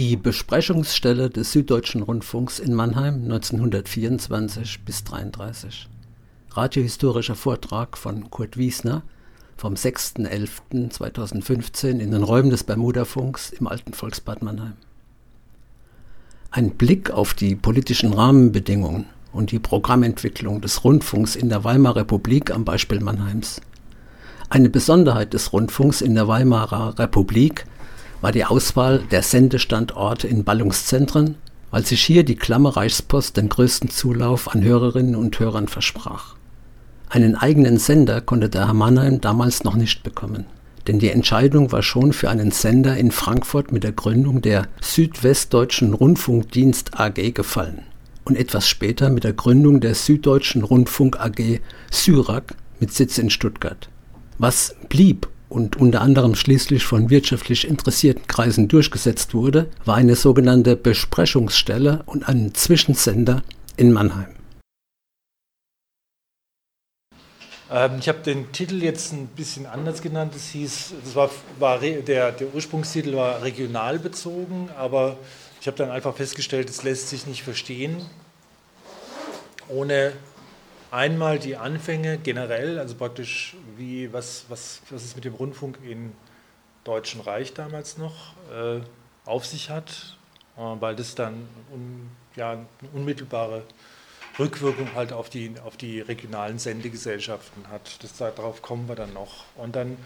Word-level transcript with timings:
Die 0.00 0.16
Besprechungsstelle 0.16 1.28
des 1.28 1.52
Süddeutschen 1.52 2.00
Rundfunks 2.00 2.58
in 2.58 2.72
Mannheim 2.72 3.16
1924 3.24 4.80
bis 4.86 5.04
33. 5.04 5.90
Radiohistorischer 6.52 7.34
Vortrag 7.34 7.98
von 7.98 8.30
Kurt 8.30 8.56
Wiesner 8.56 9.02
vom 9.58 9.74
6.11.2015 9.74 11.98
in 11.98 12.12
den 12.12 12.22
Räumen 12.22 12.48
des 12.48 12.64
Bermudafunks 12.64 13.50
im 13.50 13.66
Alten 13.66 13.92
Volksbad 13.92 14.42
Mannheim. 14.42 14.72
Ein 16.50 16.70
Blick 16.76 17.10
auf 17.10 17.34
die 17.34 17.54
politischen 17.54 18.14
Rahmenbedingungen 18.14 19.04
und 19.34 19.50
die 19.50 19.58
Programmentwicklung 19.58 20.62
des 20.62 20.82
Rundfunks 20.82 21.36
in 21.36 21.50
der 21.50 21.62
Weimarer 21.64 21.96
Republik 21.96 22.50
am 22.50 22.64
Beispiel 22.64 23.00
Mannheims. 23.00 23.60
Eine 24.48 24.70
Besonderheit 24.70 25.34
des 25.34 25.52
Rundfunks 25.52 26.00
in 26.00 26.14
der 26.14 26.26
Weimarer 26.26 26.98
Republik 26.98 27.66
war 28.20 28.32
die 28.32 28.44
Auswahl 28.44 29.02
der 29.10 29.22
Sendestandorte 29.22 30.28
in 30.28 30.44
Ballungszentren, 30.44 31.36
weil 31.70 31.86
sich 31.86 32.02
hier 32.02 32.24
die 32.24 32.36
Klamme 32.36 32.76
Reichspost 32.76 33.36
den 33.36 33.48
größten 33.48 33.90
Zulauf 33.90 34.52
an 34.54 34.62
Hörerinnen 34.62 35.16
und 35.16 35.38
Hörern 35.38 35.68
versprach. 35.68 36.34
Einen 37.08 37.34
eigenen 37.34 37.78
Sender 37.78 38.20
konnte 38.20 38.48
der 38.48 38.72
Mannheim 38.72 39.20
damals 39.20 39.64
noch 39.64 39.74
nicht 39.74 40.02
bekommen, 40.02 40.46
denn 40.86 40.98
die 40.98 41.10
Entscheidung 41.10 41.72
war 41.72 41.82
schon 41.82 42.12
für 42.12 42.30
einen 42.30 42.50
Sender 42.50 42.96
in 42.96 43.10
Frankfurt 43.10 43.72
mit 43.72 43.84
der 43.84 43.92
Gründung 43.92 44.42
der 44.42 44.68
Südwestdeutschen 44.80 45.94
Rundfunkdienst 45.94 46.98
AG 47.00 47.32
gefallen 47.34 47.82
und 48.24 48.36
etwas 48.36 48.68
später 48.68 49.10
mit 49.10 49.24
der 49.24 49.32
Gründung 49.32 49.80
der 49.80 49.94
Süddeutschen 49.94 50.62
Rundfunk 50.62 51.18
AG 51.18 51.60
Syrak 51.90 52.54
mit 52.78 52.92
Sitz 52.92 53.18
in 53.18 53.30
Stuttgart. 53.30 53.88
Was 54.38 54.76
blieb 54.88 55.28
und 55.50 55.76
unter 55.76 56.00
anderem 56.00 56.34
schließlich 56.34 56.84
von 56.84 57.10
wirtschaftlich 57.10 57.66
interessierten 57.66 58.26
Kreisen 58.26 58.68
durchgesetzt 58.68 59.34
wurde, 59.34 59.68
war 59.84 59.96
eine 59.96 60.14
sogenannte 60.14 60.76
Besprechungsstelle 60.76 62.02
und 62.06 62.28
ein 62.28 62.54
Zwischensender 62.54 63.42
in 63.76 63.92
Mannheim. 63.92 64.28
Ähm, 67.70 67.96
ich 67.98 68.08
habe 68.08 68.18
den 68.18 68.50
Titel 68.52 68.82
jetzt 68.82 69.12
ein 69.12 69.26
bisschen 69.26 69.66
anders 69.66 70.02
genannt. 70.02 70.34
Das 70.34 70.48
hieß, 70.48 70.94
das 71.04 71.14
war, 71.14 71.30
war 71.58 71.78
der, 71.78 72.32
der 72.32 72.54
Ursprungstitel 72.54 73.14
war 73.14 73.42
regional 73.42 73.98
bezogen, 73.98 74.68
aber 74.76 75.18
ich 75.60 75.66
habe 75.66 75.76
dann 75.76 75.90
einfach 75.90 76.14
festgestellt, 76.14 76.70
es 76.70 76.82
lässt 76.82 77.10
sich 77.10 77.26
nicht 77.26 77.42
verstehen, 77.42 78.00
ohne 79.68 80.12
einmal 80.90 81.38
die 81.38 81.56
Anfänge 81.56 82.18
generell, 82.18 82.78
also 82.78 82.94
praktisch 82.94 83.54
wie, 83.80 84.12
was, 84.12 84.44
was, 84.48 84.82
was 84.90 85.02
es 85.02 85.16
mit 85.16 85.24
dem 85.24 85.34
Rundfunk 85.34 85.78
im 85.82 86.12
Deutschen 86.84 87.20
Reich 87.20 87.52
damals 87.54 87.98
noch 87.98 88.34
äh, 88.52 88.80
auf 89.24 89.44
sich 89.44 89.70
hat, 89.70 90.16
äh, 90.56 90.60
weil 90.60 90.94
das 90.94 91.16
dann 91.16 91.48
un, 91.72 92.08
ja, 92.36 92.52
eine 92.52 92.66
unmittelbare 92.92 93.64
Rückwirkung 94.38 94.94
halt 94.94 95.12
auf 95.12 95.28
die, 95.28 95.54
auf 95.64 95.76
die 95.76 96.00
regionalen 96.00 96.58
Sendegesellschaften 96.58 97.68
hat. 97.68 98.02
Das, 98.02 98.16
darauf 98.16 98.62
kommen 98.62 98.88
wir 98.88 98.94
dann 98.94 99.12
noch. 99.12 99.44
Und 99.56 99.74
dann 99.74 99.96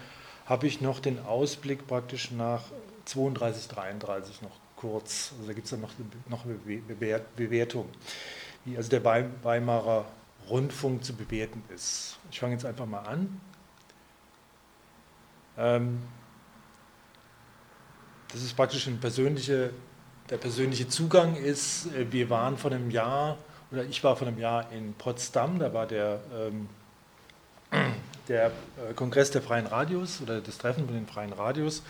habe 0.45 0.67
ich 0.67 0.81
noch 0.81 0.99
den 0.99 1.23
Ausblick 1.23 1.87
praktisch 1.87 2.31
nach 2.31 2.63
32, 3.05 3.67
33 3.67 4.41
noch 4.41 4.57
kurz. 4.75 5.33
Also 5.37 5.47
da 5.47 5.53
gibt 5.53 5.65
es 5.65 5.71
dann 5.71 5.81
noch, 5.81 5.91
noch 6.27 6.45
eine 6.45 6.55
Bewertung, 7.35 7.89
wie 8.65 8.77
also 8.77 8.89
der 8.89 9.03
Weimarer 9.03 10.05
Rundfunk 10.49 11.03
zu 11.03 11.13
bewerten 11.13 11.63
ist. 11.73 12.17
Ich 12.31 12.39
fange 12.39 12.53
jetzt 12.53 12.65
einfach 12.65 12.85
mal 12.85 12.99
an. 12.99 13.41
Ähm, 15.57 16.01
das 18.31 18.43
ist 18.43 18.55
praktisch 18.55 18.87
ein 18.87 18.99
persönliche, 18.99 19.71
der 20.29 20.37
persönliche 20.37 20.87
Zugang 20.87 21.35
ist, 21.35 21.87
äh, 21.93 22.11
wir 22.11 22.29
waren 22.29 22.57
vor 22.57 22.71
einem 22.71 22.91
Jahr, 22.91 23.37
oder 23.71 23.83
ich 23.85 24.03
war 24.03 24.15
vor 24.15 24.27
einem 24.27 24.39
Jahr 24.39 24.71
in 24.71 24.93
Potsdam, 24.93 25.59
da 25.59 25.73
war 25.73 25.87
der, 25.87 26.19
ähm, 26.33 26.69
der 28.27 28.47
äh, 28.47 28.93
Kongress 28.93 29.31
der 29.31 29.41
Freien 29.41 29.67
Radios 29.67 30.21
oder 30.21 30.41
das 30.41 30.57
Treffen 30.57 30.85
von 30.85 30.95
den 30.95 31.07
Freien 31.07 31.33
Radios 31.33 31.83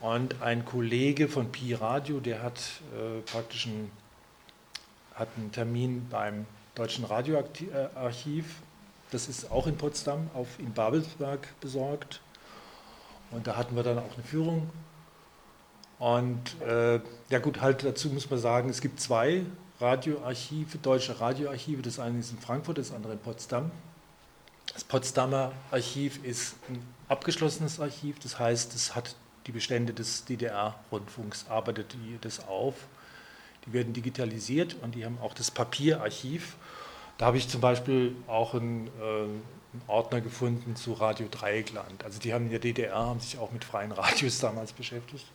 und 0.00 0.42
ein 0.42 0.66
Kollege 0.66 1.28
von 1.28 1.50
Pi 1.50 1.72
Radio, 1.72 2.20
der 2.20 2.42
hat 2.42 2.58
äh, 2.94 3.22
praktisch 3.22 3.66
einen, 3.66 3.90
hat 5.14 5.28
einen 5.38 5.50
Termin 5.50 6.06
beim 6.10 6.44
Deutschen 6.74 7.06
Radioarchiv. 7.06 8.56
Das 9.12 9.28
ist 9.28 9.50
auch 9.50 9.66
in 9.66 9.78
Potsdam, 9.78 10.28
auf, 10.34 10.58
in 10.58 10.74
Babelsberg 10.74 11.48
besorgt. 11.60 12.20
Und 13.34 13.46
da 13.46 13.56
hatten 13.56 13.76
wir 13.76 13.82
dann 13.82 13.98
auch 13.98 14.14
eine 14.14 14.24
Führung. 14.24 14.70
Und 15.98 16.60
äh, 16.62 17.00
ja 17.30 17.38
gut, 17.38 17.60
halt 17.60 17.84
dazu 17.84 18.08
muss 18.08 18.28
man 18.30 18.38
sagen, 18.38 18.68
es 18.68 18.80
gibt 18.80 19.00
zwei 19.00 19.44
Radioarchive, 19.80 20.78
deutsche 20.78 21.20
Radioarchive. 21.20 21.82
Das 21.82 21.98
eine 21.98 22.18
ist 22.18 22.30
in 22.30 22.38
Frankfurt, 22.38 22.78
das 22.78 22.92
andere 22.92 23.14
in 23.14 23.18
Potsdam. 23.18 23.70
Das 24.72 24.82
Potsdamer 24.84 25.52
Archiv 25.70 26.24
ist 26.24 26.56
ein 26.68 26.82
abgeschlossenes 27.08 27.80
Archiv, 27.80 28.18
das 28.20 28.38
heißt, 28.38 28.74
es 28.74 28.94
hat 28.94 29.14
die 29.46 29.52
Bestände 29.52 29.92
des 29.92 30.24
DDR-Rundfunks, 30.24 31.46
arbeitet 31.48 31.96
das 32.22 32.46
auf. 32.48 32.74
Die 33.66 33.72
werden 33.72 33.92
digitalisiert 33.92 34.76
und 34.82 34.94
die 34.94 35.04
haben 35.04 35.18
auch 35.22 35.34
das 35.34 35.50
Papierarchiv. 35.50 36.56
Da 37.18 37.26
habe 37.26 37.36
ich 37.36 37.48
zum 37.48 37.60
Beispiel 37.60 38.16
auch 38.26 38.54
einen, 38.54 38.88
äh, 38.88 39.26
einen, 39.74 39.82
Ordner 39.86 40.20
gefunden 40.20 40.76
zu 40.76 40.92
Radio 40.94 41.26
Dreieckland. 41.30 42.04
Also 42.04 42.18
die 42.20 42.32
haben 42.32 42.46
in 42.46 42.50
der 42.50 42.60
DDR 42.60 42.94
haben 42.94 43.20
sich 43.20 43.38
auch 43.38 43.52
mit 43.52 43.64
freien 43.64 43.92
Radios 43.92 44.38
damals 44.40 44.72
beschäftigt. 44.72 45.26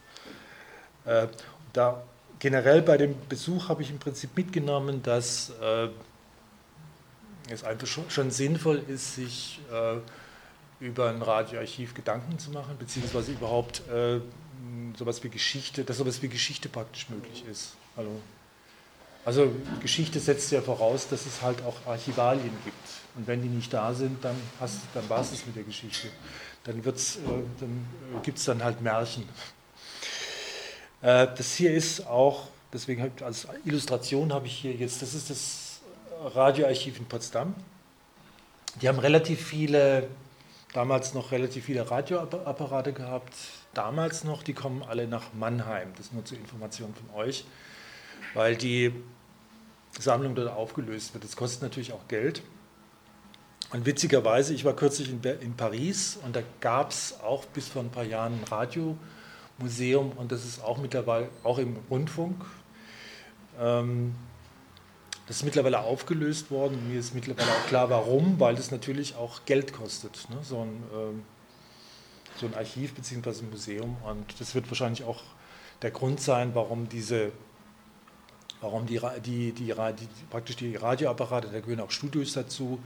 Äh, 1.05 1.27
da 1.73 2.01
generell 2.39 2.81
bei 2.81 2.97
dem 2.97 3.15
Besuch 3.27 3.69
habe 3.69 3.81
ich 3.83 3.89
im 3.91 3.99
Prinzip 3.99 4.35
mitgenommen, 4.35 5.03
dass 5.03 5.51
äh, 5.61 5.89
es 7.49 7.63
einfach 7.63 7.87
schon, 7.87 8.09
schon, 8.09 8.31
sinnvoll 8.31 8.83
ist, 8.87 9.15
sich 9.15 9.59
äh, 9.71 9.97
über 10.83 11.09
ein 11.09 11.21
Radioarchiv 11.21 11.93
Gedanken 11.93 12.39
zu 12.39 12.51
machen, 12.51 12.77
beziehungsweise 12.77 13.31
überhaupt 13.33 13.87
äh, 13.89 14.19
sowas 14.97 15.23
wie 15.23 15.29
Geschichte, 15.29 15.83
dass 15.83 15.97
sowas 15.97 16.21
wie 16.21 16.29
Geschichte 16.29 16.69
praktisch 16.69 17.09
möglich 17.09 17.43
ist. 17.49 17.75
Hallo. 17.97 18.21
Also 19.29 19.53
Geschichte 19.79 20.19
setzt 20.19 20.51
ja 20.51 20.59
voraus, 20.59 21.07
dass 21.07 21.27
es 21.27 21.43
halt 21.43 21.61
auch 21.61 21.75
Archivalien 21.85 22.51
gibt. 22.65 22.87
Und 23.15 23.27
wenn 23.27 23.43
die 23.43 23.47
nicht 23.47 23.71
da 23.71 23.93
sind, 23.93 24.25
dann, 24.25 24.35
dann 24.95 25.07
war 25.07 25.21
es 25.21 25.31
es 25.31 25.45
mit 25.45 25.55
der 25.55 25.61
Geschichte. 25.61 26.07
Dann, 26.63 26.79
äh, 26.79 26.81
dann 26.81 27.85
äh, 28.15 28.19
gibt 28.23 28.39
es 28.39 28.45
dann 28.45 28.63
halt 28.63 28.81
Märchen. 28.81 29.29
Äh, 31.03 31.27
das 31.37 31.53
hier 31.53 31.71
ist 31.75 32.07
auch, 32.07 32.47
deswegen 32.73 33.11
als 33.23 33.47
Illustration 33.65 34.33
habe 34.33 34.47
ich 34.47 34.53
hier 34.53 34.73
jetzt, 34.73 35.03
das 35.03 35.13
ist 35.13 35.29
das 35.29 35.81
Radioarchiv 36.33 36.97
in 36.97 37.05
Potsdam. 37.05 37.53
Die 38.81 38.89
haben 38.89 38.97
relativ 38.97 39.45
viele, 39.45 40.07
damals 40.73 41.13
noch 41.13 41.31
relativ 41.31 41.65
viele 41.65 41.91
Radioapparate 41.91 42.93
gehabt. 42.93 43.35
Damals 43.75 44.23
noch, 44.23 44.41
die 44.41 44.53
kommen 44.53 44.81
alle 44.81 45.07
nach 45.07 45.33
Mannheim. 45.33 45.89
Das 45.97 46.11
nur 46.13 46.25
zur 46.25 46.39
Information 46.39 46.95
von 46.95 47.15
euch 47.15 47.45
weil 48.33 48.55
die 48.55 48.93
Sammlung 49.97 50.35
dort 50.35 50.49
aufgelöst 50.49 51.13
wird. 51.13 51.23
Das 51.23 51.35
kostet 51.35 51.61
natürlich 51.61 51.93
auch 51.93 52.07
Geld. 52.07 52.41
Und 53.71 53.85
witzigerweise, 53.85 54.53
ich 54.53 54.65
war 54.65 54.73
kürzlich 54.73 55.09
in, 55.09 55.21
in 55.23 55.55
Paris 55.55 56.17
und 56.25 56.35
da 56.35 56.41
gab 56.59 56.91
es 56.91 57.19
auch 57.21 57.45
bis 57.45 57.67
vor 57.67 57.83
ein 57.83 57.91
paar 57.91 58.03
Jahren 58.03 58.33
ein 58.33 58.43
Radiomuseum 58.49 60.13
und 60.13 60.31
das 60.31 60.43
ist 60.43 60.63
auch 60.63 60.79
mittlerweile 60.79 61.29
auch 61.43 61.59
im 61.59 61.77
Rundfunk. 61.89 62.43
Ähm, 63.59 64.15
das 65.27 65.37
ist 65.37 65.43
mittlerweile 65.43 65.81
aufgelöst 65.81 66.49
worden. 66.49 66.89
Mir 66.89 66.99
ist 66.99 67.13
mittlerweile 67.13 67.51
auch 67.51 67.67
klar, 67.67 67.89
warum, 67.91 68.39
weil 68.39 68.55
das 68.55 68.71
natürlich 68.71 69.15
auch 69.15 69.45
Geld 69.45 69.73
kostet, 69.73 70.27
ne? 70.31 70.37
so, 70.41 70.61
ein, 70.61 70.83
ähm, 70.91 71.23
so 72.37 72.47
ein 72.47 72.55
Archiv 72.55 72.95
bzw. 72.95 73.43
ein 73.43 73.51
Museum. 73.51 73.97
Und 74.03 74.41
das 74.41 74.55
wird 74.55 74.67
wahrscheinlich 74.71 75.03
auch 75.03 75.21
der 75.83 75.91
Grund 75.91 76.19
sein, 76.19 76.55
warum 76.55 76.89
diese 76.89 77.31
warum 78.61 78.85
die, 78.85 78.99
die, 79.25 79.51
die, 79.51 79.73
die, 79.73 80.07
praktisch 80.29 80.57
die 80.57 80.75
Radioapparate, 80.75 81.49
da 81.49 81.59
gehören 81.59 81.79
auch 81.79 81.91
Studios 81.91 82.33
dazu, 82.33 82.79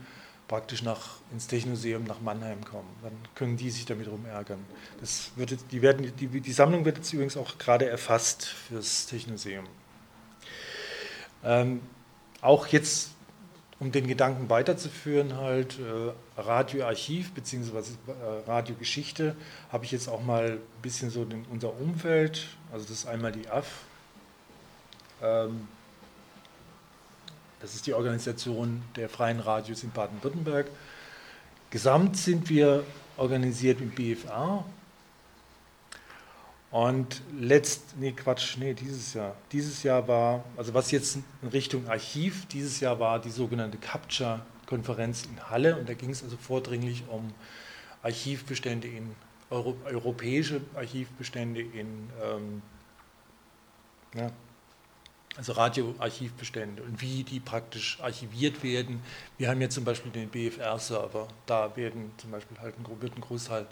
praktisch 0.48 0.82
nach, 0.82 1.16
ins 1.32 1.46
Technomuseum 1.46 2.04
nach 2.04 2.20
Mannheim 2.20 2.64
kommen. 2.64 2.88
Dann 3.02 3.12
können 3.34 3.56
die 3.56 3.70
sich 3.70 3.86
damit 3.86 4.08
rumärgern. 4.08 4.64
Das 5.00 5.32
wird, 5.36 5.56
die, 5.70 5.82
werden, 5.82 6.12
die, 6.16 6.40
die 6.40 6.52
Sammlung 6.52 6.84
wird 6.84 6.98
jetzt 6.98 7.12
übrigens 7.12 7.36
auch 7.36 7.58
gerade 7.58 7.88
erfasst 7.88 8.44
fürs 8.44 9.06
Technomuseum. 9.06 9.64
Ähm, 11.44 11.80
auch 12.40 12.66
jetzt, 12.68 13.10
um 13.80 13.90
den 13.90 14.06
Gedanken 14.06 14.50
weiterzuführen, 14.50 15.36
halt 15.36 15.78
äh, 15.78 16.40
Radioarchiv 16.40 17.32
bzw. 17.32 17.78
Äh, 17.78 18.48
Radiogeschichte, 18.48 19.34
habe 19.70 19.84
ich 19.84 19.92
jetzt 19.92 20.08
auch 20.08 20.22
mal 20.22 20.52
ein 20.52 20.82
bisschen 20.82 21.10
so 21.10 21.24
den, 21.24 21.46
unser 21.50 21.74
Umfeld, 21.78 22.48
also 22.70 22.84
das 22.86 22.98
ist 22.98 23.06
einmal 23.06 23.32
die 23.32 23.48
AF, 23.48 23.66
das 27.60 27.74
ist 27.74 27.86
die 27.86 27.94
Organisation 27.94 28.82
der 28.96 29.08
freien 29.08 29.40
Radios 29.40 29.82
in 29.82 29.90
Baden-Württemberg. 29.90 30.66
Gesamt 31.70 32.16
sind 32.16 32.48
wir 32.48 32.84
organisiert 33.16 33.80
im 33.80 33.90
BFR. 33.90 34.64
Und 36.70 37.22
letzt, 37.38 37.96
nee, 37.98 38.10
Quatsch, 38.10 38.56
nee, 38.58 38.74
dieses 38.74 39.14
Jahr. 39.14 39.36
Dieses 39.52 39.84
Jahr 39.84 40.08
war, 40.08 40.44
also 40.56 40.74
was 40.74 40.90
jetzt 40.90 41.16
in 41.16 41.48
Richtung 41.48 41.88
Archiv, 41.88 42.46
dieses 42.46 42.80
Jahr 42.80 42.98
war 42.98 43.20
die 43.20 43.30
sogenannte 43.30 43.78
Capture-Konferenz 43.78 45.24
in 45.24 45.50
Halle 45.50 45.76
und 45.76 45.88
da 45.88 45.94
ging 45.94 46.10
es 46.10 46.24
also 46.24 46.36
vordringlich 46.36 47.04
um 47.08 47.32
Archivbestände 48.02 48.88
in, 48.88 49.14
Euro, 49.50 49.76
europäische 49.84 50.60
Archivbestände 50.74 51.60
in, 51.60 52.10
ähm, 52.22 52.62
ja, 54.14 54.30
also 55.36 55.52
Radioarchivbestände 55.52 56.82
und 56.82 57.00
wie 57.00 57.24
die 57.24 57.40
praktisch 57.40 57.98
archiviert 58.00 58.62
werden. 58.62 59.02
Wir 59.36 59.48
haben 59.48 59.60
jetzt 59.60 59.74
zum 59.74 59.84
Beispiel 59.84 60.12
den 60.12 60.28
BFR-Server, 60.28 61.28
da 61.46 61.76
werden 61.76 62.12
zum 62.18 62.30
Beispiel 62.30 62.58
halt 62.58 62.74
ein, 62.78 63.02
wird 63.02 63.16
ein 63.16 63.20
Großteil 63.20 63.66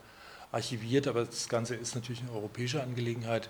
archiviert, 0.50 1.06
aber 1.06 1.24
das 1.24 1.48
Ganze 1.48 1.76
ist 1.76 1.94
natürlich 1.94 2.22
eine 2.22 2.32
europäische 2.32 2.82
Angelegenheit. 2.82 3.48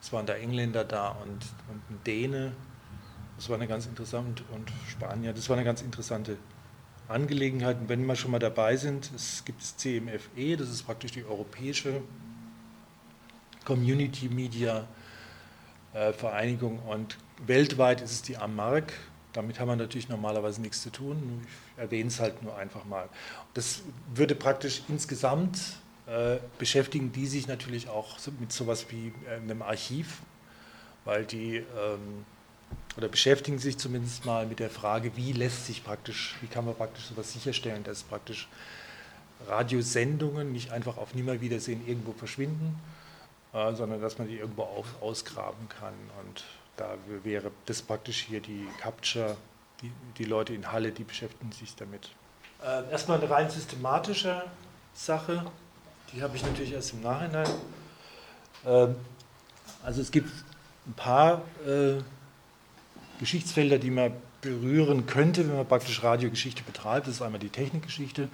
Es 0.00 0.12
waren 0.12 0.26
da 0.26 0.34
Engländer 0.34 0.84
da 0.84 1.10
und, 1.10 1.44
und 1.68 1.90
ein 1.90 2.00
Däne. 2.04 2.52
Das 3.36 3.48
war 3.48 3.56
eine 3.56 3.68
ganz 3.68 3.86
interessante 3.86 4.42
und 4.52 4.72
Spanier. 4.88 5.32
Das 5.32 5.48
war 5.48 5.56
eine 5.56 5.64
ganz 5.64 5.82
interessante 5.82 6.36
Angelegenheit. 7.08 7.78
Und 7.80 7.88
wenn 7.88 8.04
wir 8.06 8.16
schon 8.16 8.30
mal 8.30 8.38
dabei 8.38 8.76
sind, 8.76 9.10
es 9.14 9.44
gibt 9.44 9.60
das 9.60 9.76
CMFE, 9.76 10.56
das 10.56 10.70
ist 10.70 10.82
praktisch 10.84 11.12
die 11.12 11.24
europäische 11.24 12.02
Community 13.64 14.28
Media 14.28 14.88
äh, 15.92 16.12
Vereinigung 16.12 16.80
und 16.80 17.18
weltweit 17.46 18.00
ist 18.00 18.12
es 18.12 18.22
die 18.22 18.36
AMARC. 18.36 18.92
Damit 19.32 19.58
haben 19.58 19.68
wir 19.68 19.76
natürlich 19.76 20.08
normalerweise 20.08 20.60
nichts 20.60 20.82
zu 20.82 20.90
tun. 20.90 21.46
Ich 21.76 21.80
erwähne 21.80 22.08
es 22.08 22.20
halt 22.20 22.42
nur 22.42 22.56
einfach 22.56 22.84
mal. 22.84 23.08
Das 23.54 23.82
würde 24.14 24.34
praktisch 24.34 24.82
insgesamt 24.88 25.58
äh, 26.06 26.38
beschäftigen 26.58 27.12
die 27.12 27.26
sich 27.26 27.46
natürlich 27.46 27.88
auch 27.88 28.18
mit 28.40 28.52
sowas 28.52 28.86
wie 28.90 29.12
äh, 29.28 29.36
einem 29.36 29.62
Archiv, 29.62 30.18
weil 31.04 31.24
die 31.24 31.56
ähm, 31.56 32.24
oder 32.96 33.08
beschäftigen 33.08 33.58
sich 33.58 33.78
zumindest 33.78 34.24
mal 34.24 34.46
mit 34.46 34.58
der 34.58 34.70
Frage, 34.70 35.16
wie 35.16 35.32
lässt 35.32 35.66
sich 35.66 35.84
praktisch, 35.84 36.36
wie 36.40 36.46
kann 36.46 36.64
man 36.64 36.74
praktisch 36.74 37.06
sowas 37.06 37.32
sicherstellen, 37.32 37.84
dass 37.84 38.02
praktisch 38.02 38.48
Radiosendungen 39.46 40.52
nicht 40.52 40.72
einfach 40.72 40.98
auf 40.98 41.14
Nimmerwiedersehen 41.14 41.86
irgendwo 41.86 42.12
verschwinden, 42.12 42.78
äh, 43.52 43.74
sondern 43.74 44.00
dass 44.00 44.18
man 44.18 44.28
die 44.28 44.36
irgendwo 44.36 44.62
auf, 44.62 44.86
ausgraben 45.00 45.68
kann. 45.68 45.94
Und 46.24 46.44
da 46.76 46.94
wäre 47.22 47.50
das 47.66 47.82
praktisch 47.82 48.22
hier 48.22 48.40
die 48.40 48.66
Capture, 48.80 49.36
die, 49.80 49.90
die 50.18 50.24
Leute 50.24 50.54
in 50.54 50.70
Halle, 50.70 50.92
die 50.92 51.04
beschäftigen 51.04 51.52
sich 51.52 51.74
damit. 51.76 52.10
Äh, 52.62 52.90
erstmal 52.90 53.18
eine 53.18 53.28
rein 53.28 53.50
systematische 53.50 54.42
Sache. 54.94 55.44
Die 56.12 56.22
habe 56.22 56.36
ich 56.36 56.42
natürlich 56.42 56.72
erst 56.72 56.92
im 56.92 57.02
Nachhinein. 57.02 57.48
Ähm, 58.64 58.96
also 59.82 60.00
es 60.00 60.10
gibt 60.10 60.30
ein 60.86 60.94
paar 60.94 61.42
äh, 61.66 62.00
Geschichtsfelder, 63.18 63.78
die 63.78 63.90
man 63.90 64.12
berühren 64.40 65.06
könnte, 65.06 65.48
wenn 65.48 65.56
man 65.56 65.66
praktisch 65.66 66.02
Radiogeschichte 66.02 66.62
betreibt. 66.62 67.06
Das 67.06 67.14
ist 67.14 67.22
einmal 67.22 67.40
die 67.40 67.48
Technikgeschichte, 67.48 68.28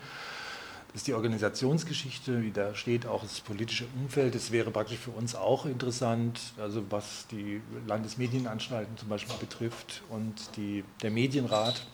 das 0.88 1.02
ist 1.02 1.06
die 1.06 1.14
Organisationsgeschichte, 1.14 2.42
wie 2.42 2.50
da 2.50 2.74
steht, 2.74 3.06
auch 3.06 3.22
das 3.22 3.40
politische 3.40 3.84
Umfeld. 4.00 4.34
Das 4.34 4.52
wäre 4.52 4.70
praktisch 4.70 4.98
für 4.98 5.10
uns 5.10 5.34
auch 5.34 5.66
interessant, 5.66 6.40
also 6.58 6.82
was 6.88 7.26
die 7.30 7.60
Landesmedienanstalten 7.86 8.96
zum 8.96 9.08
Beispiel 9.08 9.36
betrifft 9.36 10.02
und 10.08 10.34
die, 10.56 10.84
der 11.02 11.10
Medienrat. 11.10 11.86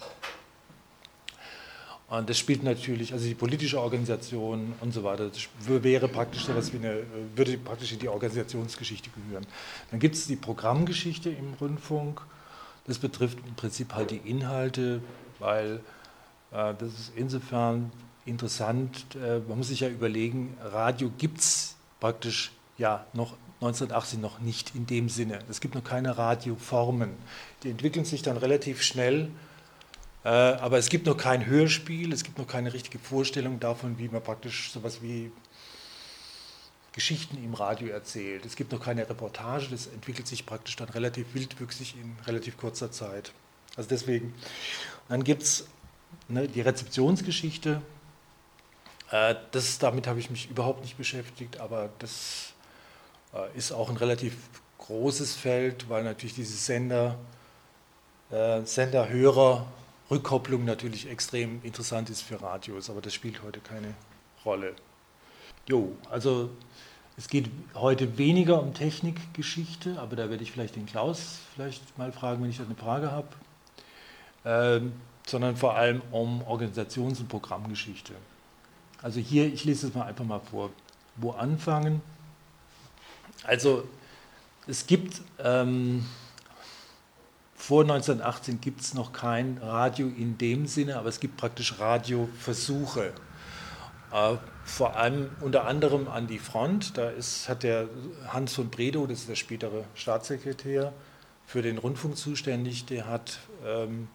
Und 2.08 2.30
das 2.30 2.38
spielt 2.38 2.62
natürlich, 2.62 3.12
also 3.12 3.26
die 3.26 3.34
politische 3.34 3.80
Organisation 3.80 4.74
und 4.80 4.94
so 4.94 5.02
weiter, 5.02 5.28
das 5.28 5.48
wäre 5.82 6.06
praktisch 6.06 6.44
sowas 6.44 6.72
wie 6.72 6.76
eine, 6.76 7.02
würde 7.34 7.58
praktisch 7.58 7.92
in 7.92 7.98
die 7.98 8.08
Organisationsgeschichte 8.08 9.10
gehören. 9.10 9.46
Dann 9.90 9.98
gibt 9.98 10.14
es 10.14 10.28
die 10.28 10.36
Programmgeschichte 10.36 11.30
im 11.30 11.54
Rundfunk. 11.60 12.20
Das 12.86 12.98
betrifft 12.98 13.38
im 13.44 13.54
Prinzip 13.54 13.94
halt 13.94 14.12
die 14.12 14.18
Inhalte, 14.18 15.00
weil 15.40 15.80
äh, 16.52 16.74
das 16.78 16.88
ist 16.88 17.12
insofern 17.16 17.90
interessant. 18.26 19.06
Äh, 19.14 19.40
man 19.40 19.58
muss 19.58 19.68
sich 19.68 19.80
ja 19.80 19.88
überlegen, 19.88 20.56
Radio 20.62 21.10
gibt 21.18 21.38
es 21.38 21.76
praktisch 22.00 22.52
ja 22.78 23.06
noch 23.12 23.34
1980 23.60 24.18
noch 24.18 24.40
nicht 24.40 24.74
in 24.74 24.86
dem 24.86 25.08
Sinne. 25.08 25.38
Es 25.48 25.60
gibt 25.60 25.74
noch 25.74 25.84
keine 25.84 26.18
Radioformen. 26.18 27.10
Die 27.62 27.70
entwickeln 27.70 28.04
sich 28.04 28.22
dann 28.22 28.36
relativ 28.36 28.82
schnell 28.82 29.30
äh, 30.24 30.28
aber 30.28 30.78
es 30.78 30.88
gibt 30.88 31.06
noch 31.06 31.18
kein 31.18 31.44
Hörspiel, 31.44 32.12
es 32.12 32.24
gibt 32.24 32.38
noch 32.38 32.46
keine 32.46 32.72
richtige 32.72 32.98
Vorstellung 32.98 33.60
davon, 33.60 33.98
wie 33.98 34.08
man 34.08 34.22
praktisch 34.22 34.72
sowas 34.72 35.02
wie 35.02 35.30
Geschichten 36.92 37.36
im 37.44 37.52
Radio 37.52 37.88
erzählt. 37.88 38.46
Es 38.46 38.56
gibt 38.56 38.72
noch 38.72 38.80
keine 38.80 39.06
Reportage, 39.08 39.68
das 39.70 39.86
entwickelt 39.86 40.26
sich 40.26 40.46
praktisch 40.46 40.76
dann 40.76 40.88
relativ 40.88 41.34
wildwüchsig 41.34 41.96
in 42.00 42.16
relativ 42.26 42.56
kurzer 42.56 42.90
Zeit. 42.90 43.32
Also 43.76 43.88
deswegen. 43.90 44.34
Dann 45.10 45.24
gibt 45.24 45.42
es 45.42 45.66
ne, 46.28 46.48
die 46.48 46.62
Rezeptionsgeschichte. 46.62 47.82
Äh, 49.14 49.36
das, 49.52 49.78
damit 49.78 50.08
habe 50.08 50.18
ich 50.18 50.28
mich 50.28 50.50
überhaupt 50.50 50.82
nicht 50.82 50.96
beschäftigt, 50.96 51.60
aber 51.60 51.90
das 52.00 52.52
äh, 53.32 53.56
ist 53.56 53.70
auch 53.70 53.88
ein 53.88 53.96
relativ 53.96 54.36
großes 54.78 55.36
Feld, 55.36 55.88
weil 55.88 56.02
natürlich 56.02 56.34
diese 56.34 56.56
Sender, 56.56 57.16
äh, 58.32 58.62
Senderhörer 58.64 59.66
Rückkopplung 60.10 60.64
natürlich 60.64 61.08
extrem 61.08 61.62
interessant 61.62 62.10
ist 62.10 62.22
für 62.22 62.42
Radios, 62.42 62.90
aber 62.90 63.00
das 63.00 63.14
spielt 63.14 63.40
heute 63.44 63.60
keine 63.60 63.94
Rolle. 64.44 64.74
Jo, 65.68 65.96
also 66.10 66.50
es 67.16 67.28
geht 67.28 67.48
heute 67.74 68.18
weniger 68.18 68.60
um 68.60 68.74
Technikgeschichte, 68.74 69.96
aber 70.00 70.16
da 70.16 70.28
werde 70.28 70.42
ich 70.42 70.50
vielleicht 70.50 70.74
den 70.74 70.86
Klaus 70.86 71.38
vielleicht 71.54 71.96
mal 71.96 72.10
fragen, 72.10 72.42
wenn 72.42 72.50
ich 72.50 72.58
da 72.58 72.64
eine 72.64 72.74
Frage 72.74 73.12
habe, 73.12 73.28
ähm, 74.44 74.92
sondern 75.24 75.56
vor 75.56 75.76
allem 75.76 76.02
um 76.10 76.42
Organisations- 76.42 77.20
und 77.20 77.28
Programmgeschichte. 77.28 78.14
Also 79.04 79.20
hier, 79.20 79.52
ich 79.52 79.66
lese 79.66 79.88
es 79.88 79.94
mal 79.94 80.06
einfach 80.06 80.24
mal 80.24 80.40
vor. 80.40 80.70
Wo 81.16 81.32
anfangen? 81.32 82.00
Also 83.42 83.86
es 84.66 84.86
gibt 84.86 85.20
ähm, 85.38 86.06
vor 87.54 87.82
1918 87.82 88.62
gibt 88.62 88.80
es 88.80 88.94
noch 88.94 89.12
kein 89.12 89.58
Radio 89.58 90.06
in 90.06 90.38
dem 90.38 90.66
Sinne, 90.66 90.96
aber 90.96 91.10
es 91.10 91.20
gibt 91.20 91.36
praktisch 91.36 91.78
Radioversuche. 91.78 93.12
Äh, 94.10 94.36
vor 94.64 94.96
allem 94.96 95.28
unter 95.42 95.66
anderem 95.66 96.08
an 96.08 96.26
die 96.26 96.38
Front. 96.38 96.96
Da 96.96 97.10
ist, 97.10 97.46
hat 97.50 97.62
der 97.62 97.90
Hans 98.28 98.54
von 98.54 98.70
Bredow, 98.70 99.06
das 99.06 99.18
ist 99.18 99.28
der 99.28 99.34
spätere 99.34 99.84
Staatssekretär, 99.94 100.94
für 101.44 101.60
den 101.60 101.76
Rundfunk 101.76 102.16
zuständig, 102.16 102.86
der 102.86 103.06
hat 103.06 103.38
ähm, 103.66 104.08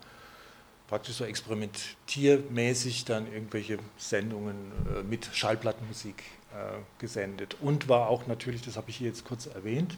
praktisch 0.89 1.17
so 1.17 1.23
experimentiermäßig 1.23 3.05
dann 3.05 3.31
irgendwelche 3.31 3.77
Sendungen 3.97 4.71
äh, 4.97 5.03
mit 5.03 5.29
Schallplattenmusik 5.31 6.23
äh, 6.51 6.79
gesendet. 6.97 7.55
Und 7.61 7.87
war 7.87 8.09
auch 8.09 8.25
natürlich, 8.25 8.63
das 8.63 8.75
habe 8.75 8.89
ich 8.89 8.97
hier 8.97 9.07
jetzt 9.07 9.23
kurz 9.23 9.45
erwähnt, 9.45 9.97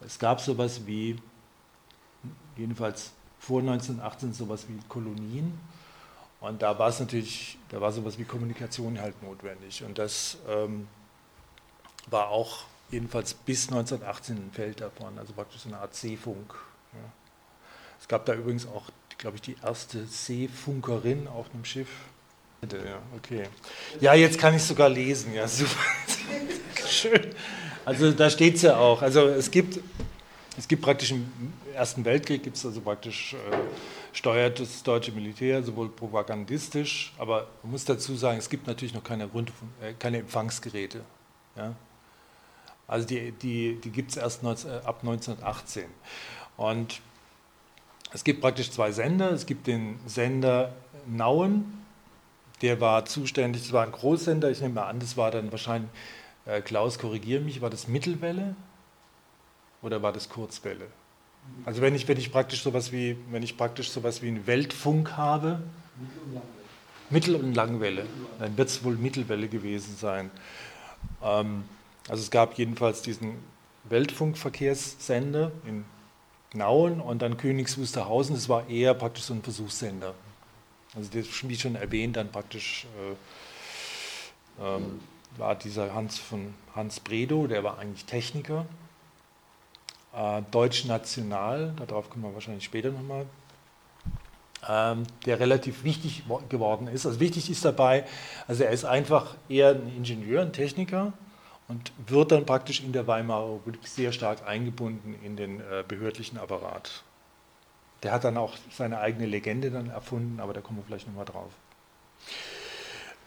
es 0.00 0.18
gab 0.18 0.40
sowas 0.40 0.86
wie 0.86 1.16
jedenfalls 2.56 3.12
vor 3.38 3.60
1918 3.60 4.32
sowas 4.32 4.66
wie 4.68 4.78
Kolonien. 4.88 5.58
Und 6.40 6.62
da 6.62 6.78
war 6.78 6.88
es 6.88 6.98
natürlich, 6.98 7.58
da 7.68 7.80
war 7.80 7.92
sowas 7.92 8.18
wie 8.18 8.24
Kommunikation 8.24 9.00
halt 9.00 9.22
notwendig. 9.22 9.84
Und 9.84 9.98
das 9.98 10.38
ähm, 10.48 10.88
war 12.08 12.28
auch 12.28 12.64
jedenfalls 12.90 13.34
bis 13.34 13.68
1918 13.68 14.36
ein 14.36 14.50
Feld 14.52 14.80
davon, 14.80 15.18
also 15.18 15.32
praktisch 15.32 15.60
so 15.60 15.68
eine 15.68 15.78
Art 15.78 15.94
Seefunk. 15.94 16.54
Ja. 16.92 16.98
Es 18.00 18.08
gab 18.08 18.24
da 18.24 18.34
übrigens 18.34 18.66
auch, 18.66 18.90
glaube 19.20 19.36
ich, 19.36 19.42
die 19.42 19.56
erste 19.62 20.04
Seefunkerin 20.06 21.28
auf 21.28 21.46
einem 21.52 21.64
Schiff. 21.64 21.88
Ja, 22.62 23.00
okay. 23.16 23.44
Ja, 24.00 24.14
jetzt 24.14 24.38
kann 24.38 24.54
ich 24.54 24.62
sogar 24.62 24.88
lesen. 24.88 25.32
Ja, 25.32 25.46
super. 25.48 25.78
Schön. 26.86 27.34
Also 27.84 28.12
da 28.12 28.28
steht 28.28 28.56
es 28.56 28.62
ja 28.62 28.76
auch. 28.76 29.00
Also 29.00 29.28
es 29.28 29.50
gibt 29.50 29.80
es 30.58 30.68
gibt 30.68 30.82
praktisch 30.82 31.12
im 31.12 31.26
Ersten 31.74 32.04
Weltkrieg, 32.04 32.42
gibt 32.42 32.56
es 32.56 32.66
also 32.66 32.80
praktisch, 32.80 33.34
äh, 33.34 33.36
steuert 34.12 34.60
das 34.60 34.82
deutsche 34.82 35.12
Militär 35.12 35.62
sowohl 35.62 35.88
propagandistisch, 35.88 37.14
aber 37.16 37.46
man 37.62 37.72
muss 37.72 37.84
dazu 37.84 38.14
sagen, 38.16 38.38
es 38.38 38.50
gibt 38.50 38.66
natürlich 38.66 38.92
noch 38.92 39.04
keine, 39.04 39.26
Rund 39.26 39.52
äh, 39.80 39.94
keine 39.98 40.18
Empfangsgeräte. 40.18 41.02
Ja? 41.56 41.74
Also 42.86 43.06
die, 43.06 43.32
die, 43.32 43.80
die 43.82 43.90
gibt 43.90 44.10
es 44.10 44.16
erst 44.16 44.42
19, 44.42 44.70
äh, 44.70 44.74
ab 44.84 44.98
1918. 45.00 45.84
Und 46.56 47.00
es 48.12 48.24
gibt 48.24 48.40
praktisch 48.40 48.70
zwei 48.70 48.92
Sender. 48.92 49.30
Es 49.30 49.46
gibt 49.46 49.66
den 49.66 49.98
Sender 50.06 50.74
Nauen, 51.06 51.78
der 52.62 52.80
war 52.80 53.04
zuständig, 53.06 53.62
das 53.62 53.72
war 53.72 53.84
ein 53.84 53.92
Großsender, 53.92 54.50
ich 54.50 54.60
nehme 54.60 54.74
mal 54.74 54.88
an, 54.88 55.00
das 55.00 55.16
war 55.16 55.30
dann 55.30 55.50
wahrscheinlich, 55.50 55.90
äh, 56.44 56.60
Klaus, 56.60 56.98
korrigiere 56.98 57.40
mich, 57.40 57.62
war 57.62 57.70
das 57.70 57.88
Mittelwelle? 57.88 58.54
oder 59.82 60.02
war 60.02 60.12
das 60.12 60.28
Kurzwelle? 60.28 60.86
Also 61.64 61.80
wenn 61.80 61.94
ich, 61.94 62.06
wenn 62.06 62.18
ich 62.18 62.30
praktisch 62.30 62.62
sowas 62.62 62.92
wie, 62.92 63.16
wenn 63.30 63.42
ich 63.42 63.56
praktisch 63.56 63.90
sowas 63.90 64.22
wie 64.22 64.28
einen 64.28 64.46
Weltfunk 64.46 65.16
habe, 65.16 65.62
Mittel- 67.08 67.34
und 67.34 67.54
Langwelle, 67.54 68.06
dann 68.38 68.56
wird 68.56 68.68
es 68.68 68.84
wohl 68.84 68.96
Mittelwelle 68.96 69.48
gewesen 69.48 69.96
sein. 69.96 70.30
Ähm, 71.22 71.64
Also 72.08 72.22
es 72.22 72.30
gab 72.30 72.58
jedenfalls 72.58 73.02
diesen 73.02 73.36
Weltfunkverkehrssender 73.84 75.52
in 75.66 75.84
Nauen 76.52 77.00
und 77.00 77.22
dann 77.22 77.36
Königs 77.36 77.78
Wusterhausen, 77.78 78.34
das 78.34 78.48
war 78.48 78.68
eher 78.68 78.94
praktisch 78.94 79.24
so 79.24 79.34
ein 79.34 79.42
Versuchssender. 79.42 80.14
Also 80.96 81.10
das, 81.12 81.26
wie 81.48 81.56
schon 81.56 81.76
erwähnt, 81.76 82.16
dann 82.16 82.32
praktisch 82.32 82.86
äh, 84.60 84.64
ähm, 84.64 85.00
war 85.36 85.54
dieser 85.54 85.94
Hans 85.94 86.18
von 86.18 86.54
Hans 86.74 87.00
Bredow, 87.00 87.46
der 87.46 87.62
war 87.62 87.78
eigentlich 87.78 88.04
Techniker, 88.04 88.66
äh, 90.14 90.42
Deutsch 90.50 90.84
National, 90.86 91.72
darauf 91.86 92.10
kommen 92.10 92.24
wir 92.24 92.34
wahrscheinlich 92.34 92.64
später 92.64 92.90
nochmal, 92.90 93.26
ähm, 94.68 95.04
der 95.26 95.38
relativ 95.38 95.84
wichtig 95.84 96.24
geworden 96.48 96.88
ist. 96.88 97.06
Also 97.06 97.20
wichtig 97.20 97.48
ist 97.48 97.64
dabei, 97.64 98.04
also 98.48 98.64
er 98.64 98.70
ist 98.70 98.84
einfach 98.84 99.36
eher 99.48 99.70
ein 99.70 99.96
Ingenieur, 99.96 100.42
ein 100.42 100.52
Techniker, 100.52 101.12
und 101.70 101.92
wird 102.08 102.32
dann 102.32 102.44
praktisch 102.44 102.82
in 102.82 102.92
der 102.92 103.06
Weimarer 103.06 103.54
Republik 103.54 103.86
sehr 103.86 104.10
stark 104.10 104.44
eingebunden 104.46 105.14
in 105.22 105.36
den 105.36 105.60
äh, 105.60 105.84
behördlichen 105.86 106.36
Apparat. 106.36 107.04
Der 108.02 108.10
hat 108.10 108.24
dann 108.24 108.36
auch 108.36 108.56
seine 108.72 108.98
eigene 108.98 109.26
Legende 109.26 109.70
dann 109.70 109.88
erfunden, 109.88 110.40
aber 110.40 110.52
da 110.52 110.60
kommen 110.60 110.78
wir 110.78 110.84
vielleicht 110.84 111.06
nochmal 111.06 111.26
drauf. 111.26 111.52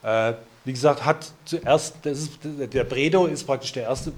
Äh, 0.04 0.34
wie 0.66 0.74
gesagt, 0.74 1.06
hat 1.06 1.32
zuerst, 1.46 2.06
ist, 2.06 2.40
der 2.44 2.84
Bredow 2.84 3.28
ist 3.28 3.46
praktisch 3.46 3.72
der 3.72 3.84
erste 3.84 4.12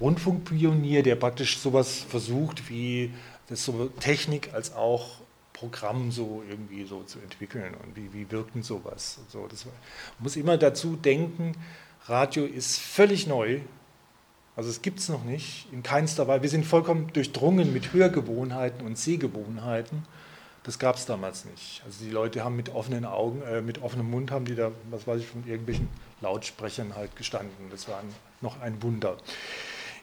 Rundfunkpionier, 0.00 1.02
der 1.02 1.16
praktisch 1.16 1.58
sowas 1.58 1.98
versucht, 2.08 2.70
wie 2.70 3.12
das 3.48 3.66
so 3.66 3.90
Technik 4.00 4.54
als 4.54 4.74
auch 4.74 5.20
Programm 5.52 6.10
so 6.10 6.42
irgendwie 6.48 6.84
so 6.84 7.02
zu 7.02 7.18
entwickeln 7.18 7.74
und 7.84 7.96
wie, 7.96 8.14
wie 8.14 8.30
wirkt 8.30 8.54
denn 8.54 8.62
sowas. 8.62 9.18
so, 9.28 9.46
das, 9.46 9.66
man 9.66 9.74
muss 10.20 10.36
immer 10.36 10.56
dazu 10.56 10.96
denken, 10.96 11.54
Radio 12.06 12.44
ist 12.44 12.78
völlig 12.78 13.26
neu. 13.26 13.60
Also 14.56 14.68
es 14.68 14.82
gibt 14.82 14.98
es 14.98 15.08
noch 15.08 15.24
nicht, 15.24 15.66
in 15.72 15.82
keinster 15.82 16.28
Weise. 16.28 16.42
Wir 16.42 16.50
sind 16.50 16.66
vollkommen 16.66 17.12
durchdrungen 17.12 17.72
mit 17.72 17.92
Hörgewohnheiten 17.92 18.84
und 18.84 18.98
Sehgewohnheiten. 18.98 20.04
Das 20.64 20.78
gab 20.78 20.96
es 20.96 21.06
damals 21.06 21.44
nicht. 21.44 21.82
Also 21.84 22.04
die 22.04 22.10
Leute 22.10 22.44
haben 22.44 22.54
mit 22.56 22.68
offenen 22.68 23.04
Augen, 23.04 23.42
äh, 23.42 23.62
mit 23.62 23.82
offenem 23.82 24.10
Mund 24.10 24.30
haben 24.30 24.44
die 24.44 24.54
da, 24.54 24.70
was 24.90 25.06
weiß 25.06 25.20
ich, 25.20 25.26
von 25.26 25.46
irgendwelchen 25.46 25.88
Lautsprechern 26.20 26.94
halt 26.94 27.16
gestanden. 27.16 27.70
Das 27.70 27.88
war 27.88 27.98
ein, 27.98 28.14
noch 28.40 28.60
ein 28.60 28.82
Wunder. 28.82 29.16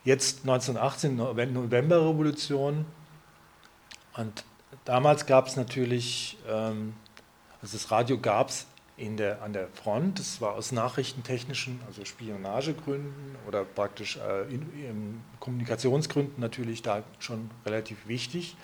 Jetzt 0.03 0.39
1918, 0.41 1.15
Novemberrevolution. 1.15 2.85
Und 4.15 4.43
damals 4.85 5.25
gab 5.25 5.47
es 5.47 5.55
natürlich, 5.55 6.37
ähm, 6.47 6.93
also 7.61 7.77
das 7.77 7.91
Radio 7.91 8.17
gab 8.17 8.49
es 8.49 8.65
in 8.99 9.17
der, 9.17 9.41
an 9.41 9.53
der 9.53 9.67
Front. 9.67 10.19
Das 10.19 10.41
war 10.41 10.53
aus 10.53 10.71
nachrichtentechnischen, 10.71 11.79
also 11.87 12.03
Spionagegründen 12.05 13.35
oder 13.47 13.63
praktisch 13.63 14.17
äh, 14.17 14.43
in, 14.53 14.61
in 14.73 15.21
Kommunikationsgründen 15.39 16.39
natürlich 16.39 16.81
da 16.81 17.03
schon 17.19 17.49
relativ 17.65 18.07
wichtig. 18.07 18.55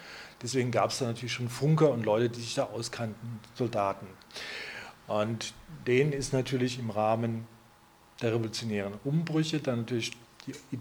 Deswegen 0.42 0.72
gab 0.72 0.92
es 0.92 1.00
da 1.00 1.06
natürlich 1.06 1.34
schon 1.34 1.50
Funker 1.50 1.92
und 1.92 2.06
Leute, 2.06 2.30
die 2.30 2.42
sich 2.42 2.56
da 2.56 2.65
auskannten, 2.65 3.39
Soldaten. 3.56 4.08
Und 5.08 5.54
denen 5.88 6.12
ist 6.12 6.34
natürlich 6.34 6.80
im 6.80 6.89
Rahmen 6.89 7.48
der 8.22 8.32
revolutionären 8.32 8.94
Umbrüche 9.04 9.60
dann 9.60 9.80
natürlich 9.80 10.12
die, 10.46 10.80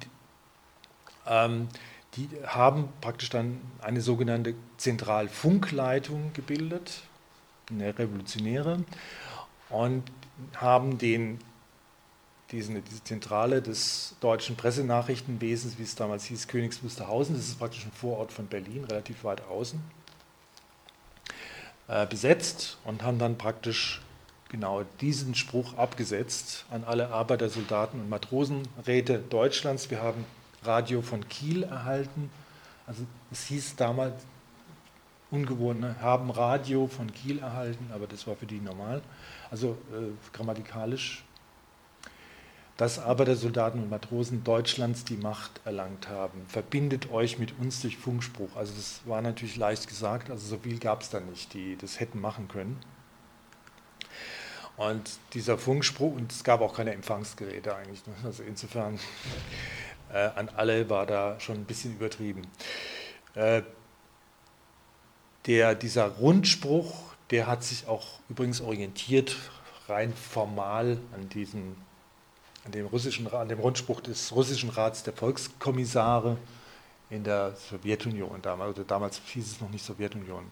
ähm, 1.27 1.69
die 2.15 2.29
haben 2.47 2.89
praktisch 3.01 3.31
dann 3.31 3.61
eine 3.81 4.01
sogenannte 4.01 4.55
Zentralfunkleitung 4.77 6.33
gebildet, 6.33 7.03
eine 7.71 7.99
revolutionäre 7.99 8.85
und 9.75 10.05
haben 10.57 10.99
den, 10.99 11.39
diesen, 12.53 12.83
diese 12.85 13.03
Zentrale 13.03 13.61
des 13.61 14.15
deutschen 14.21 14.57
Pressenachrichtenwesens, 14.57 15.79
wie 15.79 15.83
es 15.83 15.95
damals 15.95 16.25
hieß, 16.27 16.49
Königs 16.49 16.83
Wusterhausen, 16.83 17.35
das 17.35 17.49
ist 17.49 17.59
praktisch 17.59 17.85
ein 17.85 17.93
Vorort 17.93 18.33
von 18.33 18.47
Berlin, 18.47 18.85
relativ 18.85 19.25
weit 19.25 19.43
außen, 19.49 19.81
äh, 21.89 22.07
besetzt 22.07 22.79
und 22.85 23.03
haben 23.03 23.19
dann 23.19 23.37
praktisch 23.37 24.01
genau 24.49 24.85
diesen 25.01 25.35
Spruch 25.35 25.77
abgesetzt 25.77 26.65
an 26.71 26.85
alle 26.85 27.09
Arbeiter, 27.09 27.49
Soldaten 27.49 28.01
und 28.01 28.09
Matrosenräte 28.09 29.19
Deutschlands. 29.19 29.91
Wir 29.91 30.01
haben 30.01 30.25
Radio 30.63 31.03
von 31.03 31.29
Kiel 31.29 31.65
erhalten. 31.65 32.31
Also 32.87 33.03
es 33.33 33.47
hieß 33.47 33.77
damals 33.77 34.15
ungewohnt, 35.35 35.85
haben 36.01 36.31
Radio 36.31 36.87
von 36.87 37.13
Kiel 37.13 37.41
erhalten, 37.41 37.91
aber 37.93 38.07
das 38.07 38.27
war 38.27 38.37
für 38.37 38.47
die 38.47 38.61
normal 38.61 39.03
also 39.55 39.79
äh, 39.93 40.37
grammatikalisch, 40.37 41.25
dass 42.77 42.99
aber 42.99 43.25
der 43.25 43.37
Soldaten 43.37 43.79
und 43.79 43.89
Matrosen 43.89 44.43
Deutschlands 44.43 45.05
die 45.05 45.17
Macht 45.17 45.61
erlangt 45.65 46.09
haben. 46.09 46.45
Verbindet 46.49 47.13
euch 47.13 47.39
mit 47.39 47.57
uns 47.61 47.81
durch 47.81 47.97
Funkspruch. 47.97 48.57
Also 48.57 48.75
das 48.75 49.03
war 49.05 49.23
natürlich 49.23 49.57
leicht 49.57 49.87
gesagt, 49.87 50.29
also 50.29 50.45
so 50.45 50.59
viel 50.59 50.81
gab 50.81 51.03
es 51.03 51.11
da 51.11 51.21
nicht, 51.21 51.55
die 51.55 51.77
das 51.77 52.01
hätten 52.01 52.21
machen 52.21 52.49
können. 52.49 52.81
Und 54.77 55.09
dieser 55.35 55.57
Funkspruch, 55.57 56.17
und 56.17 56.33
es 56.33 56.43
gab 56.43 56.61
auch 56.61 56.75
keine 56.75 56.93
Empfangsgeräte 56.95 57.77
eigentlich, 57.77 58.05
ne? 58.09 58.15
also 58.25 58.43
insofern 58.43 58.99
äh, 60.13 60.31
an 60.35 60.49
alle 60.57 60.91
war 60.91 61.07
da 61.07 61.39
schon 61.39 61.59
ein 61.59 61.65
bisschen 61.65 61.95
übertrieben. 61.95 62.43
Äh, 63.37 63.63
der, 65.47 65.75
dieser 65.75 66.09
Rundspruch, 66.09 67.15
der 67.31 67.47
hat 67.47 67.65
sich 67.65 67.87
auch 67.87 68.07
übrigens 68.29 68.61
orientiert, 68.61 69.37
rein 69.89 70.13
formal 70.15 70.99
an 71.13 71.29
diesem, 71.29 71.77
an 72.65 72.73
dem 72.73 72.87
russischen, 72.87 73.27
an 73.29 73.49
dem 73.49 73.59
Rundspruch 73.59 74.01
des 74.01 74.35
russischen 74.35 74.71
Rats 74.71 75.03
der 75.03 75.13
Volkskommissare 75.13 76.39
in 77.11 77.25
der 77.25 77.55
Sowjetunion 77.57 78.41
damals, 78.43 78.77
oder 78.77 78.85
damals 78.85 79.21
hieß 79.27 79.53
es 79.53 79.61
noch 79.61 79.71
nicht 79.71 79.85
Sowjetunion. 79.85 80.45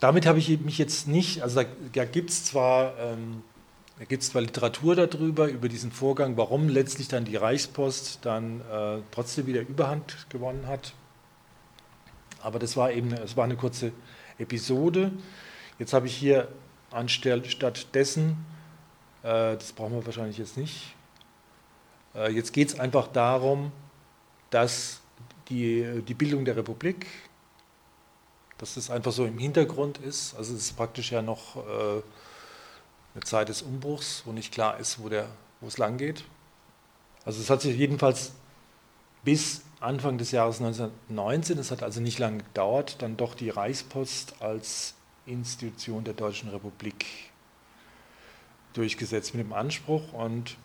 Damit 0.00 0.26
habe 0.26 0.38
ich 0.38 0.60
mich 0.60 0.78
jetzt 0.78 1.06
nicht, 1.06 1.42
also 1.42 1.62
da, 1.62 1.68
da 1.92 2.04
gibt 2.04 2.30
es 2.30 2.44
zwar, 2.44 2.98
ähm, 2.98 3.42
zwar 4.18 4.42
Literatur 4.42 4.96
darüber, 4.96 5.46
über 5.46 5.68
diesen 5.68 5.92
Vorgang, 5.92 6.36
warum 6.36 6.68
letztlich 6.68 7.08
dann 7.08 7.24
die 7.24 7.36
Reichspost 7.36 8.18
dann 8.22 8.60
äh, 8.62 8.98
trotzdem 9.12 9.46
wieder 9.46 9.60
Überhand 9.60 10.26
gewonnen 10.28 10.66
hat. 10.66 10.92
Aber 12.42 12.58
das 12.58 12.76
war 12.76 12.90
eben, 12.90 13.12
es 13.12 13.36
war 13.36 13.44
eine 13.44 13.56
kurze 13.56 13.92
Episode. 14.38 15.12
Jetzt 15.78 15.92
habe 15.92 16.06
ich 16.06 16.16
hier 16.16 16.48
anstattdessen, 16.90 18.44
äh, 19.22 19.54
das 19.54 19.72
brauchen 19.72 19.94
wir 19.94 20.04
wahrscheinlich 20.04 20.38
jetzt 20.38 20.56
nicht, 20.56 20.94
äh, 22.14 22.30
jetzt 22.30 22.52
geht 22.52 22.68
es 22.68 22.80
einfach 22.80 23.08
darum, 23.08 23.72
dass 24.50 25.00
die, 25.48 26.02
die 26.06 26.14
Bildung 26.14 26.44
der 26.44 26.56
Republik, 26.56 27.06
dass 28.58 28.74
das 28.74 28.90
einfach 28.90 29.12
so 29.12 29.24
im 29.24 29.38
Hintergrund 29.38 29.98
ist. 29.98 30.34
Also 30.36 30.54
es 30.54 30.62
ist 30.62 30.76
praktisch 30.76 31.12
ja 31.12 31.22
noch 31.22 31.56
äh, 31.56 32.02
eine 33.14 33.24
Zeit 33.24 33.48
des 33.48 33.62
Umbruchs, 33.62 34.22
wo 34.24 34.32
nicht 34.32 34.52
klar 34.52 34.78
ist, 34.78 35.02
wo, 35.02 35.08
der, 35.08 35.28
wo 35.60 35.68
es 35.68 35.78
lang 35.78 35.96
geht. 35.96 36.24
Also 37.24 37.40
es 37.40 37.50
hat 37.50 37.62
sich 37.62 37.76
jedenfalls 37.76 38.32
bis 39.24 39.62
Anfang 39.82 40.18
des 40.18 40.30
Jahres 40.30 40.60
1919, 40.60 41.58
es 41.58 41.70
hat 41.70 41.82
also 41.82 42.00
nicht 42.00 42.18
lange 42.18 42.38
gedauert, 42.38 42.96
dann 43.00 43.16
doch 43.16 43.34
die 43.34 43.50
Reichspost 43.50 44.40
als 44.40 44.94
Institution 45.26 46.04
der 46.04 46.14
Deutschen 46.14 46.50
Republik 46.50 47.06
durchgesetzt 48.74 49.34
mit 49.34 49.44
dem 49.44 49.52
Anspruch 49.52 50.12
und 50.12 50.56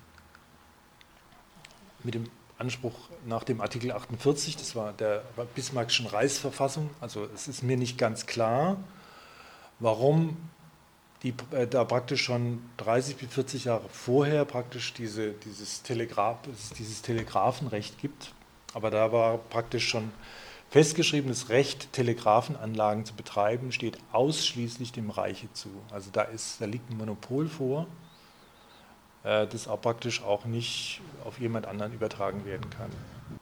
mit 2.03 2.13
dem 2.13 2.29
Anspruch 2.57 2.95
nach 3.25 3.43
dem 3.43 3.61
Artikel 3.61 3.91
48, 3.91 4.55
das 4.55 4.75
war 4.75 4.93
der 4.93 5.23
Bismarckschen 5.53 6.07
Reichsverfassung, 6.07 6.89
also 7.01 7.27
es 7.35 7.47
ist 7.47 7.63
mir 7.63 7.77
nicht 7.77 7.97
ganz 7.97 8.25
klar, 8.25 8.77
warum 9.79 10.37
die, 11.23 11.33
äh, 11.51 11.67
da 11.67 11.83
praktisch 11.83 12.23
schon 12.23 12.61
30 12.77 13.17
bis 13.17 13.33
40 13.33 13.65
Jahre 13.65 13.89
vorher 13.89 14.45
praktisch 14.45 14.93
diese, 14.93 15.31
dieses, 15.31 15.81
Telegraph, 15.81 16.39
dieses 16.77 17.01
Telegrafenrecht 17.01 17.99
gibt 17.99 18.33
aber 18.77 18.91
da 18.91 19.11
war 19.11 19.39
praktisch 19.39 19.87
schon 19.87 20.11
festgeschrieben, 20.69 21.29
das 21.29 21.49
Recht, 21.49 21.91
Telegrafenanlagen 21.93 23.05
zu 23.05 23.15
betreiben, 23.15 23.71
steht 23.71 23.97
ausschließlich 24.11 24.91
dem 24.91 25.09
Reiche 25.09 25.51
zu. 25.53 25.69
Also 25.91 26.11
da, 26.13 26.21
ist, 26.21 26.61
da 26.61 26.65
liegt 26.65 26.87
ein 26.91 26.97
Monopol 26.97 27.47
vor, 27.47 27.87
äh, 29.23 29.47
das 29.47 29.67
auch 29.67 29.81
praktisch 29.81 30.21
auch 30.21 30.45
nicht 30.45 31.01
auf 31.25 31.39
jemand 31.39 31.65
anderen 31.65 31.91
übertragen 31.91 32.45
werden 32.45 32.69
kann. 32.69 32.91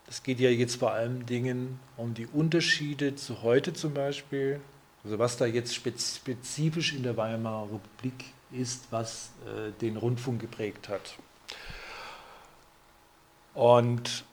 Es 0.07 0.23
geht 0.23 0.39
ja 0.39 0.49
jetzt 0.49 0.77
vor 0.77 0.93
allem 0.93 1.25
Dingen 1.25 1.81
um 1.97 2.13
die 2.13 2.27
Unterschiede 2.27 3.17
zu 3.17 3.41
heute 3.41 3.73
zum 3.73 3.93
Beispiel, 3.93 4.61
also 5.03 5.19
was 5.19 5.35
da 5.35 5.45
jetzt 5.45 5.75
spezifisch 5.75 6.93
in 6.93 7.03
der 7.03 7.17
Weimarer 7.17 7.65
Republik 7.65 8.23
ist, 8.53 8.87
was 8.89 9.31
äh, 9.45 9.71
den 9.81 9.97
Rundfunk 9.97 10.39
geprägt 10.39 10.87
hat. 10.87 11.17
Und 13.53 14.23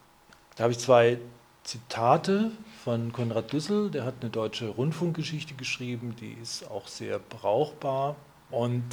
da 0.63 0.67
habe 0.67 0.75
ich 0.75 0.79
zwei 0.79 1.19
Zitate 1.65 2.53
von 2.85 3.13
Konrad 3.13 3.53
Düssel, 3.53 3.91
der 3.91 4.05
hat 4.05 4.15
eine 4.21 4.31
deutsche 4.31 4.69
Rundfunkgeschichte 4.69 5.55
geschrieben, 5.55 6.15
die 6.21 6.37
ist 6.41 6.71
auch 6.71 6.87
sehr 6.87 7.19
brauchbar. 7.19 8.15
Und 8.49 8.85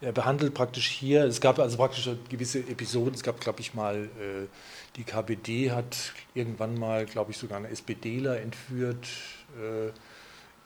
er 0.00 0.12
behandelt 0.12 0.54
praktisch 0.54 0.86
hier, 0.86 1.24
es 1.24 1.40
gab 1.40 1.58
also 1.58 1.78
praktisch 1.78 2.08
gewisse 2.28 2.60
Episoden, 2.60 3.14
es 3.14 3.24
gab, 3.24 3.40
glaube 3.40 3.60
ich, 3.60 3.74
mal, 3.74 4.04
äh, 4.04 4.46
die 4.94 5.02
KPD 5.02 5.72
hat 5.72 5.96
irgendwann 6.32 6.78
mal, 6.78 7.06
glaube 7.06 7.32
ich, 7.32 7.38
sogar 7.38 7.56
einen 7.56 7.72
SPDler 7.72 8.40
entführt 8.40 9.08
äh, 9.56 9.90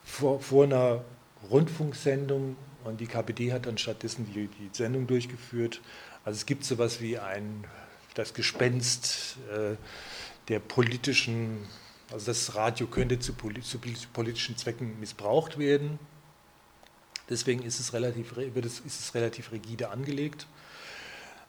vor, 0.05 0.41
vor 0.41 0.65
einer 0.65 1.07
Rundfunksendung 1.51 2.57
und 2.85 3.01
die 3.01 3.07
KPD 3.07 3.55
hat 3.55 3.65
dann 3.65 3.79
stattdessen 3.79 4.27
die, 4.27 4.49
die 4.49 4.69
Sendung 4.73 5.07
durchgeführt. 5.07 5.81
Also 6.23 6.37
es 6.37 6.45
gibt 6.45 6.67
sowas 6.67 7.01
wie 7.01 7.19
ein, 7.19 7.65
das 8.19 8.35
Gespenst 8.35 9.39
äh, 9.51 9.77
der 10.49 10.61
politischen, 10.61 11.59
also 12.11 12.27
das 12.27 12.55
Radio 12.55 12.87
könnte 12.87 13.19
zu, 13.19 13.33
politischen 13.35 14.57
Zwecken 14.57 14.99
missbraucht 15.01 15.59
werden. 15.59 15.99
Deswegen 17.29 17.63
ist 17.63 17.79
es 17.81 17.93
relativ, 17.93 18.37
ist 18.37 18.87
es 18.87 19.15
relativ 19.15 19.53
rigide 19.53 19.91
angelegt. 19.91 20.47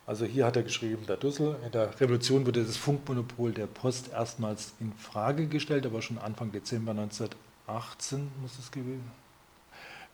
Also 0.06 0.26
hier 0.26 0.46
hat 0.46 0.56
er 0.56 0.64
geschrieben, 0.64 1.06
der 1.08 1.18
Düssel, 1.18 1.56
in 1.64 1.72
der 1.72 2.00
Revolution 2.02 2.46
wurde 2.46 2.66
das 2.66 2.78
Funkmonopol 2.78 3.54
der 3.54 3.68
Post 3.68 4.12
erstmals 4.12 4.74
in 4.80 4.92
Frage 4.94 5.48
gestellt, 5.48 5.86
aber 5.86 6.02
schon 6.02 6.18
Anfang 6.18 6.52
Dezember 6.52 6.92
1918 6.92 8.32
muss 8.42 8.58
es 8.58 8.72
gewesen 8.72 9.12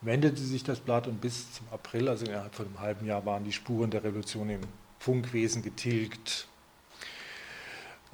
wendete 0.06 0.42
sich 0.42 0.63
das 0.63 0.80
Blatt 0.80 1.08
und 1.08 1.22
bis 1.22 1.51
zum 1.54 1.68
April, 1.72 2.10
also 2.10 2.25
innerhalb 2.25 2.54
von 2.54 2.68
einem 2.68 2.80
halben 2.80 3.06
Jahr, 3.06 3.25
waren 3.25 3.44
die 3.44 3.51
Spuren 3.51 3.89
der 3.89 4.04
Revolution 4.04 4.50
im 4.50 4.62
Funkwesen 5.00 5.62
getilgt. 5.62 6.48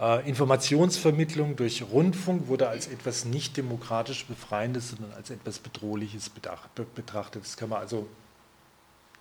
Äh, 0.01 0.27
Informationsvermittlung 0.27 1.55
durch 1.55 1.83
Rundfunk 1.83 2.47
wurde 2.47 2.67
als 2.67 2.87
etwas 2.87 3.23
nicht 3.25 3.55
demokratisch 3.55 4.25
Befreiendes, 4.25 4.89
sondern 4.89 5.13
als 5.13 5.29
etwas 5.29 5.59
Bedrohliches 5.59 6.29
betrachtet. 6.29 7.43
Das 7.43 7.55
kann 7.55 7.69
man 7.69 7.79
also, 7.79 8.07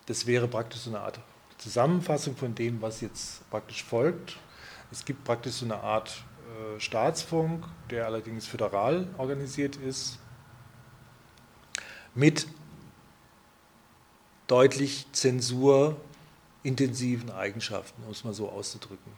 das 0.07 0.25
wäre 0.25 0.47
praktisch 0.47 0.81
so 0.81 0.89
eine 0.89 1.01
Art 1.01 1.19
Zusammenfassung 1.59 2.35
von 2.35 2.55
dem, 2.55 2.81
was 2.81 3.01
jetzt 3.01 3.47
praktisch 3.51 3.83
folgt. 3.83 4.37
Es 4.91 5.05
gibt 5.05 5.23
praktisch 5.23 5.53
so 5.53 5.65
eine 5.65 5.81
Art 5.81 6.23
äh, 6.75 6.79
Staatsfunk, 6.79 7.63
der 7.91 8.07
allerdings 8.07 8.47
föderal 8.47 9.07
organisiert 9.19 9.75
ist, 9.75 10.17
mit 12.15 12.47
deutlich 14.47 15.05
zensurintensiven 15.11 17.29
Eigenschaften, 17.29 18.01
um 18.03 18.11
es 18.11 18.23
mal 18.23 18.33
so 18.33 18.49
auszudrücken. 18.49 19.11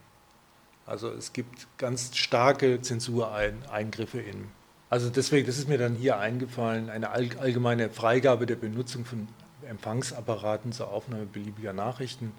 Also 0.86 1.10
es 1.10 1.34
gibt 1.34 1.68
ganz 1.78 2.16
starke 2.16 2.82
Zensureingriffe 2.82 4.20
in. 4.20 4.50
Also 4.90 5.10
deswegen, 5.10 5.48
das 5.48 5.58
ist 5.58 5.68
mir 5.68 5.78
dann 5.78 5.96
hier 5.96 6.20
eingefallen, 6.20 6.90
eine 6.90 7.10
allgemeine 7.10 7.90
Freigabe 7.90 8.46
der 8.46 8.58
Benutzung 8.58 9.06
von 9.06 9.28
Empfangsapparaten 9.68 10.72
zur 10.72 10.92
Aufnahme 10.92 11.26
beliebiger 11.26 11.74
Nachrichten. 11.74 12.32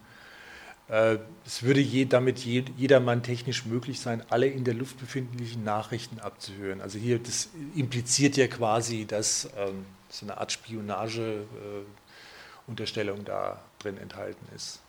Äh, 0.88 1.18
es 1.46 1.62
würde 1.62 1.80
je, 1.80 2.04
damit 2.04 2.40
jedermann 2.40 3.22
technisch 3.22 3.64
möglich 3.64 4.00
sein, 4.00 4.22
alle 4.28 4.46
in 4.46 4.64
der 4.64 4.74
Luft 4.74 5.00
befindlichen 5.00 5.64
Nachrichten 5.64 6.20
abzuhören. 6.20 6.80
Also 6.80 6.98
hier, 6.98 7.18
das 7.18 7.48
impliziert 7.74 8.36
ja 8.36 8.46
quasi, 8.46 9.06
dass 9.06 9.48
ähm, 9.56 9.86
so 10.10 10.26
eine 10.26 10.38
Art 10.38 10.52
Spionage-Unterstellung 10.52 13.20
äh, 13.20 13.24
da 13.24 13.60
drin 13.78 13.98
enthalten 13.98 14.46
ist. 14.54 14.80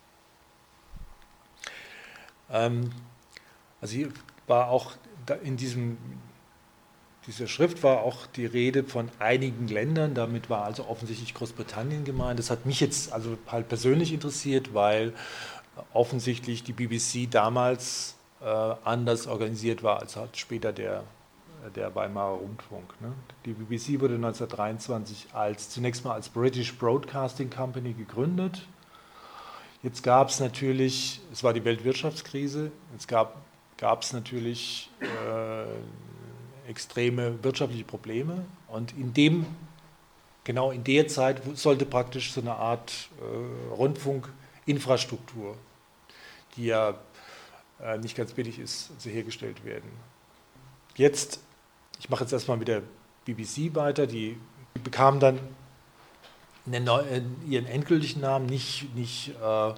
Ähm, 2.51 2.91
also 3.85 3.97
hier 3.97 4.09
war 4.47 4.69
auch 4.69 4.93
in 5.43 5.57
diesem, 5.57 5.97
dieser 7.27 7.45
Schrift 7.45 7.83
war 7.83 7.99
auch 7.99 8.25
die 8.25 8.47
Rede 8.47 8.83
von 8.83 9.09
einigen 9.19 9.67
Ländern, 9.67 10.15
damit 10.15 10.49
war 10.49 10.63
also 10.63 10.87
offensichtlich 10.87 11.35
Großbritannien 11.35 12.03
gemeint. 12.03 12.39
Das 12.39 12.49
hat 12.49 12.65
mich 12.65 12.79
jetzt 12.79 13.13
also 13.13 13.37
halt 13.47 13.67
persönlich 13.67 14.11
interessiert, 14.11 14.73
weil 14.73 15.13
offensichtlich 15.93 16.63
die 16.63 16.73
BBC 16.73 17.29
damals 17.29 18.15
äh, 18.41 18.45
anders 18.45 19.27
organisiert 19.27 19.83
war 19.83 19.99
als 19.99 20.15
halt 20.15 20.35
später 20.35 20.73
der, 20.73 21.03
der 21.75 21.93
Weimarer 21.93 22.37
Rundfunk. 22.37 22.99
Ne? 23.01 23.13
Die 23.45 23.53
BBC 23.53 24.01
wurde 24.01 24.15
1923 24.15 25.27
als, 25.33 25.69
zunächst 25.69 26.03
mal 26.03 26.13
als 26.13 26.29
British 26.29 26.73
Broadcasting 26.73 27.51
Company 27.51 27.93
gegründet. 27.93 28.65
Jetzt 29.83 30.01
gab 30.01 30.29
es 30.29 30.39
natürlich, 30.39 31.21
es 31.31 31.43
war 31.43 31.53
die 31.53 31.63
Weltwirtschaftskrise, 31.63 32.71
jetzt 32.93 33.07
gab 33.07 33.35
gab 33.77 34.03
es 34.03 34.13
natürlich 34.13 34.89
äh, 35.01 36.69
extreme 36.69 37.43
wirtschaftliche 37.43 37.83
Probleme. 37.83 38.45
Und 38.67 38.93
in 38.93 39.13
dem, 39.13 39.45
genau 40.43 40.71
in 40.71 40.83
der 40.83 41.07
Zeit 41.07 41.41
sollte 41.55 41.85
praktisch 41.85 42.31
so 42.33 42.41
eine 42.41 42.55
Art 42.55 43.09
äh, 43.19 43.73
Rundfunkinfrastruktur, 43.73 45.57
die 46.55 46.65
ja 46.65 46.95
äh, 47.81 47.97
nicht 47.97 48.15
ganz 48.15 48.33
billig 48.33 48.59
ist, 48.59 48.91
also 48.95 49.09
hergestellt 49.09 49.63
werden. 49.65 49.89
Jetzt, 50.95 51.39
ich 51.99 52.09
mache 52.09 52.23
jetzt 52.23 52.33
erstmal 52.33 52.57
mit 52.57 52.67
der 52.67 52.81
BBC 53.25 53.75
weiter, 53.75 54.07
die, 54.07 54.37
bekam 54.83 55.19
dann 55.19 55.39
ihren 57.47 57.65
endgültigen 57.65 58.21
Namen 58.21 58.45
nicht, 58.47 58.93
nicht 58.95 59.29
äh, 59.41 59.73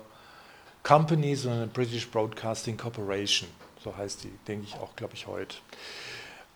Company, 0.83 1.35
sondern 1.35 1.69
British 1.69 2.07
Broadcasting 2.07 2.77
Corporation. 2.77 3.49
So 3.87 3.95
heißt 3.95 4.25
die, 4.25 4.31
denke 4.49 4.65
ich 4.65 4.75
auch, 4.75 4.97
glaube 4.97 5.13
ich, 5.13 5.27
heute. 5.27 5.55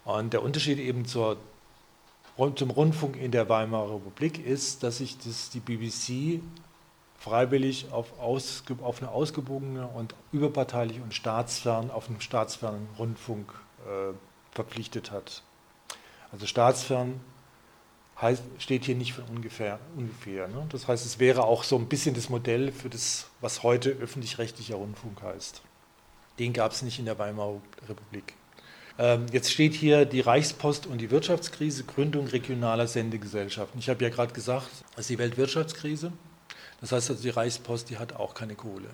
Und 0.04 0.34
der 0.34 0.44
Unterschied 0.44 0.80
eben 0.80 1.06
zur, 1.06 1.38
zum 2.56 2.70
Rundfunk 2.72 3.15
in 3.15 3.32
der 3.32 3.48
Weimarer 3.48 3.96
Republik 3.96 4.46
ist, 4.46 4.84
dass 4.84 4.98
sich 4.98 5.17
das, 5.17 5.50
die 5.50 5.62
BBC 5.62 6.44
freiwillig 7.17 7.89
auf, 7.94 8.20
aus, 8.20 8.63
auf 8.82 9.02
eine 9.02 9.12
ausgebogene 9.12 9.88
und 9.88 10.13
überparteiliche 10.34 11.02
und 11.02 11.13
staatsfern, 11.13 11.89
auf 11.89 12.10
einen 12.10 12.20
staatsfernen 12.20 12.86
Rundfunk 13.00 13.54
äh, 13.86 14.13
verpflichtet 14.54 15.12
hat. 15.12 15.41
Also 16.34 16.48
staatsfern 16.48 17.22
heißt, 18.20 18.44
steht 18.58 18.84
hier 18.84 18.96
nicht 18.96 19.13
von 19.13 19.24
ungefähr. 19.26 19.80
ungefähr 19.96 20.50
ne? 20.50 20.65
Das 20.70 20.89
heißt, 20.89 21.06
es 21.06 21.17
wäre 21.20 21.46
auch 21.46 21.63
so 21.63 21.78
ein 21.78 21.88
bisschen 21.88 22.13
das 22.13 22.30
Modell 22.30 22.74
für 22.74 22.89
das, 22.89 23.28
was 23.39 23.63
heute 23.63 23.91
öffentlich-rechtlicher 23.91 24.76
Rundfunk 24.76 25.22
heißt. 25.22 25.62
Den 26.42 26.54
gab 26.54 26.72
es 26.72 26.82
nicht 26.82 26.98
in 26.98 27.06
der 27.06 27.20
Weimarer 27.20 27.62
Republik. 27.88 28.34
Ähm, 28.98 29.28
jetzt 29.32 29.52
steht 29.52 29.76
hier 29.76 30.06
die 30.06 30.22
Reichspost 30.22 30.88
und 30.88 30.98
die 30.98 31.12
Wirtschaftskrise, 31.12 31.84
Gründung 31.84 32.26
regionaler 32.26 32.88
Sendegesellschaften. 32.88 33.78
Ich 33.78 33.90
habe 33.90 34.04
ja 34.04 34.10
gerade 34.10 34.34
gesagt, 34.34 34.68
das 34.96 35.02
ist 35.02 35.12
die 35.12 35.20
Weltwirtschaftskrise. 35.20 36.12
Das 36.80 36.94
heißt 36.94 37.12
also, 37.12 37.22
die 37.22 37.30
Reichspost, 37.30 37.92
die 37.92 38.00
hat 38.00 38.14
auch 38.14 38.34
keine 38.34 38.56
Kohle. 38.56 38.90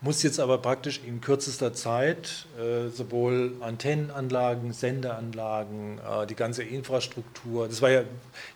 Muss 0.00 0.22
jetzt 0.22 0.40
aber 0.40 0.56
praktisch 0.56 1.02
in 1.06 1.20
kürzester 1.20 1.74
Zeit 1.74 2.46
äh, 2.58 2.88
sowohl 2.88 3.56
Antennenanlagen, 3.60 4.72
Sendeanlagen, 4.72 5.98
äh, 5.98 6.26
die 6.26 6.34
ganze 6.34 6.62
Infrastruktur, 6.62 7.68
das 7.68 7.82
war 7.82 7.90
ja, 7.90 8.04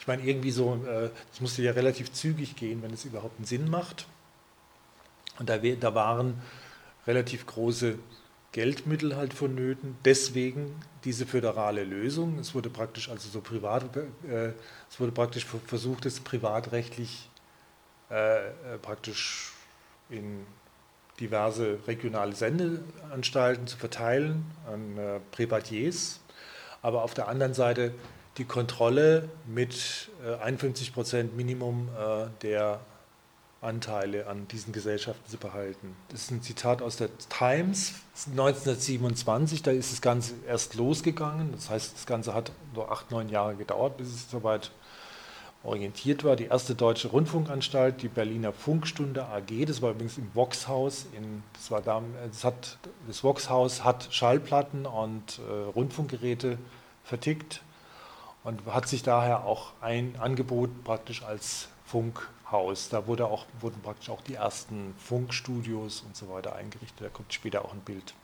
ich 0.01 0.07
meine, 0.07 0.23
irgendwie 0.23 0.51
so, 0.51 0.83
äh, 0.87 1.11
das 1.31 1.43
musste 1.43 1.61
ja 1.61 1.73
relativ 1.73 2.11
zügig 2.11 2.57
gehen, 2.57 2.83
wenn 2.83 2.95
es 2.95 3.05
überhaupt 3.05 3.37
einen 3.37 3.45
Sinn 3.45 3.69
macht. 3.69 4.07
Und 5.39 5.51
da, 5.51 5.59
da 5.59 5.95
waren 5.95 6.41
relativ 7.07 7.47
große 7.47 7.99
Geldmittel 8.53 9.17
halt 9.17 9.35
vonnöten. 9.35 9.97
Deswegen 10.05 10.75
diese 11.05 11.27
föderale 11.27 11.85
Lösung. 11.85 12.39
Es 12.39 12.55
wurde 12.55 12.71
praktisch 12.71 13.09
also 13.09 13.29
so 13.29 13.41
privat, 13.41 13.97
äh, 13.97 14.53
es 14.91 15.01
wurde 15.01 15.13
praktisch 15.13 15.45
versucht, 15.67 16.07
es 16.07 16.21
privatrechtlich 16.21 17.29
äh, 18.11 18.47
äh, 18.47 18.51
praktisch 18.81 19.53
in 20.09 20.47
diverse 21.21 21.79
regionale 21.87 22.35
Sendeanstalten 22.35 23.67
zu 23.67 23.77
verteilen 23.77 24.45
an 24.67 24.99
äh, 24.99 25.21
Privatiers. 25.33 26.21
Aber 26.83 27.03
auf 27.03 27.15
der 27.15 27.29
anderen 27.29 27.55
Seite 27.55 27.95
die 28.37 28.45
Kontrolle 28.45 29.29
mit 29.47 30.11
51 30.43 30.89
äh, 30.89 30.93
Prozent 30.93 31.37
Minimum 31.37 31.89
äh, 31.89 32.27
der 32.43 32.81
Anteile 33.65 34.27
an 34.27 34.47
diesen 34.49 34.73
Gesellschaften 34.73 35.29
zu 35.29 35.37
behalten. 35.37 35.97
Das 36.09 36.23
ist 36.23 36.31
ein 36.31 36.43
Zitat 36.43 36.83
aus 36.83 36.97
der 36.97 37.09
Times 37.29 37.95
1927, 38.31 39.63
da 39.63 39.71
ist 39.71 39.93
das 39.93 40.01
Ganze 40.01 40.35
erst 40.47 40.75
losgegangen. 40.75 41.53
Das 41.53 41.71
heißt, 41.71 41.95
das 41.95 42.07
Ganze 42.07 42.35
hat 42.35 42.53
nur 42.75 42.93
acht, 42.93 43.11
neun 43.11 43.29
Jahre 43.29 43.57
gedauert, 43.57 43.97
bis 43.97 44.09
es 44.09 44.31
soweit 44.31 44.71
orientiert 45.65 46.25
war. 46.25 46.37
Die 46.37 46.45
erste 46.45 46.75
deutsche 46.75 47.09
Rundfunkanstalt, 47.09 48.03
die 48.03 48.09
Berliner 48.09 48.53
Funkstunde 48.53 49.25
AG, 49.27 49.65
das 49.67 49.83
war 49.83 49.91
übrigens 49.91 50.19
im 50.19 50.31
Voxhaus. 50.35 51.07
In, 51.17 51.43
das, 51.55 51.71
war 51.71 51.81
da, 51.81 52.03
das, 52.29 52.45
hat, 52.45 52.79
das 53.07 53.25
Voxhaus 53.25 53.83
hat 53.83 54.09
Schallplatten 54.11 54.87
und 54.87 55.39
äh, 55.39 55.53
Rundfunkgeräte 55.75 56.59
vertickt 57.03 57.63
und 58.45 58.65
hat 58.67 58.89
sich 58.89 59.03
daher 59.03 59.45
auch 59.45 59.73
ein 59.81 60.17
Angebot 60.21 60.85
praktisch 60.85 61.23
als 61.23 61.69
Funk 61.87 62.29
Haus. 62.51 62.89
Da 62.89 63.07
wurde 63.07 63.27
auch, 63.27 63.47
wurden 63.61 63.81
praktisch 63.83 64.11
auch 64.11 64.21
die 64.23 64.35
ersten 64.35 64.95
Funkstudios 64.99 66.03
und 66.07 66.17
so 66.17 66.29
weiter 66.29 66.55
eingerichtet. 66.55 67.01
Da 67.01 67.09
kommt 67.09 67.33
später 67.33 67.65
auch 67.65 67.73
ein 67.73 67.81
Bild. 67.81 68.15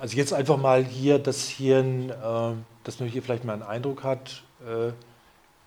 Also 0.00 0.16
jetzt 0.16 0.32
einfach 0.32 0.56
mal 0.56 0.84
hier, 0.84 1.18
dass, 1.18 1.46
hier 1.48 1.78
äh, 1.80 2.54
dass 2.84 3.00
man 3.00 3.08
hier 3.08 3.22
vielleicht 3.22 3.44
mal 3.44 3.54
einen 3.54 3.62
Eindruck 3.62 4.04
hat, 4.04 4.42
äh, 4.66 4.92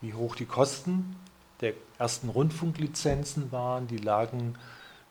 wie 0.02 0.14
hoch 0.14 0.36
die 0.36 0.46
Kosten 0.46 1.16
der 1.62 1.74
ersten 1.98 2.30
Rundfunklizenzen 2.30 3.52
waren. 3.52 3.88
Die 3.88 3.98
lagen, 3.98 4.56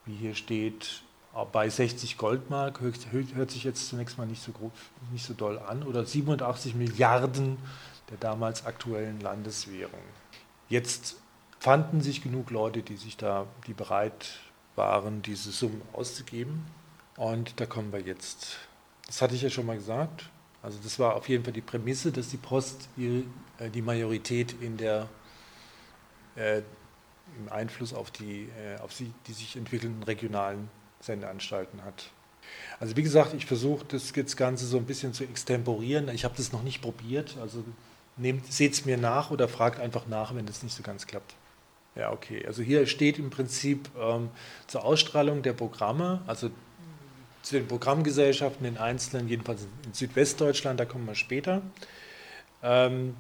wie 0.05 0.15
hier 0.15 0.35
steht, 0.35 1.03
bei 1.51 1.69
60 1.69 2.17
Goldmark, 2.17 2.81
hört 2.81 3.51
sich 3.51 3.65
jetzt 3.65 3.89
zunächst 3.89 4.19
mal 4.19 4.27
nicht 4.27 4.43
so, 4.43 4.53
grob, 4.53 4.73
nicht 5.11 5.27
so 5.27 5.35
doll 5.35 5.59
an, 5.59 5.83
oder 5.83 6.05
87 6.05 6.77
Milliarden 6.77 7.57
der 8.11 8.19
damals 8.19 8.67
aktuellen 8.67 9.21
Landeswährung. 9.21 10.01
Jetzt 10.69 11.17
fanden 11.65 12.03
sich 12.03 12.23
genug 12.23 12.51
Leute, 12.51 12.83
die 12.83 12.99
sich 12.99 13.17
da, 13.17 13.47
die 13.67 13.73
bereit 13.73 14.39
waren, 14.77 15.23
diese 15.23 15.51
Summen 15.51 15.81
auszugeben. 15.95 16.67
Und 17.17 17.59
da 17.59 17.65
kommen 17.65 17.91
wir 17.91 18.01
jetzt. 18.01 18.59
Das 19.07 19.23
hatte 19.23 19.35
ich 19.35 19.41
ja 19.41 19.49
schon 19.49 19.65
mal 19.65 19.77
gesagt. 19.77 20.29
Also 20.63 20.79
das 20.85 20.99
war 20.99 21.17
auf 21.17 21.27
jeden 21.27 21.43
Fall 21.43 21.55
die 21.55 21.63
Prämisse, 21.63 22.13
dass 22.13 22.29
die 22.29 22.37
Post 22.37 22.91
die, 22.99 23.27
äh, 23.59 23.71
die 23.71 23.81
Majorität 23.81 24.55
in 24.61 24.77
der 24.77 25.09
äh, 26.37 26.59
im 27.39 27.51
Einfluss 27.51 27.95
auf 27.95 28.11
die, 28.11 28.51
äh, 28.63 28.79
auf 28.83 28.93
sie, 28.93 29.15
die 29.27 29.33
sich 29.33 29.57
entwickelnden 29.57 30.03
regionalen 30.03 30.69
Sendeanstalten 31.01 31.83
hat. 31.83 32.11
Also 32.79 32.95
wie 32.95 33.03
gesagt, 33.03 33.33
ich 33.33 33.47
versuche 33.47 33.87
das, 33.87 34.13
das 34.13 34.37
Ganze 34.37 34.67
so 34.67 34.77
ein 34.77 34.85
bisschen 34.85 35.15
zu 35.15 35.25
extemporieren. 35.25 36.11
Ich 36.11 36.27
habe 36.27 36.35
das 36.37 36.53
noch 36.53 36.63
nicht 36.63 36.83
probiert, 36.83 37.39
also 37.41 37.65
seht 38.51 38.75
es 38.75 38.85
mir 38.85 38.99
nach 38.99 39.31
oder 39.31 39.49
fragt 39.49 39.81
einfach 39.81 40.07
nach, 40.09 40.35
wenn 40.35 40.45
das 40.45 40.63
nicht 40.63 40.77
so 40.77 40.83
ganz 40.83 41.07
klappt. 41.07 41.35
Ja, 41.97 42.13
okay. 42.13 42.45
Also 42.47 42.63
hier 42.63 42.87
steht 42.87 43.19
im 43.19 43.31
Prinzip 43.31 43.89
ähm, 44.01 44.31
zur 44.67 44.85
Ausstrahlung 44.85 45.43
der 45.43 45.53
Programme, 45.53 46.23
also 46.27 46.51
zu 47.43 47.57
den 47.57 47.69
Programmgesellschaften 47.69 48.67
in 48.67 48.79
einzelnen, 48.79 49.29
jedenfalls 49.29 49.67
in 49.85 49.93
Südwestdeutschland, 49.93 50.81
da 50.81 50.87
kommen 50.87 51.07
wir 51.07 51.15
später. 51.15 51.63
Ähm, 52.63 53.15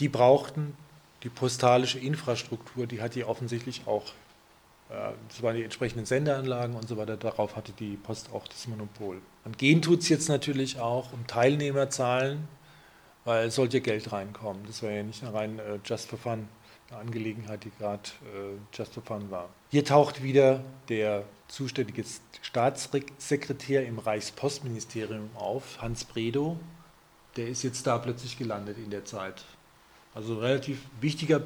die 0.00 0.08
brauchten 0.08 0.76
die 1.24 1.28
postalische 1.28 1.98
Infrastruktur, 1.98 2.86
die 2.86 3.02
hat 3.02 3.14
die 3.16 3.24
offensichtlich 3.24 3.82
auch. 3.86 4.04
Äh, 4.88 5.12
das 5.28 5.42
waren 5.42 5.56
die 5.56 5.64
entsprechenden 5.64 6.06
Sendeanlagen 6.06 6.76
und 6.76 6.88
so 6.88 6.96
weiter. 6.96 7.16
Darauf 7.16 7.56
hatte 7.56 7.72
die 7.72 7.96
Post 7.96 8.30
auch 8.32 8.46
das 8.46 8.68
Monopol. 8.68 9.20
Und 9.44 9.58
gehen 9.58 9.82
tut 9.82 10.00
es 10.00 10.08
jetzt 10.08 10.28
natürlich 10.28 10.78
auch 10.78 11.12
um 11.12 11.26
Teilnehmerzahlen, 11.26 12.46
weil 13.24 13.50
sollte 13.50 13.80
Geld 13.80 14.12
reinkommen. 14.12 14.62
Das 14.66 14.82
war 14.82 14.90
ja 14.90 15.02
nicht 15.02 15.22
rein 15.24 15.58
äh, 15.58 15.80
just 15.84 16.08
for 16.08 16.18
fun 16.18 16.48
eine 16.90 17.00
Angelegenheit, 17.00 17.64
die 17.64 17.70
gerade 17.70 18.02
äh, 18.34 18.76
just 18.76 18.94
for 18.94 19.02
fun 19.02 19.30
war. 19.30 19.48
Hier 19.70 19.84
taucht 19.84 20.22
wieder 20.22 20.62
der 20.88 21.24
zuständige 21.48 22.04
Staatssekretär 22.42 23.86
im 23.86 23.98
Reichspostministerium 23.98 25.30
auf, 25.34 25.80
Hans 25.80 26.04
Bredow. 26.04 26.56
Der 27.36 27.48
ist 27.48 27.62
jetzt 27.62 27.86
da 27.86 27.98
plötzlich 27.98 28.38
gelandet 28.38 28.78
in 28.78 28.90
der 28.90 29.04
Zeit. 29.04 29.44
Also 30.14 30.38
relativ 30.38 30.80
wichtiger, 31.00 31.42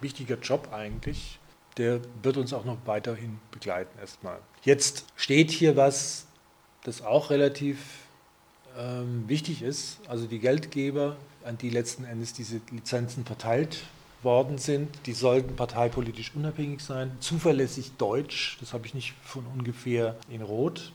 wichtiger 0.00 0.38
Job 0.38 0.68
eigentlich. 0.72 1.38
Der 1.78 2.00
wird 2.22 2.36
uns 2.36 2.52
auch 2.52 2.64
noch 2.64 2.76
weiterhin 2.84 3.40
begleiten 3.50 3.98
erstmal. 3.98 4.38
Jetzt 4.62 5.06
steht 5.16 5.50
hier 5.50 5.76
was, 5.76 6.26
das 6.84 7.02
auch 7.02 7.30
relativ 7.30 7.78
ähm, 8.78 9.24
wichtig 9.26 9.62
ist. 9.62 9.98
Also 10.06 10.26
die 10.26 10.38
Geldgeber, 10.38 11.16
an 11.44 11.58
die 11.58 11.70
letzten 11.70 12.04
Endes 12.04 12.34
diese 12.34 12.60
Lizenzen 12.70 13.24
verteilt 13.24 13.84
worden 14.22 14.58
sind, 14.58 15.06
die 15.06 15.12
sollten 15.12 15.56
parteipolitisch 15.56 16.32
unabhängig 16.34 16.80
sein, 16.80 17.12
zuverlässig 17.20 17.92
deutsch, 17.98 18.56
das 18.60 18.72
habe 18.72 18.86
ich 18.86 18.94
nicht 18.94 19.14
von 19.24 19.44
ungefähr 19.46 20.16
in 20.28 20.42
Rot. 20.42 20.92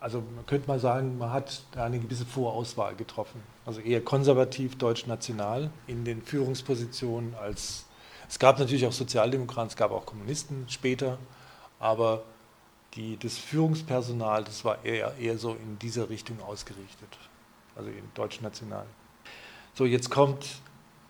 Also 0.00 0.22
man 0.34 0.44
könnte 0.46 0.68
mal 0.68 0.80
sagen, 0.80 1.18
man 1.18 1.30
hat 1.30 1.62
da 1.72 1.84
eine 1.84 1.98
gewisse 1.98 2.26
Vorauswahl 2.26 2.94
getroffen. 2.94 3.40
Also 3.64 3.80
eher 3.80 4.02
konservativ, 4.02 4.76
deutsch-national 4.76 5.70
in 5.86 6.04
den 6.04 6.22
Führungspositionen 6.22 7.34
als 7.34 7.86
es 8.28 8.38
gab 8.38 8.58
natürlich 8.58 8.86
auch 8.86 8.92
Sozialdemokraten, 8.92 9.68
es 9.68 9.76
gab 9.76 9.90
auch 9.90 10.06
Kommunisten 10.06 10.66
später, 10.68 11.18
aber 11.78 12.22
die, 12.94 13.16
das 13.16 13.36
Führungspersonal, 13.36 14.44
das 14.44 14.64
war 14.64 14.84
eher, 14.84 15.14
eher 15.18 15.38
so 15.38 15.50
in 15.52 15.78
dieser 15.78 16.08
Richtung 16.08 16.40
ausgerichtet, 16.42 17.08
also 17.76 17.90
in 17.90 18.02
deutsch-national. 18.14 18.86
So, 19.74 19.84
jetzt 19.84 20.10
kommt 20.10 20.46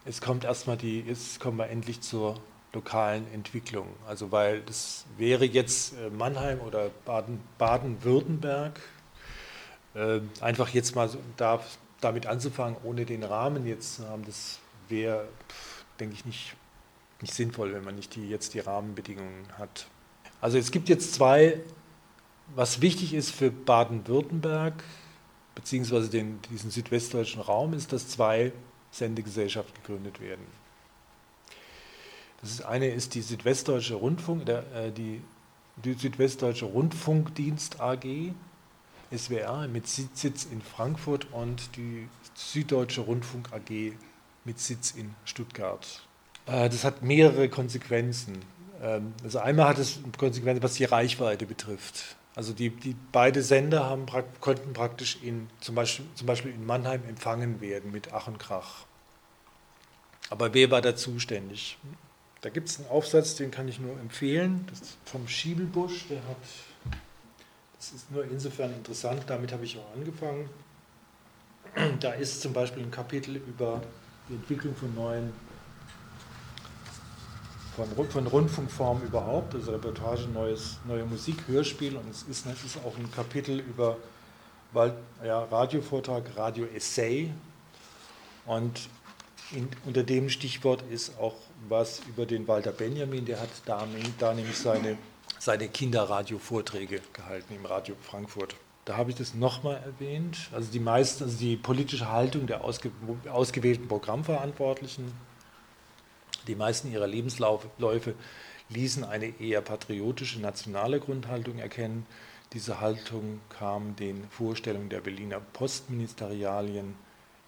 es 0.05 0.21
kommt 0.21 0.45
erstmal 0.45 0.77
die, 0.77 1.01
jetzt 1.01 1.41
kommen 1.41 1.59
wir 1.59 1.69
endlich 1.69 2.01
zur 2.01 2.41
lokalen 2.73 3.33
Entwicklung. 3.33 3.89
Also 4.07 4.33
weil 4.33 4.61
das 4.63 5.07
wäre 5.17 5.45
jetzt 5.45 5.95
äh, 5.97 6.11
Mannheim 6.11 6.61
oder 6.61 6.91
Baden-Württemberg, 7.59 8.81
äh, 9.95 10.21
einfach 10.41 10.69
jetzt 10.71 10.95
mal 10.95 11.09
da, 11.37 11.61
damit 12.01 12.27
anzufangen, 12.27 12.77
ohne 12.83 13.07
den 13.07 13.23
Rahmen 13.23 13.67
jetzt 13.67 13.97
zu 13.97 14.09
haben, 14.09 14.25
das 14.25 14.59
wäre, 14.89 15.29
denke 16.01 16.15
ich, 16.15 16.25
nicht, 16.25 16.57
nicht 17.23 17.33
sinnvoll, 17.33 17.73
wenn 17.73 17.85
man 17.85 17.95
nicht 17.95 18.15
die, 18.17 18.29
jetzt 18.29 18.55
die 18.55 18.61
Rahmenbedingungen 18.61 19.47
hat. 19.59 19.87
Also 20.41 20.59
es 20.59 20.71
gibt 20.71 20.89
jetzt 20.89 21.15
zwei, 21.15 21.61
was 22.55 22.83
wichtig 22.83 23.15
ist 23.15 23.31
für 23.31 23.51
Baden-Württemberg, 23.51 24.75
beziehungsweise 25.55 26.11
den, 26.11 26.43
diesen 26.51 26.71
südwestdeutschen 26.71 27.41
Raum, 27.41 27.73
ist, 27.73 27.93
dass 27.93 28.09
zwei 28.09 28.53
Sendegesellschaft 28.95 29.75
gegründet 29.75 30.21
werden. 30.21 30.47
Das 32.41 32.61
eine 32.61 32.89
ist 32.89 33.15
die 33.15 33.23
Südwestdeutsche 33.23 33.95
Rundfunk, 33.95 34.47
der, 34.47 34.65
äh, 34.75 34.93
die, 34.93 35.23
die 35.77 35.95
Südwestdeutsche 35.95 36.67
Rundfunkdienst 36.67 37.81
AG, 37.81 38.33
SWR, 39.17 39.67
mit 39.69 39.87
Sitz 39.89 40.45
in 40.45 40.61
Frankfurt 40.61 41.33
und 41.33 41.77
die 41.77 42.09
Süddeutsche 42.35 43.01
Rundfunk 43.01 43.53
AG 43.53 43.93
mit 44.45 44.59
Sitz 44.59 44.91
in 44.91 45.15
Stuttgart. 45.25 46.03
Äh, 46.47 46.69
das 46.69 46.85
hat 46.85 47.03
mehrere 47.03 47.49
Konsequenzen. 47.49 48.43
Ähm, 48.83 49.15
also 49.23 49.39
einmal 49.39 49.69
hat 49.69 49.79
es 49.79 50.01
Konsequenzen, 50.19 50.63
was 50.63 50.75
die 50.75 50.85
Reichweite 50.85 51.47
betrifft. 51.47 52.17
Also 52.37 52.53
die, 52.53 52.71
die 52.71 52.97
beide 53.13 53.43
Sender 53.43 53.85
haben, 53.85 54.07
konnten 54.41 54.73
praktisch 54.73 55.19
in, 55.23 55.49
zum, 55.61 55.77
Beispiel, 55.77 56.05
zum 56.15 56.27
Beispiel 56.27 56.53
in 56.53 56.67
Mannheim 56.67 57.03
empfangen 57.09 57.61
werden 57.61 57.93
mit 57.93 58.13
Ach 58.13 58.27
und 58.27 58.39
Krach. 58.39 58.87
Aber 60.31 60.53
wer 60.53 60.71
war 60.71 60.81
da 60.81 60.97
zuständig? 60.97 61.79
Da 62.41 62.51
gibt 62.51 62.69
es 62.69 62.79
einen 62.79 62.89
Aufsatz, 62.89 63.37
den 63.37 63.51
kann 63.51 63.69
ich 63.69 63.79
nur 63.79 63.99
empfehlen, 64.01 64.67
das 64.69 64.81
ist 64.81 64.97
vom 65.05 65.29
Schiebelbusch, 65.29 66.09
der 66.09 66.19
hat, 66.29 66.37
das 67.79 67.93
ist 67.93 68.11
nur 68.11 68.25
insofern 68.25 68.73
interessant, 68.73 69.23
damit 69.29 69.53
habe 69.53 69.65
ich 69.65 69.79
auch 69.79 69.95
angefangen. 69.95 70.51
Da 72.01 72.13
ist 72.13 72.41
zum 72.41 72.53
Beispiel 72.53 72.83
ein 72.83 72.91
Kapitel 72.91 73.37
über 73.37 73.83
die 74.29 74.35
Entwicklung 74.35 74.77
von 74.77 74.95
neuen 74.95 75.33
von, 77.77 78.09
von 78.09 78.27
Rundfunkformen 78.27 79.05
überhaupt, 79.05 79.55
also 79.55 79.73
Reportage, 79.73 80.29
neues, 80.33 80.79
neue 80.87 81.05
Musik, 81.05 81.37
Hörspiel 81.49 81.97
und 81.97 82.09
es 82.11 82.23
ist, 82.23 82.47
es 82.47 82.65
ist 82.65 82.79
auch 82.85 82.97
ein 82.97 83.11
Kapitel 83.11 83.61
über 83.61 83.97
ja, 85.25 85.45
Radiovortrag, 85.45 86.25
Radio-Essay 86.37 87.31
und 88.47 88.89
in, 89.53 89.69
unter 89.87 90.03
dem 90.03 90.29
Stichwort 90.29 90.83
ist 90.91 91.19
auch 91.19 91.37
was 91.69 92.01
über 92.09 92.27
den 92.27 92.49
Walter 92.49 92.73
Benjamin, 92.73 93.25
der 93.25 93.41
hat 93.41 93.51
da, 93.67 93.87
da 94.19 94.35
nämlich 94.35 94.57
seine, 94.57 94.97
seine 95.39 95.69
Kinderradio-Vorträge 95.69 97.01
gehalten 97.13 97.55
im 97.55 97.65
Radio 97.67 97.95
Frankfurt. 98.03 98.57
Da 98.85 98.97
habe 98.97 99.11
ich 99.11 99.17
das 99.17 99.35
nochmal 99.35 99.83
erwähnt. 99.85 100.51
Also 100.53 100.71
die 100.71 100.81
meisten, 100.81 101.25
also 101.25 101.39
die 101.39 101.57
politische 101.57 102.11
Haltung 102.11 102.47
der 102.47 102.65
ausge, 102.65 102.91
ausgewählten 103.31 103.89
Programmverantwortlichen 103.89 105.13
die 106.47 106.55
meisten 106.55 106.93
ihrer 106.93 107.07
Lebensläufe 107.07 108.15
ließen 108.71 109.05
eine 109.05 109.41
eher 109.41 109.61
patriotische 109.61 110.41
nationale 110.41 111.01
Grundhaltung 111.01 111.59
erkennen. 111.59 112.07
Diese 112.53 112.81
Haltung 112.81 113.41
kam 113.49 113.97
den 113.97 114.29
Vorstellungen 114.31 114.89
der 114.89 115.01
Berliner 115.01 115.41
Postministerialien 115.41 116.95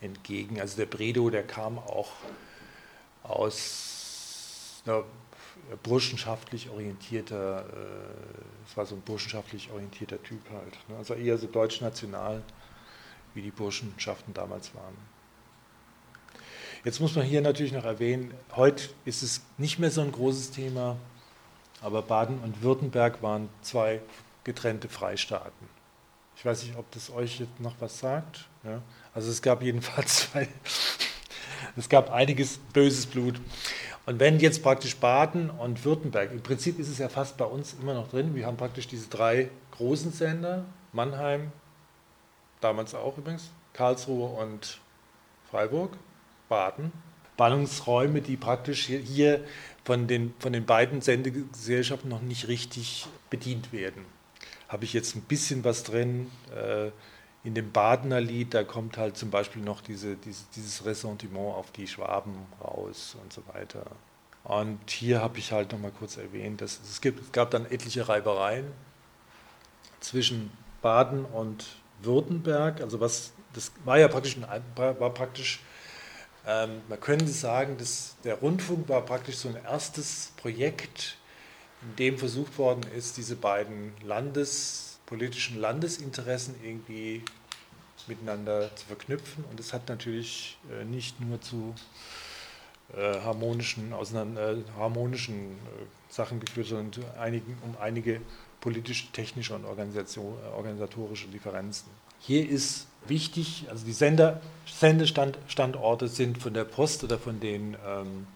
entgegen. 0.01 0.61
Also 0.61 0.77
der 0.77 0.87
Bredow, 0.87 1.31
der 1.31 1.45
kam 1.45 1.79
auch 1.79 2.11
aus 3.23 4.83
einer 4.85 5.05
burschenschaftlich 5.83 6.71
orientierter, 6.71 7.67
äh, 7.67 8.69
es 8.69 8.77
war 8.77 8.87
so 8.87 8.95
ein 8.95 9.01
burschenschaftlich 9.03 9.71
orientierter 9.71 10.23
Typ 10.23 10.41
halt. 10.51 10.79
Ne? 10.89 10.97
Also 10.97 11.15
eher 11.15 11.39
so 11.39 11.47
deutsch-national, 11.47 12.43
wie 13.35 13.43
die 13.43 13.51
Burschenschaften 13.51 14.35
damals 14.35 14.75
waren. 14.75 14.97
Jetzt 16.87 17.01
muss 17.01 17.17
man 17.17 17.25
hier 17.25 17.41
natürlich 17.41 17.73
noch 17.73 17.85
erwähnen, 17.85 18.33
heute 18.55 18.91
ist 19.05 19.25
es 19.25 19.41
nicht 19.59 19.81
mehr 19.81 19.91
so 19.91 20.03
ein 20.03 20.13
großes 20.13 20.53
Thema, 20.53 20.97
aber 21.83 22.01
Baden 22.01 22.39
und 22.45 22.63
Württemberg 22.63 23.25
waren 23.25 23.49
zwei 23.61 24.01
getrennte 24.45 24.89
Freistaaten. 24.89 25.67
Ich 26.37 26.45
weiß 26.45 26.63
nicht, 26.63 26.77
ob 26.77 26.89
das 26.93 27.11
euch 27.11 27.41
jetzt 27.41 27.59
noch 27.59 27.75
was 27.81 27.99
sagt. 27.99 28.49
Ja? 28.63 28.83
Also 29.13 29.33
es 29.33 29.43
gab 29.43 29.63
jedenfalls 29.65 30.31
zwei, 30.31 30.47
es 31.77 31.89
gab 31.89 32.13
einiges 32.13 32.59
böses 32.73 33.07
Blut. 33.07 33.41
Und 34.07 34.21
wenn 34.21 34.39
jetzt 34.39 34.63
praktisch 34.63 34.95
Baden 34.95 35.51
und 35.51 35.85
Württemberg, 35.85 36.31
im 36.31 36.41
Prinzip 36.41 36.79
ist 36.79 36.89
es 36.89 36.99
ja 36.99 37.09
fast 37.09 37.37
bei 37.37 37.47
uns 37.47 37.75
immer 37.83 37.95
noch 37.95 38.09
drin, 38.11 38.37
wir 38.37 38.47
haben 38.47 38.57
praktisch 38.57 38.87
diese 38.87 39.09
drei 39.09 39.51
großen 39.73 40.13
Sender, 40.13 40.65
Mannheim, 40.93 41.51
damals 42.61 42.95
auch 42.95 43.19
übrigens, 43.19 43.51
Karlsruhe 43.73 44.29
und 44.29 44.79
Freiburg. 45.51 45.91
Baden. 46.49 46.93
Ballungsräume, 47.37 48.23
die 48.23 48.37
praktisch 48.37 48.87
hier 48.87 49.45
von 49.85 50.07
den, 50.07 50.35
von 50.39 50.53
den 50.53 50.65
beiden 50.65 51.01
Sendegesellschaften 51.01 52.09
noch 52.09 52.23
nicht 52.23 52.49
richtig 52.49 53.07
bedient 53.31 53.73
werden. 53.73 54.05
Habe 54.69 54.85
ich 54.85 54.93
jetzt 54.93 55.15
ein 55.15 55.23
bisschen 55.23 55.65
was 55.65 55.83
drin. 55.83 56.31
Äh, 56.55 56.91
in 57.45 57.55
dem 57.55 57.71
Badener 57.71 58.21
Lied, 58.21 58.55
da 58.55 58.65
kommt 58.65 58.99
halt 58.99 59.17
zum 59.17 59.31
Beispiel 59.31 59.63
noch 59.63 59.81
diese, 59.81 60.17
diese, 60.17 60.45
dieses 60.57 60.85
Ressentiment 60.85 61.55
auf 61.55 61.71
die 61.71 61.87
Schwaben 61.87 62.35
raus 62.61 63.17
und 63.23 63.33
so 63.33 63.41
weiter. 63.55 63.85
Und 64.43 64.91
hier 64.91 65.23
habe 65.23 65.39
ich 65.39 65.53
halt 65.53 65.71
nochmal 65.71 65.93
kurz 65.97 66.17
erwähnt, 66.17 66.61
dass 66.61 66.81
es, 66.83 67.01
gibt, 67.01 67.21
es 67.21 67.31
gab 67.31 67.53
dann 67.53 67.67
etliche 67.67 68.09
Reibereien 68.09 68.67
zwischen 70.01 70.51
Baden 70.83 71.25
und 71.25 71.67
Württemberg. 72.03 72.81
Also 72.81 72.99
was, 72.99 73.33
das 73.53 73.71
war 73.85 73.99
ja 73.99 74.09
praktisch, 74.09 74.37
war 74.75 75.11
praktisch 75.11 75.61
ähm, 76.47 76.81
man 76.89 77.01
könnte 77.01 77.29
sagen, 77.29 77.77
dass 77.77 78.17
der 78.25 78.37
Rundfunk 78.37 78.89
war 78.89 79.03
praktisch 79.03 79.37
so 79.37 79.49
ein 79.49 79.57
erstes 79.65 80.33
Projekt, 80.37 81.17
in 81.83 81.97
dem 81.97 82.19
versucht 82.19 82.57
worden 82.59 82.83
ist, 82.97 83.17
diese 83.17 83.37
beiden 83.37 83.93
landespolitischen 84.03 85.61
Landesinteressen 85.61 86.55
irgendwie 86.63 87.23
miteinander 88.07 88.75
zu 88.77 88.87
verknüpfen. 88.87 89.45
Und 89.51 89.59
es 89.59 89.73
hat 89.73 89.89
natürlich 89.89 90.59
äh, 90.71 90.85
nicht 90.85 91.21
nur 91.21 91.41
zu 91.41 91.75
äh, 92.95 93.21
harmonischen, 93.21 93.93
auseinander, 93.93 94.53
äh, 94.53 94.63
harmonischen 94.79 95.53
äh, 95.53 95.87
Sachen 96.09 96.39
geführt, 96.39 96.69
sondern 96.69 97.05
einigen, 97.19 97.59
um 97.65 97.77
einige 97.81 98.21
politische, 98.61 99.11
technische 99.13 99.55
und 99.55 99.65
organisatorische 99.65 101.27
Differenzen. 101.29 101.91
Hier 102.21 102.49
ist 102.49 102.87
wichtig, 103.09 103.67
also 103.71 103.85
die 103.85 103.93
Sender, 103.93 104.41
Sendestandorte 104.67 106.09
sind 106.09 106.39
von 106.39 106.55
der 106.55 106.65
Post 106.65 107.05
oder 107.05 107.19
von 107.19 107.41
den 107.41 107.77
ähm, 107.87 108.27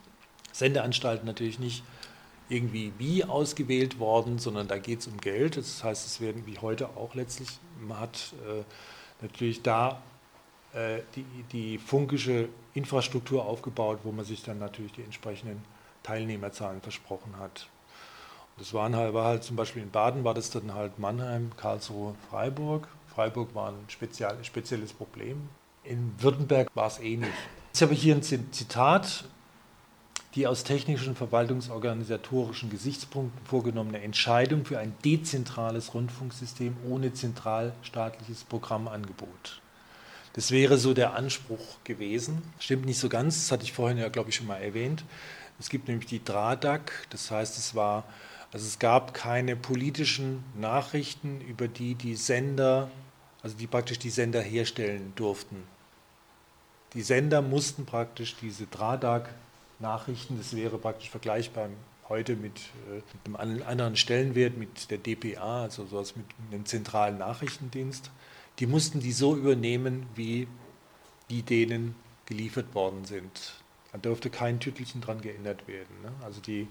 Sendeanstalten 0.52 1.26
natürlich 1.26 1.58
nicht 1.58 1.82
irgendwie 2.48 2.92
wie 2.98 3.24
ausgewählt 3.24 3.98
worden, 3.98 4.38
sondern 4.38 4.66
da 4.68 4.78
geht 4.78 5.00
es 5.00 5.06
um 5.06 5.18
Geld. 5.18 5.56
Das 5.56 5.84
heißt, 5.84 6.06
es 6.06 6.20
werden 6.20 6.46
wie 6.46 6.58
heute 6.58 6.88
auch 6.96 7.14
letztlich, 7.14 7.48
man 7.80 8.00
hat 8.00 8.34
äh, 8.46 8.64
natürlich 9.22 9.62
da 9.62 10.02
äh, 10.72 11.00
die, 11.14 11.24
die 11.52 11.78
funkische 11.78 12.48
Infrastruktur 12.74 13.44
aufgebaut, 13.44 14.00
wo 14.02 14.12
man 14.12 14.24
sich 14.24 14.42
dann 14.42 14.58
natürlich 14.58 14.92
die 14.92 15.02
entsprechenden 15.02 15.62
Teilnehmerzahlen 16.02 16.80
versprochen 16.80 17.36
hat. 17.38 17.68
Das 18.58 18.74
waren 18.74 18.94
halt, 18.94 19.14
war 19.14 19.24
halt 19.24 19.44
zum 19.44 19.56
Beispiel 19.56 19.82
in 19.82 19.90
Baden 19.90 20.24
war 20.24 20.34
das 20.34 20.50
dann 20.50 20.74
halt 20.74 20.98
Mannheim, 20.98 21.52
Karlsruhe, 21.56 22.14
Freiburg 22.28 22.88
Freiburg 23.14 23.54
war 23.54 23.70
ein 23.70 23.84
spezial, 23.88 24.36
spezielles 24.44 24.92
Problem. 24.92 25.48
In 25.84 26.12
Württemberg 26.18 26.68
war 26.74 26.86
es 26.86 26.98
ähnlich. 26.98 27.32
Ich 27.74 27.82
habe 27.82 27.94
hier 27.94 28.14
ein 28.14 28.22
Zitat. 28.22 29.24
Die 30.36 30.46
aus 30.46 30.62
technischen, 30.62 31.16
verwaltungsorganisatorischen 31.16 32.70
Gesichtspunkten 32.70 33.44
vorgenommene 33.44 34.00
Entscheidung 34.00 34.64
für 34.64 34.78
ein 34.78 34.94
dezentrales 35.04 35.92
Rundfunksystem 35.92 36.76
ohne 36.88 37.12
zentralstaatliches 37.12 38.44
Programmangebot. 38.44 39.60
Das 40.34 40.52
wäre 40.52 40.78
so 40.78 40.94
der 40.94 41.14
Anspruch 41.14 41.82
gewesen. 41.82 42.42
Stimmt 42.60 42.86
nicht 42.86 43.00
so 43.00 43.08
ganz, 43.08 43.40
das 43.40 43.50
hatte 43.50 43.64
ich 43.64 43.72
vorhin 43.72 43.98
ja, 43.98 44.08
glaube 44.08 44.30
ich, 44.30 44.36
schon 44.36 44.46
mal 44.46 44.58
erwähnt. 44.62 45.02
Es 45.58 45.68
gibt 45.68 45.88
nämlich 45.88 46.06
die 46.06 46.22
DRADAC, 46.22 47.08
das 47.10 47.32
heißt, 47.32 47.58
es 47.58 47.74
war 47.74 48.04
also 48.52 48.66
es 48.66 48.78
gab 48.78 49.14
keine 49.14 49.56
politischen 49.56 50.44
Nachrichten, 50.56 51.40
über 51.40 51.68
die 51.68 51.94
die 51.94 52.16
Sender, 52.16 52.90
also 53.42 53.56
die 53.56 53.66
praktisch 53.66 53.98
die 53.98 54.10
Sender 54.10 54.42
herstellen 54.42 55.12
durften. 55.14 55.62
Die 56.94 57.02
Sender 57.02 57.42
mussten 57.42 57.86
praktisch 57.86 58.36
diese 58.40 58.66
Dradag-Nachrichten, 58.66 60.36
das 60.38 60.56
wäre 60.56 60.78
praktisch 60.78 61.10
vergleichbar 61.10 61.68
heute 62.08 62.34
mit, 62.34 62.58
äh, 62.90 63.00
mit 63.24 63.38
einem 63.38 63.62
anderen 63.62 63.96
Stellenwert, 63.96 64.56
mit 64.56 64.90
der 64.90 64.98
DPA, 64.98 65.62
also 65.62 65.86
sowas 65.86 66.16
mit 66.16 66.26
einem 66.50 66.66
zentralen 66.66 67.18
Nachrichtendienst, 67.18 68.10
die 68.58 68.66
mussten 68.66 68.98
die 68.98 69.12
so 69.12 69.36
übernehmen, 69.36 70.06
wie 70.16 70.48
die 71.30 71.42
denen 71.42 71.94
geliefert 72.26 72.74
worden 72.74 73.04
sind. 73.04 73.54
Da 73.92 73.98
durfte 73.98 74.28
kein 74.28 74.60
Tütelchen 74.60 75.00
dran 75.00 75.20
geändert 75.20 75.66
werden. 75.68 75.94
Ne? 76.02 76.12
Also 76.24 76.40
die 76.40 76.68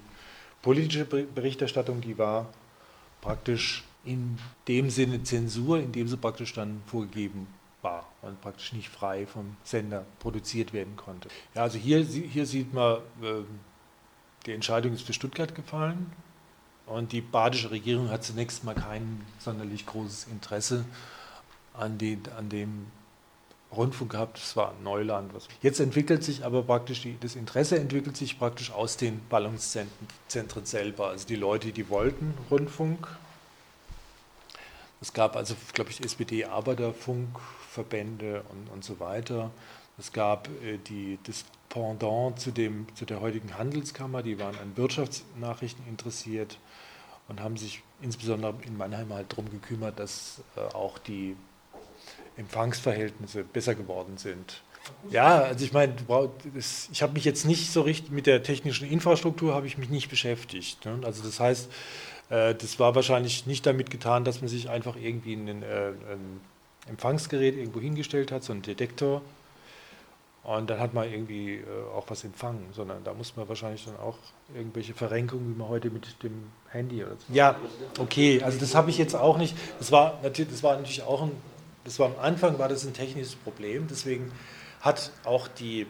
politische 0.61 1.05
Berichterstattung, 1.05 2.01
die 2.01 2.17
war 2.17 2.47
praktisch 3.21 3.83
in 4.05 4.37
dem 4.67 4.89
Sinne 4.89 5.23
Zensur, 5.23 5.79
in 5.79 5.91
dem 5.91 6.07
sie 6.07 6.17
praktisch 6.17 6.53
dann 6.53 6.81
vorgegeben 6.85 7.47
war 7.81 8.07
und 8.21 8.41
praktisch 8.41 8.73
nicht 8.73 8.89
frei 8.89 9.25
vom 9.25 9.55
Sender 9.63 10.05
produziert 10.19 10.73
werden 10.73 10.95
konnte. 10.95 11.29
Ja, 11.55 11.63
also 11.63 11.77
hier, 11.77 12.01
hier 12.03 12.45
sieht 12.45 12.73
man, 12.73 12.97
äh, 13.21 13.43
die 14.45 14.53
Entscheidung 14.53 14.93
ist 14.93 15.03
für 15.03 15.13
Stuttgart 15.13 15.53
gefallen 15.55 16.11
und 16.85 17.11
die 17.11 17.21
badische 17.21 17.71
Regierung 17.71 18.09
hat 18.09 18.23
zunächst 18.23 18.63
mal 18.63 18.75
kein 18.75 19.25
sonderlich 19.37 19.85
großes 19.85 20.27
Interesse 20.27 20.85
an, 21.73 21.97
die, 21.97 22.19
an 22.37 22.49
dem 22.49 22.87
Rundfunk 23.75 24.11
gehabt, 24.11 24.37
das 24.37 24.55
war 24.55 24.75
Neuland. 24.83 25.31
Jetzt 25.61 25.79
entwickelt 25.79 26.23
sich 26.23 26.43
aber 26.43 26.63
praktisch, 26.63 27.03
die, 27.03 27.15
das 27.19 27.35
Interesse 27.35 27.77
entwickelt 27.79 28.17
sich 28.17 28.39
praktisch 28.39 28.71
aus 28.71 28.97
den 28.97 29.21
Ballungszentren 29.29 30.65
selber. 30.65 31.09
Also 31.09 31.27
die 31.27 31.35
Leute, 31.35 31.71
die 31.71 31.87
wollten 31.89 32.33
Rundfunk. 32.49 33.07
Es 35.01 35.13
gab 35.13 35.35
also, 35.35 35.53
glaube 35.73 35.91
ich, 35.91 36.03
SPD-Arbeiterfunkverbände 36.03 38.43
und, 38.49 38.69
und 38.73 38.83
so 38.83 38.99
weiter. 38.99 39.51
Es 39.99 40.11
gab 40.11 40.49
äh, 40.63 40.77
die, 40.77 41.19
das 41.23 41.45
Pendant 41.69 42.39
zu, 42.39 42.51
dem, 42.51 42.87
zu 42.95 43.05
der 43.05 43.21
heutigen 43.21 43.57
Handelskammer, 43.57 44.23
die 44.23 44.39
waren 44.39 44.57
an 44.57 44.75
Wirtschaftsnachrichten 44.75 45.85
interessiert 45.87 46.57
und 47.27 47.41
haben 47.41 47.57
sich 47.57 47.83
insbesondere 48.01 48.55
in 48.65 48.75
Mannheim 48.75 49.13
halt 49.13 49.31
darum 49.31 49.51
gekümmert, 49.51 49.99
dass 49.99 50.41
äh, 50.55 50.61
auch 50.73 50.97
die 50.97 51.35
Empfangsverhältnisse 52.39 53.43
besser 53.43 53.75
geworden 53.75 54.17
sind. 54.17 54.61
Ja, 55.11 55.41
also 55.41 55.63
ich 55.63 55.73
meine, 55.73 55.93
ich 56.91 57.01
habe 57.03 57.13
mich 57.13 57.25
jetzt 57.25 57.45
nicht 57.45 57.71
so 57.71 57.81
richtig 57.81 58.11
mit 58.11 58.25
der 58.25 58.41
technischen 58.41 58.89
Infrastruktur 58.89 59.53
habe 59.53 59.67
ich 59.67 59.77
mich 59.77 59.89
nicht 59.89 60.09
beschäftigt. 60.09 60.85
Ne? 60.85 60.99
Also 61.03 61.21
das 61.21 61.39
heißt, 61.39 61.69
äh, 62.29 62.55
das 62.55 62.79
war 62.79 62.95
wahrscheinlich 62.95 63.45
nicht 63.45 63.65
damit 63.65 63.91
getan, 63.91 64.23
dass 64.23 64.41
man 64.41 64.47
sich 64.47 64.69
einfach 64.69 64.95
irgendwie 64.95 65.33
ein, 65.33 65.63
äh, 65.63 65.89
ein 66.11 66.41
Empfangsgerät 66.87 67.55
irgendwo 67.55 67.81
hingestellt 67.81 68.31
hat, 68.31 68.43
so 68.43 68.53
ein 68.53 68.61
Detektor, 68.61 69.21
und 70.43 70.69
dann 70.69 70.79
hat 70.79 70.93
man 70.93 71.11
irgendwie 71.11 71.57
äh, 71.57 71.63
auch 71.95 72.05
was 72.07 72.23
empfangen, 72.23 72.69
sondern 72.71 73.03
da 73.03 73.13
muss 73.13 73.35
man 73.35 73.47
wahrscheinlich 73.47 73.85
dann 73.85 73.97
auch 73.97 74.17
irgendwelche 74.55 74.93
Verrenkungen, 74.93 75.53
wie 75.53 75.59
man 75.59 75.67
heute 75.67 75.91
mit 75.91 76.23
dem 76.23 76.45
Handy 76.69 77.03
oder 77.03 77.17
so. 77.17 77.33
Ja, 77.33 77.55
okay, 77.99 78.41
also 78.41 78.57
das 78.57 78.73
habe 78.73 78.89
ich 78.89 78.97
jetzt 78.97 79.15
auch 79.15 79.37
nicht. 79.37 79.55
Das 79.77 79.91
war, 79.91 80.17
natürlich, 80.23 80.51
das 80.51 80.63
war 80.63 80.75
natürlich 80.75 81.03
auch 81.03 81.21
ein 81.21 81.31
das 81.83 81.99
war 81.99 82.07
am 82.07 82.19
Anfang 82.19 82.59
war 82.59 82.69
das 82.69 82.85
ein 82.85 82.93
technisches 82.93 83.35
Problem, 83.35 83.87
deswegen 83.87 84.31
hat 84.81 85.11
auch 85.23 85.47
die, 85.47 85.87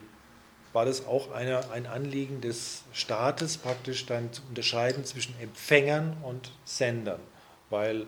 war 0.74 0.86
das 0.86 1.06
auch 1.06 1.32
eine, 1.32 1.70
ein 1.72 1.86
Anliegen 1.86 2.42
des 2.42 2.84
Staates, 2.94 3.58
praktisch 3.58 4.06
dann 4.06 4.32
zu 4.34 4.42
unterscheiden 4.50 5.06
zwischen 5.06 5.40
Empfängern 5.40 6.18
und 6.24 6.52
Sendern, 6.66 7.20
weil 7.70 8.06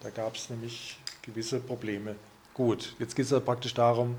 da 0.00 0.10
gab 0.10 0.36
es 0.36 0.50
nämlich 0.50 0.98
gewisse 1.22 1.60
Probleme. 1.60 2.16
Gut, 2.52 2.94
jetzt 2.98 3.16
geht 3.16 3.30
es 3.30 3.44
praktisch 3.44 3.74
darum, 3.74 4.16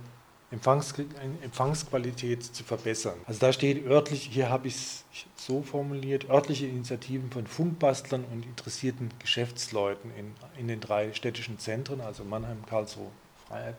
Empfangs 0.52 0.94
Empfangsqualität 1.42 2.44
zu 2.44 2.64
verbessern. 2.64 3.16
Also 3.26 3.40
da 3.40 3.52
steht 3.52 3.86
örtlich, 3.86 4.30
hier 4.32 4.50
habe 4.50 4.68
ich 4.68 4.76
es 4.76 5.06
so 5.36 5.64
formuliert, 5.64 6.30
örtliche 6.30 6.68
Initiativen 6.68 7.32
von 7.32 7.48
Funkbastlern 7.48 8.24
und 8.32 8.46
interessierten 8.46 9.10
Geschäftsleuten 9.20 10.12
in, 10.16 10.34
in 10.60 10.68
den 10.68 10.80
drei 10.80 11.14
städtischen 11.14 11.58
Zentren, 11.58 12.00
also 12.00 12.24
Mannheim, 12.24 12.64
Karlsruhe, 12.68 13.10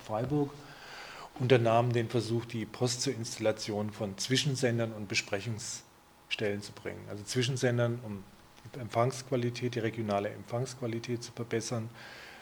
Freiburg, 0.04 0.50
unternahmen 1.38 1.92
den 1.92 2.08
Versuch, 2.08 2.44
die 2.46 2.64
Post 2.64 3.02
zur 3.02 3.14
Installation 3.14 3.90
von 3.90 4.18
Zwischensendern 4.18 4.92
und 4.92 5.08
Besprechungsstellen 5.08 6.62
zu 6.62 6.72
bringen. 6.72 7.00
Also 7.08 7.22
Zwischensendern, 7.24 8.00
um 8.04 8.24
die 8.74 8.80
Empfangsqualität, 8.80 9.76
die 9.76 9.80
regionale 9.80 10.30
Empfangsqualität 10.30 11.22
zu 11.22 11.32
verbessern, 11.32 11.90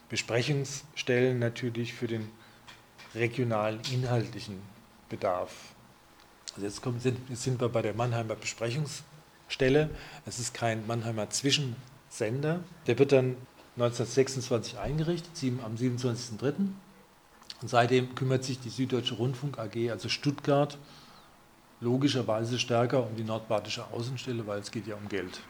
Besprechungsstellen 0.08 1.38
natürlich 1.38 1.92
für 1.92 2.06
den 2.06 2.30
regionalen 3.14 3.80
inhaltlichen 3.92 4.60
Bedarf. 5.08 5.52
Also 6.54 6.66
jetzt, 6.66 6.82
kommen, 6.82 7.00
sind, 7.00 7.18
jetzt 7.28 7.42
sind 7.42 7.60
wir 7.60 7.68
bei 7.68 7.82
der 7.82 7.94
Mannheimer 7.94 8.34
Besprechungsstelle. 8.34 9.90
Es 10.26 10.38
ist 10.38 10.54
kein 10.54 10.86
Mannheimer 10.86 11.30
Zwischensender. 11.30 12.60
Der 12.86 12.98
wird 12.98 13.12
dann 13.12 13.36
1926 13.76 14.78
eingerichtet, 14.78 15.30
am 15.64 15.74
27.03. 15.74 16.52
Und 17.60 17.68
seitdem 17.68 18.14
kümmert 18.14 18.44
sich 18.44 18.60
die 18.60 18.68
Süddeutsche 18.68 19.14
Rundfunk 19.14 19.58
AG, 19.58 19.90
also 19.90 20.08
Stuttgart, 20.08 20.78
logischerweise 21.80 22.58
stärker 22.58 23.04
um 23.06 23.16
die 23.16 23.24
nordbadische 23.24 23.84
Außenstelle, 23.92 24.46
weil 24.46 24.60
es 24.60 24.70
geht 24.70 24.86
ja 24.86 24.96
um 24.96 25.08
Geld. 25.08 25.40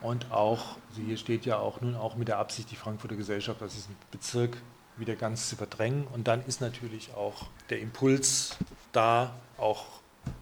Und 0.00 0.30
auch, 0.32 0.76
also 0.88 1.02
hier 1.02 1.16
steht 1.16 1.44
ja 1.44 1.58
auch 1.58 1.80
nun 1.80 1.94
auch 1.94 2.16
mit 2.16 2.28
der 2.28 2.38
Absicht, 2.38 2.70
die 2.70 2.76
Frankfurter 2.76 3.16
Gesellschaft 3.16 3.60
als 3.62 3.74
diesen 3.74 3.94
Bezirk 4.10 4.56
wieder 5.00 5.16
ganz 5.16 5.48
zu 5.48 5.56
verdrängen. 5.56 6.06
Und 6.12 6.28
dann 6.28 6.44
ist 6.46 6.60
natürlich 6.60 7.14
auch 7.14 7.46
der 7.70 7.80
Impuls 7.80 8.56
da, 8.92 9.34
auch 9.58 9.86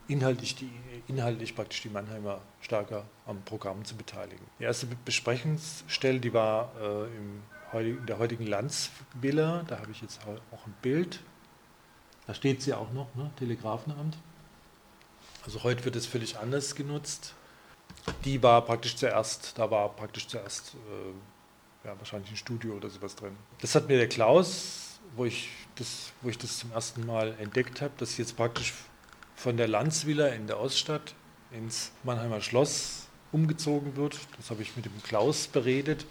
inhaltlich, 0.08 0.54
die, 0.54 0.70
inhaltlich 1.06 1.54
praktisch 1.54 1.82
die 1.82 1.88
Mannheimer 1.88 2.40
stärker 2.60 3.04
am 3.26 3.40
Programm 3.42 3.84
zu 3.84 3.96
beteiligen. 3.96 4.44
Die 4.58 4.64
erste 4.64 4.86
Besprechungsstelle, 5.04 6.20
die 6.20 6.32
war 6.32 6.72
äh, 6.80 7.16
im, 7.16 7.42
in 7.98 8.06
der 8.06 8.18
heutigen 8.18 8.46
Landsvilla, 8.46 9.64
da 9.66 9.78
habe 9.78 9.90
ich 9.90 10.00
jetzt 10.00 10.20
auch 10.26 10.66
ein 10.66 10.74
Bild. 10.82 11.20
Da 12.26 12.34
steht 12.34 12.62
sie 12.62 12.74
auch 12.74 12.92
noch, 12.92 13.14
ne? 13.14 13.30
Telegrafenamt. 13.38 14.16
Also 15.44 15.62
heute 15.62 15.84
wird 15.84 15.96
es 15.96 16.06
völlig 16.06 16.38
anders 16.38 16.74
genutzt. 16.74 17.34
Die 18.24 18.42
war 18.42 18.62
praktisch 18.62 18.96
zuerst, 18.96 19.58
da 19.58 19.70
war 19.70 19.88
praktisch 19.90 20.28
zuerst 20.28 20.74
äh, 20.74 21.14
ja, 21.88 21.98
wahrscheinlich 21.98 22.30
ein 22.30 22.36
Studio 22.36 22.74
oder 22.74 22.90
sowas 22.90 23.16
drin. 23.16 23.34
Das 23.60 23.74
hat 23.74 23.88
mir 23.88 23.96
der 23.96 24.08
Klaus, 24.08 25.00
wo 25.16 25.24
ich 25.24 25.48
das, 25.76 26.12
wo 26.22 26.28
ich 26.28 26.38
das 26.38 26.58
zum 26.58 26.72
ersten 26.72 27.06
Mal 27.06 27.34
entdeckt 27.38 27.80
habe, 27.80 27.92
dass 27.98 28.16
jetzt 28.18 28.36
praktisch 28.36 28.74
von 29.36 29.56
der 29.56 29.68
Landsvilla 29.68 30.28
in 30.28 30.46
der 30.46 30.60
Oststadt 30.60 31.14
ins 31.50 31.92
Mannheimer 32.04 32.40
Schloss 32.40 33.06
umgezogen 33.32 33.96
wird. 33.96 34.18
Das 34.36 34.50
habe 34.50 34.62
ich 34.62 34.76
mit 34.76 34.84
dem 34.84 35.02
Klaus 35.02 35.46
beredet. 35.46 36.04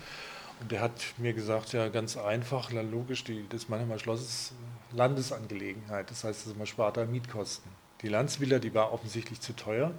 Und 0.59 0.71
der 0.71 0.81
hat 0.81 0.93
mir 1.17 1.33
gesagt, 1.33 1.73
ja, 1.73 1.87
ganz 1.89 2.17
einfach, 2.17 2.71
logisch, 2.71 3.23
die, 3.23 3.45
das 3.47 3.69
Mannheimer 3.69 3.99
Schloss 3.99 4.21
ist 4.21 4.53
Landesangelegenheit. 4.93 6.09
Das 6.09 6.23
heißt, 6.23 6.57
man 6.57 6.65
spart 6.65 6.97
da 6.97 7.05
Mietkosten. 7.05 7.71
Die 8.01 8.07
Landsvilla, 8.07 8.57
die 8.57 8.73
war 8.73 8.91
offensichtlich 8.91 9.39
zu 9.41 9.55
teuer. 9.55 9.91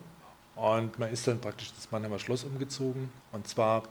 Und 0.57 0.99
man 0.99 1.13
ist 1.13 1.29
dann 1.29 1.41
praktisch 1.41 1.73
das 1.73 1.93
Mannheimer 1.93 2.19
Schloss 2.19 2.43
umgezogen. 2.43 3.13
Und 3.31 3.47
zwar 3.47 3.85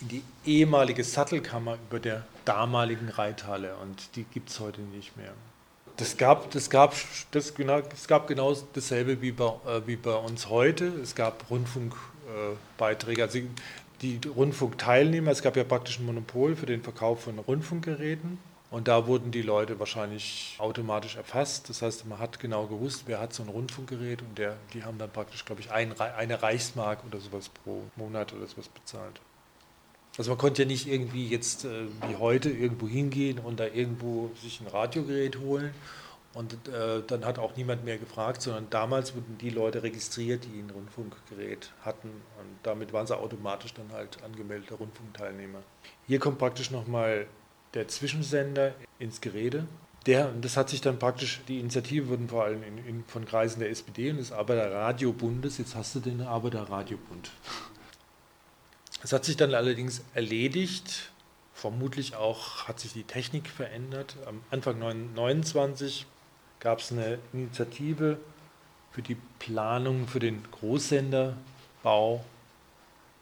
in 0.00 0.08
die 0.08 0.22
ehemalige 0.44 1.04
Sattelkammer 1.04 1.78
über 1.88 2.00
der 2.00 2.24
damaligen 2.44 3.08
Reithalle. 3.08 3.76
Und 3.76 4.16
die 4.16 4.24
gibt 4.24 4.50
es 4.50 4.60
heute 4.60 4.80
nicht 4.80 5.16
mehr. 5.16 5.32
Das 5.96 6.16
gab, 6.16 6.50
das 6.50 6.70
gab, 6.70 6.94
das 7.30 7.54
genau, 7.54 7.80
es 7.92 8.08
gab 8.08 8.26
genau 8.26 8.52
dasselbe 8.72 9.22
wie 9.22 9.30
bei, 9.30 9.52
äh, 9.66 9.86
wie 9.86 9.96
bei 9.96 10.14
uns 10.14 10.48
heute. 10.48 10.86
Es 10.86 11.14
gab 11.14 11.48
Rundfunkbeiträge, 11.50 13.20
äh, 13.20 13.24
also 13.24 13.38
die 14.02 14.20
Rundfunkteilnehmer. 14.26 15.30
Es 15.30 15.42
gab 15.42 15.56
ja 15.56 15.62
praktisch 15.62 16.00
ein 16.00 16.06
Monopol 16.06 16.56
für 16.56 16.66
den 16.66 16.82
Verkauf 16.82 17.22
von 17.24 17.38
Rundfunkgeräten. 17.38 18.38
Und 18.72 18.88
da 18.88 19.06
wurden 19.06 19.30
die 19.30 19.42
Leute 19.42 19.78
wahrscheinlich 19.78 20.56
automatisch 20.58 21.14
erfasst. 21.14 21.68
Das 21.70 21.80
heißt, 21.80 22.06
man 22.06 22.18
hat 22.18 22.40
genau 22.40 22.66
gewusst, 22.66 23.04
wer 23.06 23.20
hat 23.20 23.32
so 23.32 23.44
ein 23.44 23.48
Rundfunkgerät 23.48 24.20
und 24.20 24.36
der, 24.36 24.56
die 24.72 24.82
haben 24.82 24.98
dann 24.98 25.10
praktisch, 25.10 25.44
glaube 25.44 25.60
ich, 25.60 25.70
ein, 25.70 25.98
eine 26.00 26.42
Reichsmark 26.42 27.04
oder 27.06 27.20
sowas 27.20 27.48
pro 27.48 27.84
Monat 27.94 28.32
oder 28.32 28.48
sowas 28.48 28.68
bezahlt. 28.68 29.20
Also 30.16 30.30
man 30.30 30.38
konnte 30.38 30.62
ja 30.62 30.68
nicht 30.68 30.86
irgendwie 30.86 31.28
jetzt 31.28 31.64
äh, 31.64 31.86
wie 32.08 32.16
heute 32.16 32.50
irgendwo 32.50 32.86
hingehen 32.86 33.38
und 33.38 33.58
da 33.58 33.66
irgendwo 33.66 34.30
sich 34.40 34.60
ein 34.60 34.68
Radiogerät 34.68 35.38
holen 35.40 35.74
und 36.34 36.52
äh, 36.68 37.02
dann 37.06 37.24
hat 37.24 37.38
auch 37.38 37.56
niemand 37.56 37.84
mehr 37.84 37.98
gefragt, 37.98 38.42
sondern 38.42 38.68
damals 38.70 39.14
wurden 39.14 39.38
die 39.38 39.50
Leute 39.50 39.82
registriert, 39.82 40.44
die 40.44 40.60
ein 40.60 40.70
Rundfunkgerät 40.70 41.72
hatten 41.82 42.08
und 42.08 42.48
damit 42.62 42.92
waren 42.92 43.06
sie 43.06 43.16
automatisch 43.16 43.74
dann 43.74 43.90
halt 43.92 44.22
angemeldete 44.22 44.74
Rundfunkteilnehmer. 44.74 45.60
Hier 46.06 46.18
kommt 46.18 46.38
praktisch 46.38 46.70
nochmal 46.70 47.26
der 47.74 47.88
Zwischensender 47.88 48.74
ins 48.98 49.20
Gerede. 49.20 49.66
Der, 50.06 50.30
das 50.40 50.56
hat 50.56 50.68
sich 50.68 50.80
dann 50.80 50.98
praktisch, 50.98 51.40
die 51.48 51.60
Initiative 51.60 52.08
wurden 52.08 52.28
vor 52.28 52.44
allem 52.44 52.62
in, 52.62 52.78
in, 52.78 53.04
von 53.04 53.24
Kreisen 53.24 53.60
der 53.60 53.70
SPD 53.70 54.10
und 54.10 54.18
des 54.18 54.32
Arbeiterradiobundes, 54.32 55.58
jetzt 55.58 55.74
hast 55.74 55.94
du 55.94 56.00
den 56.00 56.20
Arbeiterradiobund. 56.20 57.30
Das 59.04 59.12
hat 59.12 59.26
sich 59.26 59.36
dann 59.36 59.52
allerdings 59.52 60.02
erledigt, 60.14 61.12
vermutlich 61.52 62.16
auch 62.16 62.68
hat 62.68 62.80
sich 62.80 62.94
die 62.94 63.02
Technik 63.02 63.50
verändert. 63.50 64.16
Am 64.24 64.40
Anfang 64.50 64.76
1929 64.76 66.06
gab 66.58 66.78
es 66.78 66.90
eine 66.90 67.18
Initiative 67.34 68.16
für 68.92 69.02
die 69.02 69.18
Planung 69.40 70.08
für 70.08 70.20
den 70.20 70.42
Großsenderbau, 70.52 72.24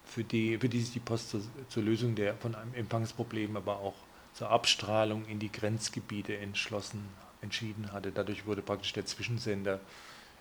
für 0.04 0.22
die, 0.22 0.56
für 0.56 0.68
die 0.68 0.82
sich 0.82 0.92
die 0.92 1.00
Post 1.00 1.30
zur, 1.30 1.40
zur 1.68 1.82
Lösung 1.82 2.14
der, 2.14 2.36
von 2.36 2.54
einem 2.54 2.74
Empfangsproblem, 2.74 3.56
aber 3.56 3.80
auch 3.80 3.96
zur 4.34 4.50
Abstrahlung 4.50 5.26
in 5.26 5.40
die 5.40 5.50
Grenzgebiete 5.50 6.36
entschlossen 6.36 7.08
entschieden 7.40 7.90
hatte. 7.90 8.12
Dadurch 8.12 8.46
wurde 8.46 8.62
praktisch 8.62 8.92
der 8.92 9.06
Zwischensender 9.06 9.80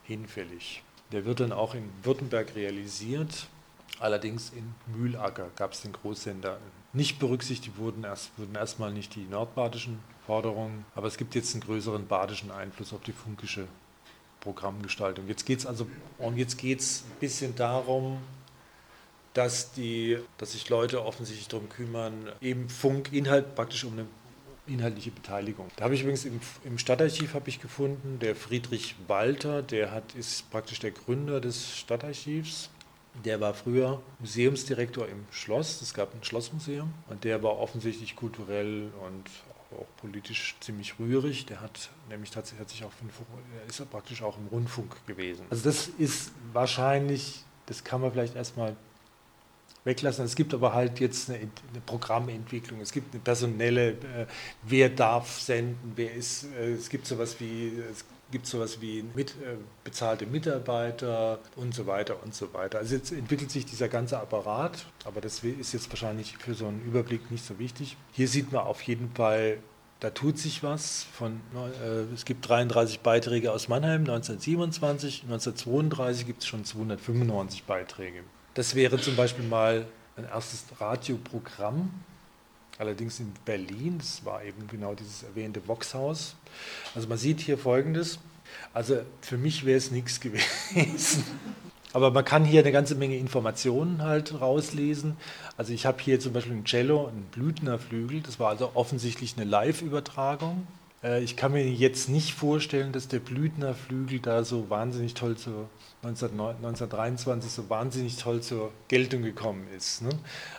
hinfällig. 0.03 0.83
Der 1.11 1.25
wird 1.25 1.39
dann 1.39 1.51
auch 1.51 1.73
in 1.73 1.89
Württemberg 2.03 2.53
realisiert. 2.55 3.47
Allerdings 3.99 4.51
in 4.51 4.73
Mühlacker 4.95 5.49
gab 5.55 5.73
es 5.73 5.81
den 5.81 5.93
Großsender. 5.93 6.57
Nicht 6.93 7.19
berücksichtigt 7.19 7.77
wurden, 7.77 8.03
erst, 8.03 8.31
wurden 8.37 8.55
erstmal 8.55 8.91
nicht 8.91 9.15
die 9.15 9.25
nordbadischen 9.25 9.99
Forderungen, 10.25 10.85
aber 10.95 11.07
es 11.07 11.17
gibt 11.17 11.35
jetzt 11.35 11.53
einen 11.53 11.61
größeren 11.61 12.07
badischen 12.07 12.51
Einfluss 12.51 12.93
auf 12.93 13.01
die 13.01 13.13
funkische 13.13 13.67
Programmgestaltung. 14.39 15.27
Jetzt 15.27 15.45
geht 15.45 15.59
es 15.59 15.65
also 15.65 15.87
und 16.17 16.37
jetzt 16.37 16.57
geht 16.57 16.79
es 16.79 17.03
ein 17.03 17.19
bisschen 17.19 17.55
darum, 17.55 18.17
dass, 19.33 19.71
die, 19.71 20.17
dass 20.37 20.51
sich 20.51 20.67
Leute 20.69 21.05
offensichtlich 21.05 21.47
darum 21.47 21.69
kümmern, 21.69 22.31
eben 22.41 22.69
Funkinhalt 22.69 23.55
praktisch 23.55 23.85
um 23.85 23.93
eine 23.93 24.05
inhaltliche 24.67 25.11
Beteiligung. 25.11 25.67
Da 25.75 25.85
habe 25.85 25.95
ich 25.95 26.01
übrigens 26.01 26.25
im, 26.25 26.39
im 26.63 26.77
Stadtarchiv 26.77 27.33
habe 27.33 27.49
ich 27.49 27.61
gefunden, 27.61 28.19
der 28.19 28.35
Friedrich 28.35 28.95
Walter, 29.07 29.61
der 29.61 29.91
hat, 29.91 30.15
ist 30.15 30.49
praktisch 30.51 30.79
der 30.79 30.91
Gründer 30.91 31.39
des 31.41 31.77
Stadtarchivs. 31.77 32.69
Der 33.25 33.39
war 33.39 33.53
früher 33.53 34.01
Museumsdirektor 34.19 35.07
im 35.07 35.25
Schloss, 35.31 35.81
es 35.81 35.93
gab 35.93 36.13
ein 36.13 36.23
Schlossmuseum 36.23 36.93
und 37.09 37.23
der 37.23 37.43
war 37.43 37.59
offensichtlich 37.59 38.15
kulturell 38.15 38.89
und 39.05 39.29
auch 39.77 39.87
politisch 39.97 40.55
ziemlich 40.59 40.99
rührig. 40.99 41.45
Der 41.45 41.61
hat 41.61 41.89
nämlich 42.09 42.31
tatsächlich 42.31 42.83
auch 42.83 42.91
er 43.61 43.69
ist 43.69 43.89
praktisch 43.89 44.21
auch 44.21 44.37
im 44.37 44.47
Rundfunk 44.47 44.95
gewesen. 45.07 45.45
Also 45.49 45.63
das 45.63 45.87
ist 45.87 46.31
wahrscheinlich, 46.53 47.43
das 47.65 47.83
kann 47.83 48.01
man 48.01 48.11
vielleicht 48.11 48.35
erstmal 48.35 48.75
weglassen. 49.83 50.25
Es 50.25 50.35
gibt 50.35 50.53
aber 50.53 50.73
halt 50.73 50.99
jetzt 50.99 51.29
eine, 51.29 51.39
eine 51.39 51.81
Programmentwicklung, 51.85 52.81
es 52.81 52.91
gibt 52.91 53.13
eine 53.13 53.21
personelle, 53.21 53.91
äh, 53.91 54.25
wer 54.63 54.89
darf 54.89 55.39
senden, 55.39 55.93
wer 55.95 56.13
ist, 56.13 56.45
äh, 56.55 56.73
es 56.73 56.89
gibt 56.89 57.07
sowas 57.07 57.39
wie, 57.39 57.71
es 57.91 58.05
gibt 58.31 58.47
sowas 58.47 58.81
wie 58.81 59.03
mit, 59.15 59.31
äh, 59.31 59.57
bezahlte 59.83 60.25
Mitarbeiter 60.25 61.39
und 61.55 61.73
so 61.73 61.85
weiter 61.87 62.23
und 62.23 62.33
so 62.33 62.53
weiter. 62.53 62.79
Also 62.79 62.95
jetzt 62.95 63.11
entwickelt 63.11 63.51
sich 63.51 63.65
dieser 63.65 63.89
ganze 63.89 64.19
Apparat, 64.19 64.85
aber 65.05 65.21
das 65.21 65.43
ist 65.43 65.73
jetzt 65.73 65.89
wahrscheinlich 65.89 66.37
für 66.37 66.53
so 66.53 66.67
einen 66.67 66.81
Überblick 66.85 67.29
nicht 67.31 67.45
so 67.45 67.59
wichtig. 67.59 67.97
Hier 68.11 68.27
sieht 68.27 68.51
man 68.51 68.63
auf 68.63 68.81
jeden 68.83 69.11
Fall 69.11 69.57
da 70.01 70.09
tut 70.09 70.39
sich 70.39 70.63
was. 70.63 71.03
Von, 71.13 71.41
äh, 71.55 72.13
es 72.13 72.25
gibt 72.25 72.49
33 72.49 73.01
Beiträge 73.01 73.51
aus 73.51 73.69
Mannheim 73.69 74.01
1927, 74.01 75.23
1932 75.23 76.25
gibt 76.25 76.41
es 76.41 76.47
schon 76.47 76.65
295 76.65 77.63
Beiträge. 77.63 78.23
Das 78.55 78.75
wäre 78.75 78.99
zum 78.99 79.15
Beispiel 79.15 79.45
mal 79.45 79.85
ein 80.17 80.25
erstes 80.25 80.65
Radioprogramm, 80.79 81.91
allerdings 82.77 83.19
in 83.19 83.33
Berlin. 83.45 83.97
Das 83.99 84.23
war 84.25 84.43
eben 84.43 84.67
genau 84.67 84.93
dieses 84.93 85.23
erwähnte 85.23 85.67
Voxhaus. 85.67 86.35
Also 86.95 87.07
man 87.07 87.17
sieht 87.17 87.39
hier 87.39 87.57
Folgendes. 87.57 88.19
Also 88.73 89.01
für 89.21 89.37
mich 89.37 89.65
wäre 89.65 89.77
es 89.77 89.91
nichts 89.91 90.19
gewesen. 90.21 91.23
Aber 91.93 92.11
man 92.11 92.23
kann 92.23 92.45
hier 92.45 92.61
eine 92.61 92.71
ganze 92.71 92.95
Menge 92.95 93.17
Informationen 93.17 94.01
halt 94.01 94.39
rauslesen. 94.39 95.17
Also 95.57 95.73
ich 95.73 95.85
habe 95.85 96.01
hier 96.01 96.19
zum 96.19 96.33
Beispiel 96.33 96.53
ein 96.53 96.65
Cello, 96.65 97.07
ein 97.07 97.23
Blüthner 97.31 97.79
Flügel. 97.79 98.21
Das 98.21 98.39
war 98.39 98.49
also 98.49 98.71
offensichtlich 98.75 99.35
eine 99.35 99.45
Live-Übertragung. 99.45 100.67
Äh, 101.03 101.21
ich 101.21 101.35
kann 101.35 101.51
mir 101.51 101.67
jetzt 101.69 102.09
nicht 102.09 102.33
vorstellen, 102.33 102.93
dass 102.93 103.07
der 103.07 103.19
Blüthner 103.19 103.73
Flügel 103.73 104.19
da 104.19 104.43
so 104.43 104.69
wahnsinnig 104.69 105.13
toll 105.13 105.35
zur 105.35 105.69
1923 106.03 107.51
so 107.51 107.69
wahnsinnig 107.69 108.17
toll 108.17 108.41
zur 108.41 108.71
Geltung 108.87 109.21
gekommen 109.21 109.67
ist. 109.75 110.01
Ne? 110.01 110.09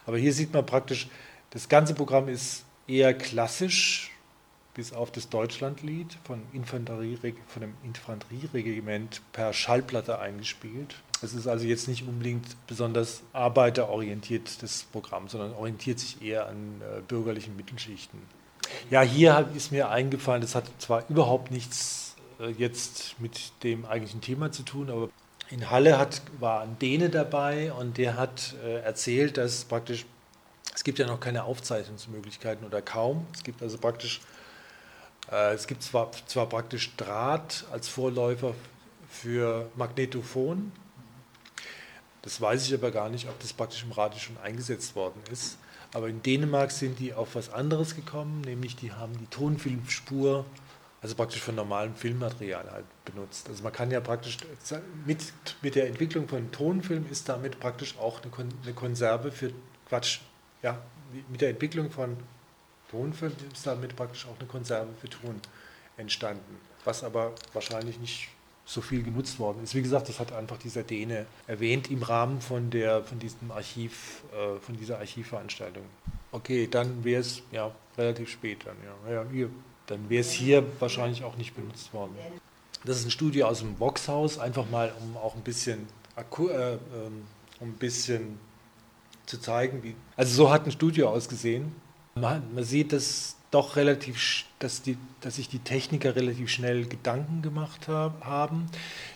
Aber 0.06 0.18
hier 0.18 0.32
sieht 0.32 0.52
man 0.52 0.64
praktisch, 0.66 1.08
das 1.52 1.68
ganze 1.68 1.94
Programm 1.94 2.28
ist 2.28 2.64
eher 2.86 3.14
klassisch, 3.14 4.10
bis 4.74 4.92
auf 4.92 5.10
das 5.10 5.28
Deutschlandlied 5.28 6.16
von, 6.24 6.42
Infanterie, 6.52 7.18
von 7.46 7.62
dem 7.62 7.74
Infanterieregiment 7.84 9.20
per 9.32 9.52
Schallplatte 9.52 10.18
eingespielt. 10.18 10.96
Es 11.22 11.34
ist 11.34 11.46
also 11.46 11.66
jetzt 11.66 11.88
nicht 11.88 12.08
unbedingt 12.08 12.56
besonders 12.66 13.22
arbeiterorientiert, 13.32 14.62
das 14.62 14.84
Programm, 14.84 15.28
sondern 15.28 15.52
orientiert 15.52 16.00
sich 16.00 16.22
eher 16.22 16.48
an 16.48 16.80
äh, 16.80 17.00
bürgerlichen 17.02 17.54
Mittelschichten. 17.56 18.18
Ja, 18.90 19.02
hier 19.02 19.48
ist 19.54 19.72
mir 19.72 19.90
eingefallen, 19.90 20.40
das 20.40 20.54
hat 20.54 20.64
zwar 20.78 21.04
überhaupt 21.08 21.50
nichts 21.50 22.16
äh, 22.40 22.50
jetzt 22.50 23.20
mit 23.20 23.52
dem 23.62 23.84
eigentlichen 23.84 24.20
Thema 24.20 24.50
zu 24.52 24.62
tun, 24.62 24.90
aber 24.90 25.10
in 25.50 25.70
Halle 25.70 25.98
hat, 25.98 26.22
war 26.40 26.62
ein 26.62 26.78
Däne 26.78 27.10
dabei 27.10 27.72
und 27.72 27.98
der 27.98 28.16
hat 28.16 28.54
äh, 28.64 28.80
erzählt, 28.80 29.36
dass 29.36 29.64
praktisch, 29.64 30.06
es 30.74 30.84
gibt 30.84 30.98
ja 30.98 31.06
noch 31.06 31.20
keine 31.20 31.44
Aufzeichnungsmöglichkeiten 31.44 32.66
oder 32.66 32.82
kaum. 32.82 33.26
Es 33.34 33.42
gibt 33.42 33.62
also 33.62 33.78
praktisch, 33.78 34.20
äh, 35.30 35.54
es 35.54 35.66
gibt 35.66 35.82
zwar, 35.82 36.10
zwar 36.26 36.48
praktisch 36.48 36.94
Draht 36.96 37.64
als 37.72 37.88
Vorläufer 37.88 38.54
für 39.08 39.70
Magnetophon. 39.76 40.72
Das 42.22 42.40
weiß 42.40 42.66
ich 42.66 42.74
aber 42.74 42.90
gar 42.90 43.08
nicht, 43.08 43.28
ob 43.28 43.38
das 43.40 43.52
praktisch 43.52 43.82
im 43.82 43.92
Radio 43.92 44.18
schon 44.18 44.38
eingesetzt 44.38 44.94
worden 44.94 45.20
ist. 45.30 45.58
Aber 45.92 46.08
in 46.08 46.22
Dänemark 46.22 46.70
sind 46.70 46.98
die 46.98 47.12
auf 47.12 47.34
was 47.34 47.52
anderes 47.52 47.94
gekommen, 47.94 48.40
nämlich 48.42 48.76
die 48.76 48.92
haben 48.92 49.18
die 49.18 49.26
Tonfilmspur 49.26 50.46
also 51.02 51.16
praktisch 51.16 51.42
von 51.42 51.56
normalem 51.56 51.96
Filmmaterial 51.96 52.70
halt 52.70 52.84
benutzt. 53.04 53.48
Also 53.48 53.64
man 53.64 53.72
kann 53.72 53.90
ja 53.90 54.00
praktisch 54.00 54.38
mit, 55.04 55.32
mit 55.60 55.74
der 55.74 55.88
Entwicklung 55.88 56.28
von 56.28 56.52
Tonfilm 56.52 57.06
ist 57.10 57.28
damit 57.28 57.58
praktisch 57.58 57.98
auch 57.98 58.22
eine, 58.22 58.30
Kon 58.30 58.48
eine 58.62 58.72
Konserve 58.72 59.32
für 59.32 59.52
Quatsch. 59.88 60.20
Ja, 60.62 60.80
mit 61.28 61.40
der 61.40 61.50
Entwicklung 61.50 61.90
von 61.90 62.16
Tonfilm 62.90 63.32
ist 63.52 63.66
damit 63.66 63.96
praktisch 63.96 64.26
auch 64.26 64.38
eine 64.38 64.48
Konserve 64.48 64.88
für 65.00 65.08
Ton 65.08 65.40
entstanden, 65.96 66.58
was 66.84 67.02
aber 67.04 67.32
wahrscheinlich 67.52 67.98
nicht 67.98 68.28
so 68.64 68.80
viel 68.80 69.02
genutzt 69.02 69.38
worden 69.38 69.62
ist. 69.64 69.74
Wie 69.74 69.82
gesagt, 69.82 70.08
das 70.08 70.20
hat 70.20 70.32
einfach 70.32 70.56
dieser 70.56 70.82
Däne 70.82 71.26
erwähnt 71.46 71.90
im 71.90 72.02
Rahmen 72.02 72.40
von 72.40 72.70
der 72.70 73.02
von 73.02 73.18
diesem 73.18 73.50
Archiv, 73.50 74.22
äh, 74.32 74.60
von 74.60 74.76
dieser 74.76 74.98
Archivveranstaltung. 74.98 75.84
Okay, 76.30 76.68
dann 76.70 77.02
wäre 77.02 77.20
es 77.20 77.42
ja 77.50 77.72
relativ 77.98 78.30
spät 78.30 78.64
dann, 78.64 78.76
ja. 78.84 79.12
ja 79.12 79.26
hier 79.30 79.50
dann 79.86 80.08
wäre 80.08 80.20
es 80.20 80.30
hier 80.30 80.64
wahrscheinlich 80.78 81.24
auch 81.24 81.36
nicht 81.36 81.54
benutzt 81.54 81.92
worden. 81.92 82.16
Das 82.84 82.98
ist 82.98 83.04
ein 83.04 83.10
Studio 83.10 83.46
aus 83.46 83.60
dem 83.60 83.74
Boxhaus, 83.74 84.38
einfach 84.38 84.68
mal, 84.70 84.92
um 85.00 85.16
auch 85.16 85.34
ein 85.34 85.42
bisschen, 85.42 85.86
äh, 86.16 86.72
ähm, 86.72 86.78
um 87.60 87.68
ein 87.68 87.78
bisschen 87.78 88.38
zu 89.26 89.40
zeigen, 89.40 89.82
wie. 89.82 89.94
Also 90.16 90.34
so 90.34 90.50
hat 90.50 90.66
ein 90.66 90.72
Studio 90.72 91.08
ausgesehen. 91.10 91.74
Man, 92.14 92.42
man 92.54 92.64
sieht, 92.64 92.92
dass 92.92 93.36
doch 93.50 93.76
relativ, 93.76 94.44
dass, 94.58 94.82
die, 94.82 94.96
dass 95.20 95.36
sich 95.36 95.48
die 95.48 95.58
Techniker 95.58 96.16
relativ 96.16 96.48
schnell 96.48 96.86
Gedanken 96.86 97.42
gemacht 97.42 97.88
hab, 97.88 98.24
haben. 98.24 98.66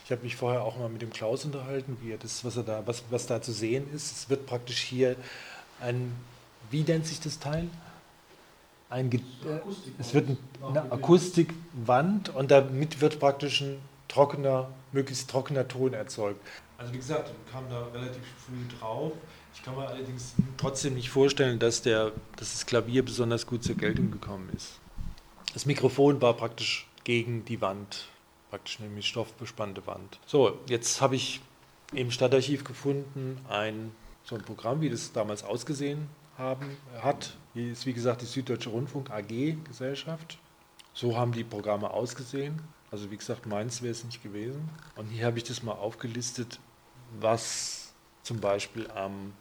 Ich 0.04 0.11
habe 0.11 0.22
mich 0.22 0.36
vorher 0.36 0.62
auch 0.62 0.78
mal 0.78 0.88
mit 0.88 1.02
dem 1.02 1.11
Klaus 1.11 1.44
unterhalten, 1.44 1.96
wie 2.02 2.12
er 2.12 2.18
das, 2.18 2.44
was 2.44 2.57
er 2.57 2.62
da, 2.62 2.82
was, 2.86 3.04
was 3.11 3.26
da 3.26 3.40
zu 3.40 3.52
sehen 3.52 3.86
ist. 3.94 4.12
Es 4.16 4.30
wird 4.30 4.46
praktisch 4.46 4.78
hier 4.78 5.16
ein, 5.80 6.12
wie 6.70 6.82
nennt 6.82 7.07
sich 7.07 7.20
das 7.20 7.38
Teil? 7.38 7.68
ein, 8.88 9.12
äh, 9.12 9.18
es 9.98 10.14
wird 10.14 10.30
eine 10.62 10.92
Akustikwand 10.92 12.34
und 12.34 12.50
damit 12.50 13.00
wird 13.00 13.18
praktisch 13.18 13.62
ein 13.62 13.78
trockener, 14.09 14.68
möglichst 14.92 15.28
trockener 15.30 15.66
Ton 15.66 15.92
erzeugt. 15.92 16.40
Also 16.78 16.92
wie 16.92 16.98
gesagt, 16.98 17.30
kam 17.50 17.64
da 17.68 17.86
relativ 17.92 18.22
früh 18.46 18.78
drauf. 18.78 19.12
Ich 19.57 19.62
kann 19.62 19.74
mir 19.74 19.88
allerdings 19.88 20.34
trotzdem 20.57 20.94
nicht 20.94 21.11
vorstellen, 21.11 21.59
dass, 21.59 21.82
der, 21.82 22.12
dass 22.36 22.52
das 22.52 22.66
Klavier 22.66 23.04
besonders 23.04 23.46
gut 23.46 23.64
zur 23.64 23.74
Geltung 23.74 24.12
gekommen 24.12 24.48
ist. 24.54 24.78
Das 25.52 25.66
Mikrofon 25.66 26.22
war 26.22 26.34
praktisch 26.34 26.86
gegen 27.02 27.44
die 27.44 27.61
Wand, 27.61 28.07
praktisch 28.50 28.78
eine 28.78 28.88
mit 28.88 29.04
Stoff 29.04 29.32
bespannte 29.34 29.86
Wand. 29.86 30.20
So, 30.26 30.59
jetzt 30.68 31.00
habe 31.00 31.16
ich 31.16 31.40
im 31.92 32.11
Stadtarchiv 32.11 32.62
gefunden 32.62 33.40
ein 33.48 33.92
so 34.26 34.34
ein 34.34 34.42
Programm, 34.42 34.80
wie 34.80 34.90
das 34.90 35.12
damals 35.12 35.44
ausgesehen 35.44 36.09
haben, 36.36 36.76
hat. 37.00 37.36
Hier 37.54 37.72
ist 37.72 37.86
wie 37.86 37.92
gesagt 37.92 38.22
die 38.22 38.26
Süddeutsche 38.26 38.70
Rundfunk 38.70 39.11
AG 39.11 39.57
Gesellschaft. 39.64 40.38
So 40.92 41.16
haben 41.16 41.32
die 41.32 41.44
Programme 41.44 41.90
ausgesehen. 41.90 42.61
Also 42.90 43.11
wie 43.11 43.16
gesagt, 43.16 43.46
meins 43.46 43.82
wäre 43.82 43.92
es 43.92 44.04
nicht 44.04 44.22
gewesen. 44.22 44.68
Und 44.96 45.09
hier 45.09 45.26
habe 45.26 45.38
ich 45.38 45.44
das 45.44 45.62
mal 45.62 45.72
aufgelistet, 45.72 46.59
was 47.20 47.92
zum 48.22 48.40
Beispiel 48.40 48.90
am 48.90 49.32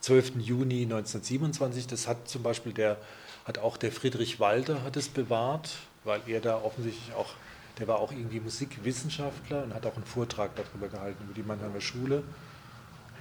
12. 0.00 0.36
Juni 0.38 0.82
1927, 0.82 1.86
das 1.86 2.06
hat 2.06 2.28
zum 2.28 2.42
Beispiel 2.42 2.72
der, 2.72 2.98
hat 3.44 3.58
auch 3.58 3.76
der 3.76 3.92
Friedrich 3.92 4.40
Walter 4.40 4.82
hat 4.82 4.96
es 4.96 5.08
bewahrt, 5.08 5.76
weil 6.04 6.20
er 6.26 6.40
da 6.40 6.60
offensichtlich 6.62 7.14
auch, 7.14 7.30
der 7.78 7.88
war 7.88 7.98
auch 7.98 8.12
irgendwie 8.12 8.40
Musikwissenschaftler 8.40 9.64
und 9.64 9.74
hat 9.74 9.86
auch 9.86 9.96
einen 9.96 10.04
Vortrag 10.04 10.50
darüber 10.56 10.88
gehalten, 10.88 11.24
über 11.24 11.34
die 11.34 11.42
Mannheimer 11.42 11.80
Schule. 11.80 12.22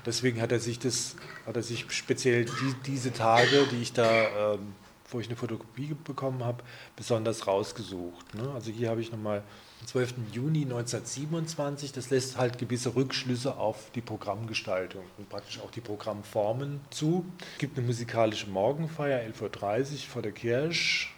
Deswegen 0.06 0.40
hat 0.42 0.52
er 0.52 0.60
sich 0.60 0.80
das, 0.80 1.16
hat 1.46 1.56
er 1.56 1.64
sich 1.64 1.86
speziell 1.90 2.46
die, 2.46 2.76
diese 2.86 3.12
Tage, 3.12 3.66
die 3.72 3.82
ich 3.82 3.94
da, 3.94 4.54
ähm, 4.54 4.74
wo 5.10 5.20
ich 5.20 5.28
eine 5.28 5.36
Fotokopie 5.36 5.96
bekommen 6.04 6.44
habe, 6.44 6.64
besonders 6.96 7.48
rausgesucht. 7.48 8.36
Ne? 8.36 8.50
Also 8.54 8.72
hier 8.72 8.90
habe 8.90 9.02
ich 9.02 9.12
nochmal 9.12 9.44
den 9.82 9.88
12. 9.88 10.14
Juni 10.32 10.64
1927, 10.64 11.92
das 11.92 12.10
lässt 12.10 12.38
halt 12.38 12.58
gewisse 12.58 12.96
Rückschlüsse 12.96 13.58
auf 13.58 13.92
die 13.94 14.02
Programmgestaltung 14.02 15.04
und 15.18 15.30
praktisch 15.30 15.60
auch 15.60 15.72
die 15.72 15.82
Programmformen 15.82 16.82
zu. 16.90 17.26
Es 17.54 17.60
gibt 17.60 17.78
eine 17.78 17.86
musikalische 17.86 18.48
Morgenfeier, 18.50 19.20
11.30 19.20 19.92
Uhr 19.92 19.98
vor 20.10 20.22
der 20.22 20.32
Kirche, 20.32 21.10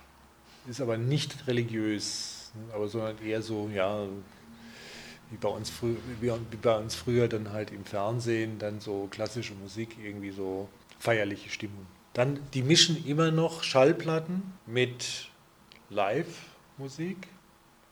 ist 0.67 0.81
aber 0.81 0.97
nicht 0.97 1.47
religiös, 1.47 2.51
aber 2.73 2.87
sondern 2.87 3.17
eher 3.25 3.41
so, 3.41 3.69
ja, 3.73 4.07
wie 5.31 5.37
bei 5.37 5.49
uns, 5.49 5.69
frü 5.69 5.95
wie, 6.19 6.31
bei 6.61 6.77
uns 6.77 6.95
früher 6.95 7.27
dann 7.27 7.51
halt 7.51 7.71
im 7.71 7.85
Fernsehen, 7.85 8.59
dann 8.59 8.79
so 8.79 9.07
klassische 9.09 9.53
Musik, 9.53 9.97
irgendwie 10.03 10.31
so 10.31 10.67
feierliche 10.97 11.49
Stimmung. 11.49 11.85
Dann, 12.13 12.39
die 12.53 12.63
mischen 12.63 13.05
immer 13.05 13.31
noch 13.31 13.63
Schallplatten 13.63 14.41
mit 14.65 15.29
Live-Musik. 15.89 17.17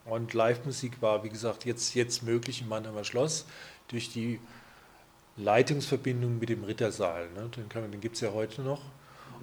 Und 0.10 0.34
Live-Musik 0.34 1.02
war, 1.02 1.24
wie 1.24 1.30
gesagt, 1.30 1.66
jetzt, 1.66 1.94
jetzt 1.96 2.24
möglich 2.24 2.62
im 2.62 2.70
Mannheimer 2.70 3.04
Schloss 3.04 3.46
durch 3.90 4.12
die 4.12 4.40
Leitungsverbindung 5.36 6.40
mit 6.40 6.50
dem 6.50 6.64
Rittersaal. 6.64 7.30
Ne? 7.32 7.50
Den, 7.56 7.92
den 7.92 8.02
gibt 8.02 8.16
es 8.16 8.22
ja 8.22 8.34
heute 8.34 8.62
noch. 8.62 8.82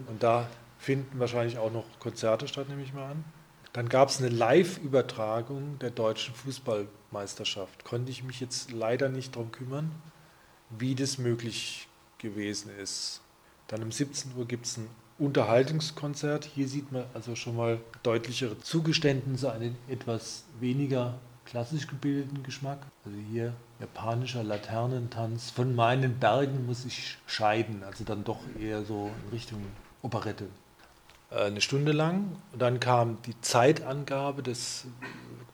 Und 0.08 0.22
da 0.22 0.48
finden 0.78 1.18
wahrscheinlich 1.18 1.58
auch 1.58 1.72
noch 1.72 1.84
Konzerte 2.00 2.48
statt, 2.48 2.68
nehme 2.68 2.82
ich 2.82 2.92
mal 2.92 3.12
an. 3.12 3.24
Dann 3.72 3.88
gab 3.88 4.08
es 4.08 4.18
eine 4.18 4.28
Live-Übertragung 4.28 5.78
der 5.80 5.90
deutschen 5.90 6.34
Fußballmeisterschaft. 6.34 7.84
Konnte 7.84 8.10
ich 8.10 8.22
mich 8.22 8.40
jetzt 8.40 8.70
leider 8.70 9.08
nicht 9.08 9.34
darum 9.34 9.50
kümmern, 9.52 9.90
wie 10.70 10.94
das 10.94 11.18
möglich 11.18 11.88
gewesen 12.18 12.70
ist. 12.78 13.20
Dann 13.68 13.82
um 13.82 13.92
17 13.92 14.36
Uhr 14.36 14.46
gibt 14.46 14.66
es 14.66 14.76
ein 14.76 14.88
Unterhaltungskonzert. 15.18 16.44
Hier 16.44 16.68
sieht 16.68 16.90
man 16.92 17.04
also 17.14 17.36
schon 17.36 17.56
mal 17.56 17.78
deutlichere 18.02 18.58
Zugeständnisse, 18.58 19.52
einen 19.52 19.76
etwas 19.88 20.44
weniger 20.60 21.14
klassisch 21.44 21.86
gebildeten 21.86 22.42
Geschmack. 22.42 22.78
Also 23.04 23.18
hier 23.30 23.52
japanischer 23.80 24.42
Laternentanz. 24.42 25.50
Von 25.50 25.74
meinen 25.74 26.18
Bergen 26.18 26.66
muss 26.66 26.84
ich 26.84 27.18
scheiden, 27.26 27.82
also 27.84 28.04
dann 28.04 28.24
doch 28.24 28.40
eher 28.60 28.84
so 28.84 29.10
in 29.24 29.30
Richtung 29.30 29.62
Operette. 30.02 30.46
Äh, 31.30 31.44
eine 31.44 31.60
Stunde 31.60 31.92
lang. 31.92 32.36
Und 32.52 32.62
dann 32.62 32.80
kam 32.80 33.18
die 33.26 33.40
Zeitangabe, 33.40 34.42
das 34.42 34.86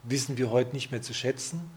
wissen 0.02 0.38
wir 0.38 0.50
heute 0.50 0.72
nicht 0.72 0.90
mehr 0.90 1.02
zu 1.02 1.14
schätzen. 1.14 1.70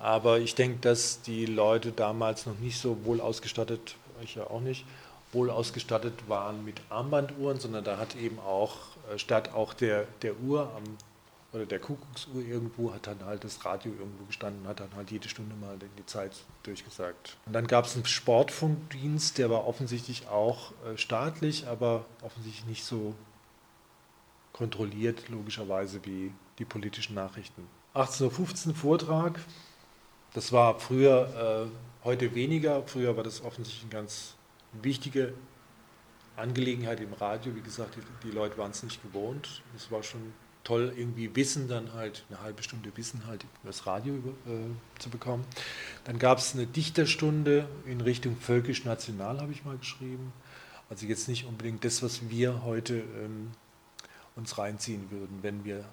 Aber 0.00 0.40
ich 0.40 0.54
denke, 0.54 0.78
dass 0.80 1.22
die 1.22 1.46
Leute 1.46 1.92
damals 1.92 2.46
noch 2.46 2.58
nicht 2.58 2.78
so 2.78 3.04
wohl 3.04 3.20
ausgestattet, 3.20 3.96
ich 4.22 4.34
ja 4.34 4.44
auch 4.44 4.60
nicht, 4.60 4.84
wohl 5.32 5.50
ausgestattet 5.50 6.28
waren 6.28 6.64
mit 6.64 6.80
Armbanduhren, 6.88 7.58
sondern 7.58 7.84
da 7.84 7.98
hat 7.98 8.16
eben 8.16 8.38
auch 8.38 8.76
äh, 9.12 9.18
statt 9.18 9.52
auch 9.52 9.74
der, 9.74 10.06
der 10.22 10.38
Uhr 10.40 10.72
am 10.76 10.84
oder 11.56 11.66
der 11.66 11.78
Kuckucksuhr 11.78 12.42
irgendwo 12.42 12.92
hat 12.92 13.06
dann 13.06 13.24
halt 13.24 13.42
das 13.44 13.64
Radio 13.64 13.92
irgendwo 13.92 14.24
gestanden, 14.24 14.66
hat 14.68 14.80
dann 14.80 14.94
halt 14.94 15.10
jede 15.10 15.28
Stunde 15.28 15.54
mal 15.56 15.78
die 15.78 16.06
Zeit 16.06 16.32
durchgesagt. 16.64 17.36
Und 17.46 17.54
dann 17.54 17.66
gab 17.66 17.86
es 17.86 17.94
einen 17.94 18.04
Sportfunkdienst, 18.04 19.38
der 19.38 19.48
war 19.48 19.66
offensichtlich 19.66 20.28
auch 20.28 20.72
äh, 20.84 20.98
staatlich, 20.98 21.66
aber 21.66 22.04
offensichtlich 22.22 22.66
nicht 22.66 22.84
so 22.84 23.14
kontrolliert, 24.52 25.28
logischerweise, 25.28 26.04
wie 26.04 26.32
die 26.58 26.64
politischen 26.64 27.14
Nachrichten. 27.14 27.66
18.15 27.94 28.68
Uhr 28.68 28.74
Vortrag, 28.74 29.40
das 30.34 30.52
war 30.52 30.78
früher, 30.78 31.68
äh, 31.72 32.04
heute 32.04 32.34
weniger, 32.34 32.82
früher 32.86 33.16
war 33.16 33.24
das 33.24 33.42
offensichtlich 33.42 33.84
eine 33.84 34.02
ganz 34.02 34.35
wichtige 34.82 35.34
Angelegenheit 36.36 37.00
im 37.00 37.12
Radio. 37.14 37.54
Wie 37.54 37.60
gesagt, 37.60 37.96
die, 37.96 38.28
die 38.28 38.32
Leute 38.32 38.58
waren 38.58 38.70
es 38.70 38.82
nicht 38.82 39.02
gewohnt. 39.02 39.62
Es 39.74 39.90
war 39.90 40.02
schon 40.02 40.32
toll, 40.64 40.92
irgendwie 40.96 41.34
Wissen 41.34 41.68
dann 41.68 41.94
halt, 41.94 42.24
eine 42.28 42.40
halbe 42.40 42.62
Stunde 42.62 42.90
Wissen 42.96 43.26
halt 43.26 43.44
über 43.44 43.70
das 43.70 43.86
Radio 43.86 44.14
äh, 44.14 44.98
zu 44.98 45.10
bekommen. 45.10 45.44
Dann 46.04 46.18
gab 46.18 46.38
es 46.38 46.54
eine 46.54 46.66
Dichterstunde 46.66 47.68
in 47.86 48.00
Richtung 48.00 48.36
völkisch-national, 48.36 49.40
habe 49.40 49.52
ich 49.52 49.64
mal 49.64 49.78
geschrieben. 49.78 50.32
Also 50.90 51.06
jetzt 51.06 51.28
nicht 51.28 51.46
unbedingt 51.46 51.84
das, 51.84 52.02
was 52.02 52.28
wir 52.30 52.64
heute 52.64 52.96
ähm, 52.96 53.52
uns 54.34 54.58
reinziehen 54.58 55.10
würden, 55.10 55.38
wenn 55.42 55.64
wir 55.64 55.84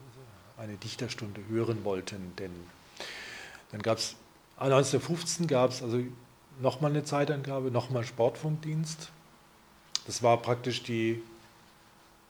eine 0.57 0.75
Dichterstunde 0.77 1.41
hören 1.49 1.83
wollten. 1.83 2.33
Denn 2.37 2.51
dann 3.71 3.81
gab 3.81 3.99
es, 3.99 4.15
1915 4.57 5.47
gab 5.47 5.71
es 5.71 5.83
also 5.83 5.99
nochmal 6.61 6.91
eine 6.91 7.03
Zeitangabe, 7.03 7.71
nochmal 7.71 8.03
Sportfunkdienst. 8.03 9.11
Das 10.05 10.23
war 10.23 10.41
praktisch 10.41 10.83
die 10.83 11.21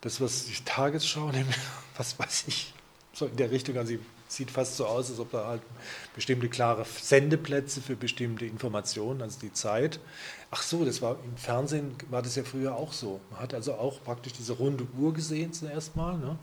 das, 0.02 0.20
was 0.20 0.46
die 0.46 0.64
Tagesschau, 0.66 1.32
was 1.98 2.20
weiß 2.20 2.46
ich, 2.48 2.74
so 3.14 3.26
in 3.26 3.38
der 3.38 3.52
Richtung, 3.52 3.78
also 3.78 3.90
sie 3.90 4.00
sieht 4.28 4.52
fast 4.52 4.76
so 4.76 4.86
aus, 4.86 5.10
als 5.10 5.20
ob 5.20 5.32
da 5.32 5.46
halt 5.46 5.62
bestimmte 6.16 6.50
klare 6.50 6.86
Sendeplätze 6.86 7.82
für 7.82 7.96
bestimmte 7.96 8.46
Informationen, 8.46 9.22
also 9.22 9.40
die 9.40 9.54
Zeit. 9.54 10.00
Ach 10.52 10.62
so, 10.64 10.84
das 10.84 11.02
war 11.02 11.18
im 11.24 11.38
Fernsehen 11.38 11.96
war 12.10 12.22
das 12.22 12.36
ja 12.36 12.44
früher 12.44 12.76
auch 12.76 12.94
so. 12.94 13.22
Man 13.32 13.40
hat 13.42 13.54
also 13.54 13.76
auch 13.76 14.04
praktisch 14.04 14.34
diese 14.34 14.54
runde 14.54 14.88
Uhr 14.98 15.14
gesehen 15.14 15.54
zuerst 15.54 15.96
mal. 15.96 16.18
Ne? 16.18 16.38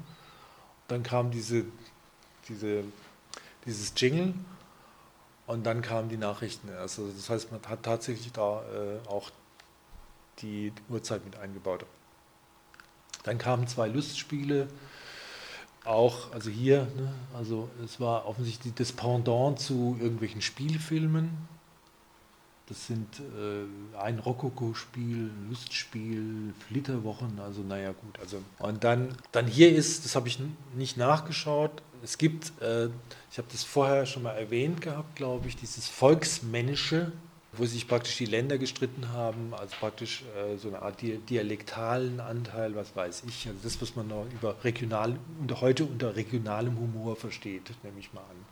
Dann 0.88 1.02
kam 1.02 1.30
diese, 1.30 1.64
diese, 2.48 2.84
dieses 3.66 3.92
Jingle 3.96 4.34
und 5.50 5.64
dann 5.64 5.82
kamen 5.82 6.08
die 6.08 6.16
Nachrichten. 6.16 6.70
Also 6.78 7.08
das 7.08 7.28
heißt, 7.28 7.50
man 7.50 7.60
hat 7.66 7.82
tatsächlich 7.82 8.32
da 8.32 8.62
äh, 8.62 9.08
auch 9.08 9.30
die 10.38 10.72
Uhrzeit 10.88 11.24
mit 11.24 11.36
eingebaut. 11.36 11.84
Dann 13.24 13.36
kamen 13.36 13.66
zwei 13.66 13.88
Lustspiele, 13.88 14.68
auch, 15.84 16.32
also 16.32 16.50
hier, 16.50 16.82
ne, 16.96 17.12
also 17.34 17.68
es 17.84 17.98
war 18.00 18.26
offensichtlich 18.26 18.74
das 18.74 18.92
Pendant 18.92 19.58
zu 19.58 19.96
irgendwelchen 20.00 20.40
Spielfilmen. 20.40 21.30
Das 22.66 22.86
sind 22.86 23.08
äh, 23.18 23.98
ein 23.98 24.20
Rokoko-Spiel, 24.20 25.30
Lustspiel, 25.48 26.54
Flitterwochen, 26.68 27.40
also 27.40 27.62
naja 27.62 27.90
gut. 27.90 28.20
Also 28.20 28.40
und 28.60 28.84
dann, 28.84 29.16
dann 29.32 29.48
hier 29.48 29.74
ist, 29.74 30.04
das 30.04 30.14
habe 30.14 30.28
ich 30.28 30.38
nicht 30.76 30.96
nachgeschaut. 30.96 31.82
Es 32.02 32.18
gibt, 32.18 32.52
äh, 32.60 32.86
ich 33.30 33.38
habe 33.38 33.48
das 33.50 33.64
vorher 33.64 34.06
schon 34.06 34.22
mal 34.22 34.32
erwähnt 34.32 34.80
gehabt, 34.80 35.16
glaube 35.16 35.48
ich, 35.48 35.56
dieses 35.56 35.88
Volksmännische 35.88 37.12
wo 37.52 37.66
sich 37.66 37.88
praktisch 37.88 38.16
die 38.16 38.26
Länder 38.26 38.58
gestritten 38.58 39.12
haben, 39.12 39.52
also 39.54 39.74
praktisch 39.80 40.22
äh, 40.36 40.56
so 40.56 40.68
eine 40.68 40.82
Art 40.82 41.02
dialektalen 41.02 42.20
Anteil, 42.20 42.76
was 42.76 42.94
weiß 42.94 43.24
ich, 43.26 43.48
also 43.48 43.58
das, 43.62 43.82
was 43.82 43.96
man 43.96 44.08
noch 44.08 44.26
über 44.32 44.62
regional, 44.62 45.18
unter, 45.40 45.60
heute 45.60 45.84
unter 45.84 46.14
regionalem 46.14 46.78
Humor 46.78 47.16
versteht, 47.16 47.70
nehme 47.82 47.98
ich 47.98 48.12
mal 48.12 48.20
an. 48.20 48.44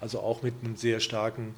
Also 0.00 0.20
auch 0.20 0.42
mit 0.42 0.54
einem 0.62 0.76
sehr 0.76 1.00
starken 1.00 1.54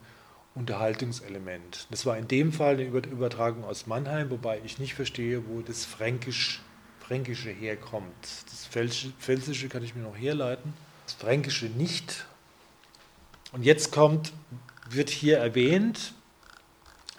Unterhaltungselement. 0.54 1.86
Das 1.90 2.06
war 2.06 2.18
in 2.18 2.26
dem 2.26 2.52
Fall 2.52 2.74
eine 2.74 2.84
Übertragung 2.84 3.64
aus 3.64 3.86
Mannheim, 3.86 4.30
wobei 4.30 4.60
ich 4.64 4.78
nicht 4.78 4.94
verstehe, 4.94 5.46
wo 5.46 5.60
das 5.60 5.84
Fränkisch, 5.84 6.60
Fränkische 7.00 7.50
herkommt. 7.50 8.12
Das 8.50 8.66
Pfälzische 8.66 9.68
kann 9.68 9.84
ich 9.84 9.94
mir 9.94 10.02
noch 10.02 10.16
herleiten, 10.16 10.74
das 11.08 11.14
Fränkische 11.14 11.66
nicht. 11.66 12.26
Und 13.52 13.62
jetzt 13.62 13.92
kommt, 13.92 14.32
wird 14.90 15.08
hier 15.08 15.38
erwähnt, 15.38 16.12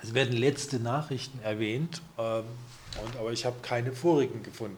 es 0.03 0.13
werden 0.13 0.37
letzte 0.37 0.79
Nachrichten 0.79 1.39
erwähnt, 1.41 2.01
ähm, 2.19 2.43
und, 3.03 3.15
aber 3.17 3.31
ich 3.31 3.45
habe 3.45 3.57
keine 3.61 3.91
vorigen 3.91 4.43
gefunden. 4.43 4.77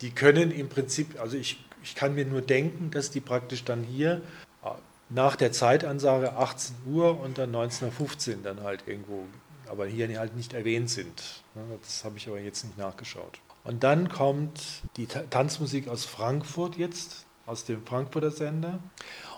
Die 0.00 0.10
können 0.10 0.52
im 0.52 0.68
Prinzip, 0.68 1.20
also 1.20 1.36
ich, 1.36 1.64
ich 1.82 1.96
kann 1.96 2.14
mir 2.14 2.24
nur 2.24 2.42
denken, 2.42 2.92
dass 2.92 3.10
die 3.10 3.20
praktisch 3.20 3.64
dann 3.64 3.82
hier 3.82 4.22
äh, 4.64 4.70
nach 5.08 5.34
der 5.34 5.50
Zeitansage 5.50 6.34
18 6.34 6.76
Uhr 6.86 7.18
und 7.18 7.38
dann 7.38 7.52
19.15 7.52 8.42
dann 8.42 8.62
halt 8.62 8.84
irgendwo, 8.86 9.24
aber 9.66 9.86
hier 9.86 10.16
halt 10.18 10.36
nicht 10.36 10.52
erwähnt 10.52 10.90
sind. 10.90 11.42
Das 11.82 12.04
habe 12.04 12.18
ich 12.18 12.28
aber 12.28 12.38
jetzt 12.38 12.64
nicht 12.64 12.78
nachgeschaut. 12.78 13.40
Und 13.64 13.82
dann 13.82 14.08
kommt 14.08 14.60
die 14.96 15.06
Tanzmusik 15.06 15.88
aus 15.88 16.04
Frankfurt 16.04 16.76
jetzt, 16.76 17.26
aus 17.48 17.64
dem 17.64 17.84
Frankfurter 17.86 18.30
Sender. 18.30 18.78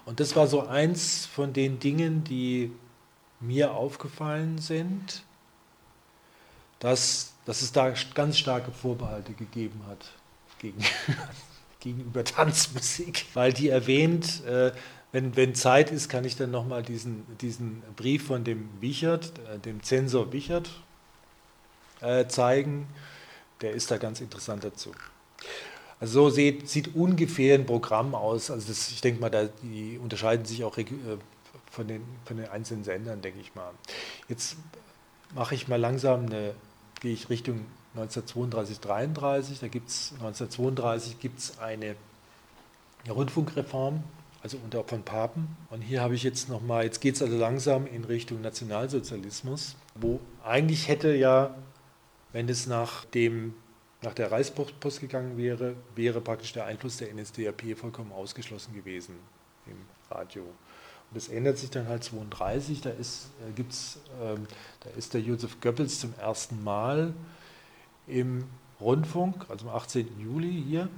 Und 0.05 0.21
das 0.21 0.35
war 0.37 0.47
so 0.47 0.67
eins 0.67 1.27
von 1.27 1.53
den 1.53 1.79
Dingen, 1.79 2.25
die 2.25 2.73
mir 3.41 3.73
aufgefallen 3.73 4.59
sind, 4.59 5.23
dass, 6.79 7.35
dass 7.45 7.63
es 7.63 7.73
da 7.73 7.95
ganz 8.15 8.39
starke 8.39 8.73
Vorbehalte 8.73 9.33
gegeben 9.33 9.81
hat 9.89 10.13
gegenüber, 10.59 10.89
gegenüber 11.81 12.25
Tanzmusik, 12.25 13.27
weil 13.35 13.53
die 13.53 13.69
erwähnt, 13.69 14.45
äh, 14.45 14.73
wenn, 15.13 15.37
wenn 15.37 15.55
Zeit 15.55 15.91
ist, 15.91 16.09
kann 16.09 16.25
ich 16.25 16.37
dann 16.37 16.51
nochmal 16.51 16.83
diesen, 16.83 17.25
diesen 17.39 17.83
Brief 17.97 18.27
von 18.27 18.45
dem 18.45 18.69
Wichert, 18.81 19.33
äh, 19.49 19.59
dem 19.59 19.83
Zensor 19.83 20.33
Wichert, 20.33 20.71
äh, 22.01 22.27
zeigen. 22.27 22.89
Der 23.61 23.73
ist 23.73 23.91
da 23.91 23.99
ganz 23.99 24.21
interessant 24.21 24.65
dazu. 24.65 24.93
Also 26.01 26.25
so 26.25 26.31
sieht, 26.31 26.69
sieht 26.69 26.95
ungefähr 26.95 27.55
ein 27.55 27.67
Programm 27.67 28.15
aus. 28.15 28.51
Also 28.51 28.69
das, 28.69 28.91
ich 28.91 29.03
denke 29.03 29.21
mal, 29.21 29.31
da, 29.31 29.49
die 29.63 29.99
unterscheiden 30.03 30.47
sich 30.47 30.65
auch 30.65 30.77
von 31.71 31.87
den, 31.87 32.03
von 32.25 32.39
den 32.39 32.49
einzelnen 32.49 32.85
Sendern, 32.85 33.21
denke 33.21 33.39
ich 33.41 33.55
mal. 33.55 33.71
Jetzt 34.29 34.57
mache 35.35 35.55
ich 35.55 35.69
mal 35.69 35.79
langsam 35.79 36.27
eine, 36.27 36.55
gehe 37.01 37.13
ich 37.13 37.29
Richtung 37.29 37.67
1932, 37.95 38.81
33. 38.81 39.61
Da 39.61 39.69
gibt 39.69 39.91
es 39.91 40.13
1932 40.15 41.21
gibt 41.21 41.39
es 41.39 41.59
eine 41.59 41.97
Rundfunkreform, 43.09 44.03
also 44.43 44.59
unter 44.65 44.85
von 44.85 45.03
Papen. 45.03 45.57
Und 45.71 45.83
hier 45.83 46.01
habe 46.01 46.15
ich 46.15 46.23
jetzt 46.23 46.49
nochmal, 46.49 46.85
jetzt 46.85 47.01
geht 47.01 47.17
es 47.17 47.23
also 47.23 47.37
langsam 47.37 47.87
in 47.87 48.05
Richtung 48.05 48.41
Nationalsozialismus, 48.41 49.77
wo 49.95 50.21
eigentlich 50.45 50.89
hätte 50.89 51.15
ja, 51.15 51.55
wenn 52.33 52.49
es 52.49 52.67
nach 52.67 53.05
dem 53.05 53.55
nach 54.03 54.15
der 54.15 54.33
Reichspost 54.33 55.01
gegangen 55.01 55.37
wäre, 55.37 55.75
wäre 55.95 56.21
praktisch 56.21 56.53
der 56.53 56.65
Einfluss 56.65 56.97
der 56.97 57.13
NSDAP 57.15 57.77
vollkommen 57.77 58.13
ausgeschlossen 58.13 58.75
gewesen 58.75 59.17
im 59.67 59.77
Radio. 60.11 60.45
Das 61.13 61.29
ändert 61.29 61.59
sich 61.59 61.71
dann 61.71 61.89
halt 61.89 62.05
32, 62.05 62.83
da 62.83 62.91
ist, 62.91 63.31
äh, 63.47 63.53
gibt's, 63.53 63.99
ähm, 64.23 64.47
da 64.81 64.91
ist 64.97 65.13
der 65.13 65.21
Josef 65.21 65.61
Goebbels 65.61 65.99
zum 65.99 66.15
ersten 66.19 66.63
Mal 66.63 67.13
im 68.07 68.45
Rundfunk, 68.81 69.45
also 69.49 69.69
am 69.69 69.75
18. 69.75 70.21
Juli 70.21 70.65
hier, 70.67 70.89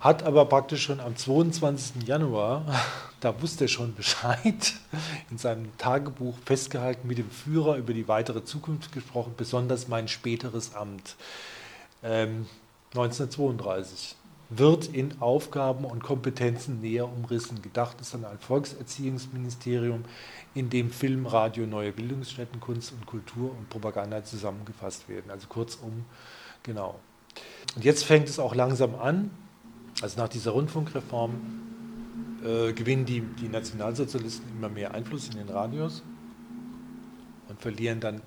hat 0.00 0.24
aber 0.24 0.44
praktisch 0.46 0.82
schon 0.82 1.00
am 1.00 1.16
22. 1.16 2.06
Januar, 2.06 2.64
da 3.20 3.40
wusste 3.40 3.64
er 3.64 3.68
schon 3.68 3.94
Bescheid, 3.94 4.74
in 5.30 5.38
seinem 5.38 5.76
Tagebuch 5.78 6.36
festgehalten, 6.44 7.06
mit 7.06 7.18
dem 7.18 7.30
Führer 7.30 7.76
über 7.76 7.94
die 7.94 8.08
weitere 8.08 8.44
Zukunft 8.44 8.90
gesprochen, 8.92 9.34
besonders 9.36 9.86
mein 9.86 10.08
späteres 10.08 10.74
Amt. 10.74 11.14
Ähm, 12.02 12.46
1932 12.94 14.16
wird 14.50 14.86
in 14.86 15.20
Aufgaben 15.20 15.84
und 15.84 16.02
Kompetenzen 16.02 16.80
näher 16.80 17.06
umrissen. 17.06 17.60
Gedacht 17.60 18.00
ist 18.00 18.14
an 18.14 18.24
ein 18.24 18.38
Volkserziehungsministerium, 18.38 20.04
in 20.54 20.70
dem 20.70 20.90
Film, 20.90 21.26
Radio, 21.26 21.66
neue 21.66 21.92
Bildungsstätten, 21.92 22.60
Kunst 22.60 22.92
und 22.92 23.04
Kultur 23.04 23.50
und 23.50 23.68
Propaganda 23.68 24.24
zusammengefasst 24.24 25.08
werden. 25.08 25.30
Also 25.30 25.46
kurzum, 25.48 26.04
genau. 26.62 26.98
Und 27.76 27.84
jetzt 27.84 28.04
fängt 28.04 28.28
es 28.28 28.38
auch 28.38 28.54
langsam 28.54 28.94
an, 28.94 29.30
also 30.00 30.18
nach 30.20 30.28
dieser 30.28 30.52
Rundfunkreform 30.52 31.34
äh, 32.42 32.72
gewinnen 32.72 33.04
die, 33.04 33.20
die 33.20 33.48
Nationalsozialisten 33.48 34.48
immer 34.56 34.68
mehr 34.68 34.94
Einfluss 34.94 35.28
in 35.28 35.36
den 35.36 35.48
Radios 35.48 36.02
und 37.48 37.60
verlieren 37.60 38.00
dann 38.00 38.22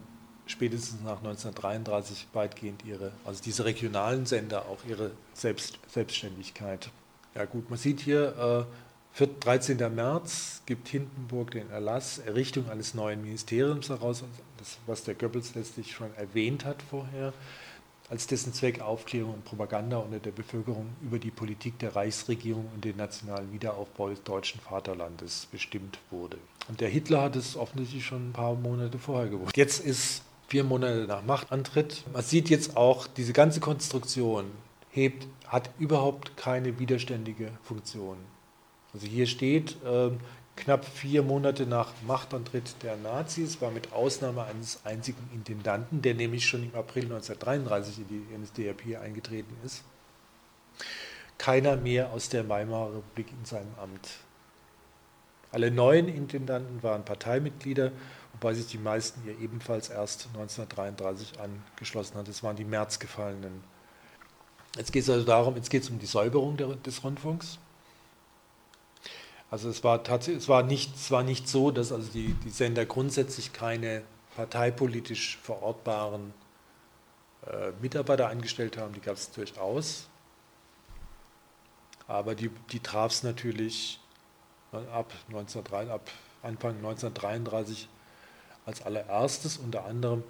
spätestens 0.45 1.01
nach 1.03 1.17
1933 1.17 2.27
weitgehend 2.33 2.83
ihre, 2.85 3.11
also 3.25 3.41
diese 3.43 3.65
regionalen 3.65 4.25
Sender 4.25 4.65
auch 4.67 4.79
ihre 4.87 5.11
Selbst, 5.33 5.79
Selbstständigkeit. 5.87 6.89
Ja 7.35 7.45
gut, 7.45 7.69
man 7.69 7.79
sieht 7.79 8.01
hier, 8.01 8.67
äh, 8.67 9.25
13. 9.41 9.93
März 9.93 10.61
gibt 10.65 10.87
Hindenburg 10.87 11.51
den 11.51 11.69
Erlass, 11.69 12.19
Errichtung 12.19 12.69
eines 12.69 12.93
neuen 12.93 13.21
Ministeriums 13.21 13.89
heraus, 13.89 14.23
das, 14.57 14.77
was 14.87 15.03
der 15.03 15.15
Goebbels 15.15 15.53
letztlich 15.55 15.91
schon 15.91 16.13
erwähnt 16.15 16.65
hat 16.65 16.81
vorher, 16.81 17.33
als 18.09 18.27
dessen 18.27 18.53
Zweck 18.53 18.81
Aufklärung 18.81 19.35
und 19.35 19.45
Propaganda 19.45 19.97
unter 19.97 20.19
der 20.19 20.31
Bevölkerung 20.31 20.87
über 21.01 21.19
die 21.19 21.31
Politik 21.31 21.79
der 21.79 21.95
Reichsregierung 21.95 22.69
und 22.73 22.83
den 22.83 22.97
nationalen 22.97 23.51
Wiederaufbau 23.53 24.09
des 24.09 24.23
deutschen 24.23 24.59
Vaterlandes 24.61 25.47
bestimmt 25.51 25.99
wurde. 26.09 26.37
Und 26.67 26.81
der 26.81 26.89
Hitler 26.89 27.21
hat 27.21 27.35
es 27.35 27.55
offensichtlich 27.55 28.05
schon 28.05 28.29
ein 28.29 28.33
paar 28.33 28.55
Monate 28.55 28.97
vorher 28.97 29.29
gewusst. 29.29 29.55
Jetzt 29.55 29.79
ist 29.79 30.23
vier 30.51 30.65
Monate 30.65 31.05
nach 31.07 31.23
Machtantritt. 31.23 32.03
Man 32.11 32.23
sieht 32.23 32.49
jetzt 32.49 32.75
auch, 32.75 33.07
diese 33.07 33.31
ganze 33.31 33.61
Konstruktion 33.61 34.51
hebt, 34.89 35.25
hat 35.47 35.69
überhaupt 35.79 36.35
keine 36.35 36.77
widerständige 36.77 37.51
Funktion. 37.63 38.17
Also 38.93 39.07
hier 39.07 39.27
steht, 39.27 39.81
äh, 39.85 40.09
knapp 40.57 40.83
vier 40.83 41.23
Monate 41.23 41.65
nach 41.65 41.93
Machtantritt 42.05 42.75
der 42.83 42.97
Nazis 42.97 43.61
war 43.61 43.71
mit 43.71 43.93
Ausnahme 43.93 44.43
eines 44.43 44.85
einzigen 44.85 45.29
Intendanten, 45.33 46.01
der 46.01 46.15
nämlich 46.15 46.45
schon 46.45 46.63
im 46.63 46.75
April 46.75 47.03
1933 47.03 47.99
in 47.99 48.07
die 48.09 48.37
NSDAP 48.37 49.01
eingetreten 49.01 49.55
ist, 49.63 49.85
keiner 51.37 51.77
mehr 51.77 52.11
aus 52.11 52.27
der 52.27 52.49
Weimarer 52.49 52.95
Republik 52.97 53.27
in 53.31 53.45
seinem 53.45 53.73
Amt. 53.81 54.09
Alle 55.53 55.71
neuen 55.71 56.09
Intendanten 56.09 56.83
waren 56.83 57.05
Parteimitglieder 57.05 57.93
wobei 58.41 58.55
sich 58.55 58.67
die 58.67 58.79
meisten 58.79 59.25
ihr 59.27 59.39
ebenfalls 59.39 59.89
erst 59.89 60.27
1933 60.33 61.39
angeschlossen 61.39 62.15
haben. 62.17 62.25
Das 62.25 62.41
waren 62.41 62.55
die 62.55 62.65
Märzgefallenen. 62.65 63.63
Jetzt 64.75 64.91
geht 64.91 65.03
es 65.03 65.09
also 65.09 65.25
darum, 65.25 65.55
jetzt 65.55 65.69
geht 65.69 65.83
es 65.83 65.89
um 65.91 65.99
die 65.99 66.07
Säuberung 66.07 66.57
der, 66.57 66.67
des 66.69 67.03
Rundfunks. 67.03 67.59
Also 69.51 69.69
es 69.69 69.83
war 69.83 70.01
es 70.07 70.49
war 70.49 70.63
nicht, 70.63 70.95
es 70.95 71.11
war 71.11 71.23
nicht 71.23 71.47
so, 71.47 71.69
dass 71.71 71.91
also 71.91 72.09
die, 72.11 72.33
die 72.33 72.49
Sender 72.49 72.85
grundsätzlich 72.85 73.53
keine 73.53 74.01
parteipolitisch 74.35 75.37
verortbaren 75.43 76.33
äh, 77.45 77.71
Mitarbeiter 77.81 78.29
eingestellt 78.29 78.77
haben, 78.77 78.93
die 78.93 79.01
gab 79.01 79.17
es 79.17 79.29
durchaus. 79.29 80.07
Aber 82.07 82.33
die, 82.33 82.49
die 82.71 82.79
traf 82.79 83.11
es 83.11 83.23
natürlich 83.23 83.99
ab, 84.71 85.11
1903, 85.27 85.91
ab 85.91 86.09
Anfang 86.41 86.77
1933 86.77 87.87
als 88.65 88.81
allererstes 88.83 89.57
unter 89.57 89.85
anderem 89.85 90.23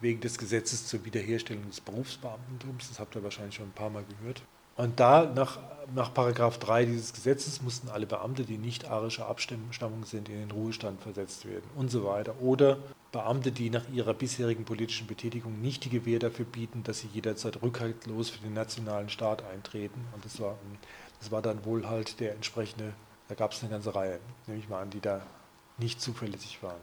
wegen 0.00 0.20
des 0.20 0.38
Gesetzes 0.38 0.86
zur 0.86 1.04
Wiederherstellung 1.04 1.66
des 1.66 1.80
Berufsbeamtentums, 1.80 2.88
das 2.88 3.00
habt 3.00 3.14
ihr 3.16 3.22
wahrscheinlich 3.22 3.54
schon 3.54 3.68
ein 3.68 3.72
paar 3.72 3.90
Mal 3.90 4.04
gehört. 4.04 4.42
Und 4.76 5.00
da 5.00 5.24
nach, 5.24 5.58
nach 5.94 6.12
Paragraph 6.12 6.58
3 6.58 6.84
dieses 6.84 7.14
Gesetzes 7.14 7.62
mussten 7.62 7.88
alle 7.88 8.04
Beamte, 8.06 8.44
die 8.44 8.58
nicht 8.58 8.84
arischer 8.84 9.26
Abstammung 9.26 10.04
sind, 10.04 10.28
in 10.28 10.38
den 10.40 10.50
Ruhestand 10.50 11.00
versetzt 11.00 11.46
werden 11.46 11.64
und 11.76 11.90
so 11.90 12.04
weiter. 12.04 12.34
Oder 12.42 12.76
Beamte, 13.10 13.52
die 13.52 13.70
nach 13.70 13.88
ihrer 13.90 14.12
bisherigen 14.12 14.66
politischen 14.66 15.06
Betätigung 15.06 15.62
nicht 15.62 15.84
die 15.84 15.88
Gewähr 15.88 16.18
dafür 16.18 16.44
bieten, 16.44 16.82
dass 16.82 17.00
sie 17.00 17.08
jederzeit 17.08 17.62
rückhaltlos 17.62 18.28
für 18.28 18.42
den 18.42 18.52
nationalen 18.52 19.08
Staat 19.08 19.42
eintreten. 19.44 20.04
Und 20.14 20.22
das 20.26 20.38
war, 20.40 20.58
das 21.20 21.30
war 21.30 21.40
dann 21.40 21.64
wohl 21.64 21.88
halt 21.88 22.20
der 22.20 22.34
entsprechende, 22.34 22.92
da 23.28 23.34
gab 23.34 23.52
es 23.52 23.62
eine 23.62 23.70
ganze 23.70 23.94
Reihe, 23.94 24.20
nehme 24.46 24.58
ich 24.58 24.68
mal 24.68 24.82
an, 24.82 24.90
die 24.90 25.00
da 25.00 25.22
nicht 25.78 26.02
zuverlässig 26.02 26.62
waren. 26.62 26.80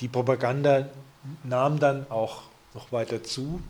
Die 0.00 0.08
Propaganda 0.08 0.88
nahm 1.42 1.78
dann 1.78 2.10
auch 2.10 2.42
noch 2.74 2.92
weiter 2.92 3.22
zu, 3.22 3.62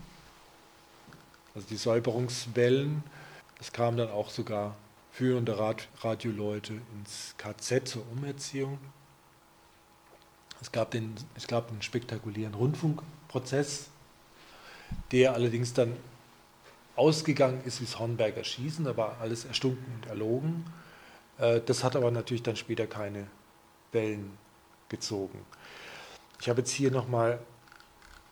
also 1.54 1.66
die 1.68 1.76
Säuberungswellen. 1.76 3.04
Es 3.60 3.72
kamen 3.72 3.96
dann 3.96 4.10
auch 4.10 4.30
sogar 4.30 4.76
führende 5.12 5.56
Radioleute 6.02 6.74
ins 6.94 7.34
KZ 7.38 7.88
zur 7.88 8.02
Umerziehung. 8.12 8.78
Es 10.60 10.72
gab, 10.72 10.90
den, 10.90 11.14
es 11.36 11.46
gab 11.46 11.70
einen 11.70 11.80
spektakulären 11.80 12.54
Rundfunkprozess, 12.54 13.86
der 15.12 15.34
allerdings 15.34 15.74
dann 15.74 15.96
ausgegangen 16.96 17.62
ist 17.64 17.80
wie 17.80 17.84
das 17.84 17.98
Hornberger 17.98 18.42
Schießen, 18.42 18.84
da 18.84 18.96
war 18.96 19.18
alles 19.20 19.44
erstunken 19.44 19.84
und 19.94 20.06
erlogen. 20.06 20.64
Äh, 21.38 21.60
das 21.64 21.84
hat 21.84 21.94
aber 21.94 22.10
natürlich 22.10 22.42
dann 22.42 22.56
später 22.56 22.86
keine 22.86 23.26
Wellen 23.92 24.36
gezogen. 24.88 25.38
Ich 26.40 26.48
habe 26.48 26.60
jetzt 26.60 26.70
hier 26.70 26.90
nochmal 26.90 27.38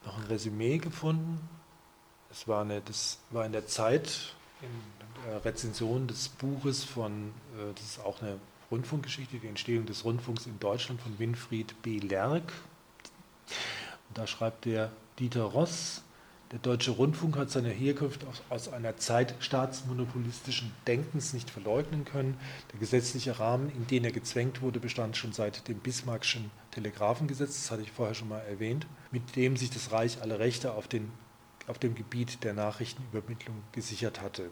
noch 0.05 0.19
ein 0.19 0.25
Resümee 0.25 0.79
gefunden. 0.79 1.49
Das 2.29 2.49
war, 2.49 2.63
eine, 2.63 2.81
das 2.81 3.19
war 3.31 3.47
in 3.47 3.53
der 3.53 3.67
Zeit, 3.67 4.35
in 4.61 4.69
der 5.27 5.45
Rezension 5.45 6.07
des 6.07 6.29
Buches 6.29 6.85
von, 6.85 7.33
äh, 7.57 7.73
das 7.75 7.85
ist 7.85 8.01
auch 8.01 8.21
eine 8.21 8.39
Rundfunkgeschichte, 8.71 9.39
die 9.39 9.47
Entstehung 9.47 9.87
des 9.87 10.05
Rundfunks 10.05 10.47
in 10.47 10.59
Deutschland 10.59 11.01
von 11.01 11.19
Winfried 11.19 11.81
B. 11.83 11.99
Lerck. 11.99 12.53
Und 14.09 14.19
da 14.19 14.27
schreibt 14.27 14.65
der 14.65 14.91
Dieter 15.19 15.45
Ross, 15.45 16.03
der 16.51 16.59
deutsche 16.59 16.93
Rundfunk 16.93 17.37
hat 17.37 17.51
seine 17.51 17.71
Herkunft 17.71 18.25
aus, 18.27 18.43
aus, 18.49 18.73
einer 18.73 18.97
Zeit 18.97 19.35
staatsmonopolistischen 19.41 20.73
Denkens 20.87 21.33
nicht 21.33 21.51
verleugnen 21.51 22.05
können. 22.05 22.39
Der 22.73 22.79
gesetzliche 22.79 23.41
Rahmen, 23.41 23.71
in 23.71 23.87
den 23.87 24.05
er 24.05 24.13
gezwängt 24.13 24.61
wurde, 24.61 24.79
bestand 24.79 25.17
schon 25.17 25.33
seit 25.33 25.67
dem 25.67 25.79
Bismarckschen 25.81 26.51
Telegrafengesetz, 26.75 27.63
das 27.63 27.71
hatte 27.71 27.83
ich 27.83 27.93
vorher 27.93 28.15
schon 28.15 28.29
mal 28.29 28.41
erwähnt, 28.41 28.87
mit 29.11 29.37
dem 29.37 29.57
sich 29.57 29.71
das 29.71 29.93
Reich 29.93 30.21
alle 30.21 30.39
Rechte 30.39 30.75
auf, 30.75 30.89
den, 30.89 31.11
auf 31.67 31.79
dem 31.79 31.95
Gebiet 31.95 32.45
der 32.45 32.53
Nachrichtenübermittlung 32.53 33.57
gesichert 33.73 34.21
hatte. 34.21 34.51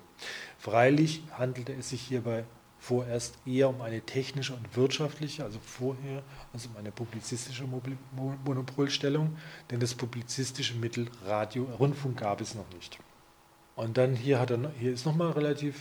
Freilich 0.58 1.22
handelte 1.36 1.72
es 1.72 1.90
sich 1.90 2.02
hierbei 2.02 2.44
vorerst 2.82 3.38
eher 3.46 3.68
um 3.68 3.80
eine 3.80 4.00
technische 4.00 4.54
und 4.54 4.76
wirtschaftliche, 4.76 5.44
also 5.44 5.60
vorher, 5.60 6.24
als 6.52 6.66
um 6.66 6.76
eine 6.76 6.90
publizistische 6.90 7.64
Monopolstellung, 8.44 9.36
denn 9.70 9.78
das 9.78 9.94
publizistische 9.94 10.74
Mittel 10.74 11.08
Radio, 11.24 11.64
Rundfunk 11.78 12.18
gab 12.18 12.40
es 12.40 12.56
noch 12.56 12.68
nicht. 12.74 12.98
Und 13.76 13.98
dann 13.98 14.16
hier, 14.16 14.40
hat 14.40 14.50
er, 14.50 14.72
hier 14.80 14.92
ist 14.92 15.06
nochmal 15.06 15.30
relativ, 15.30 15.80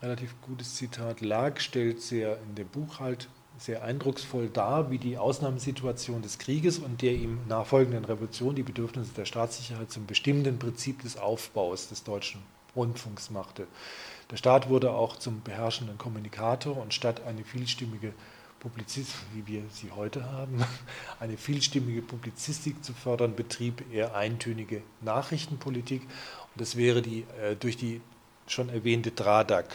relativ 0.00 0.40
gutes 0.40 0.76
Zitat. 0.76 1.20
Lag 1.20 1.58
stellt 1.58 2.00
sehr 2.00 2.40
in 2.42 2.54
dem 2.54 2.68
Buch 2.68 3.00
halt 3.00 3.28
sehr 3.58 3.82
eindrucksvoll 3.82 4.48
dar, 4.48 4.90
wie 4.90 4.98
die 4.98 5.18
Ausnahmesituation 5.18 6.22
des 6.22 6.38
Krieges 6.38 6.78
und 6.78 7.02
der 7.02 7.12
ihm 7.12 7.40
nachfolgenden 7.48 8.04
Revolution 8.04 8.54
die 8.54 8.62
Bedürfnisse 8.62 9.12
der 9.14 9.24
Staatssicherheit 9.24 9.90
zum 9.90 10.06
bestimmenden 10.06 10.58
Prinzip 10.58 11.02
des 11.02 11.16
Aufbaus 11.16 11.88
des 11.88 12.04
deutschen 12.04 12.40
Rundfunks 12.76 13.30
machte. 13.30 13.66
Der 14.30 14.36
Staat 14.36 14.68
wurde 14.68 14.92
auch 14.92 15.16
zum 15.16 15.40
beherrschenden 15.42 15.98
Kommunikator 15.98 16.76
und 16.76 16.94
statt 16.94 17.22
eine 17.26 17.44
vielstimmige 17.44 18.12
Publizistik, 18.60 19.20
wie 19.34 19.46
wir 19.46 19.62
sie 19.72 19.90
heute 19.90 20.30
haben, 20.30 20.64
eine 21.20 21.36
vielstimmige 21.36 22.02
Publizistik 22.02 22.84
zu 22.84 22.92
fördern, 22.92 23.34
betrieb 23.34 23.84
er 23.92 24.14
eintönige 24.14 24.82
Nachrichtenpolitik. 25.00 26.02
Und 26.02 26.60
das 26.60 26.76
wäre 26.76 27.02
die 27.02 27.24
äh, 27.42 27.56
durch 27.56 27.76
die 27.76 28.00
schon 28.46 28.68
erwähnte 28.68 29.10
DRADAC, 29.10 29.66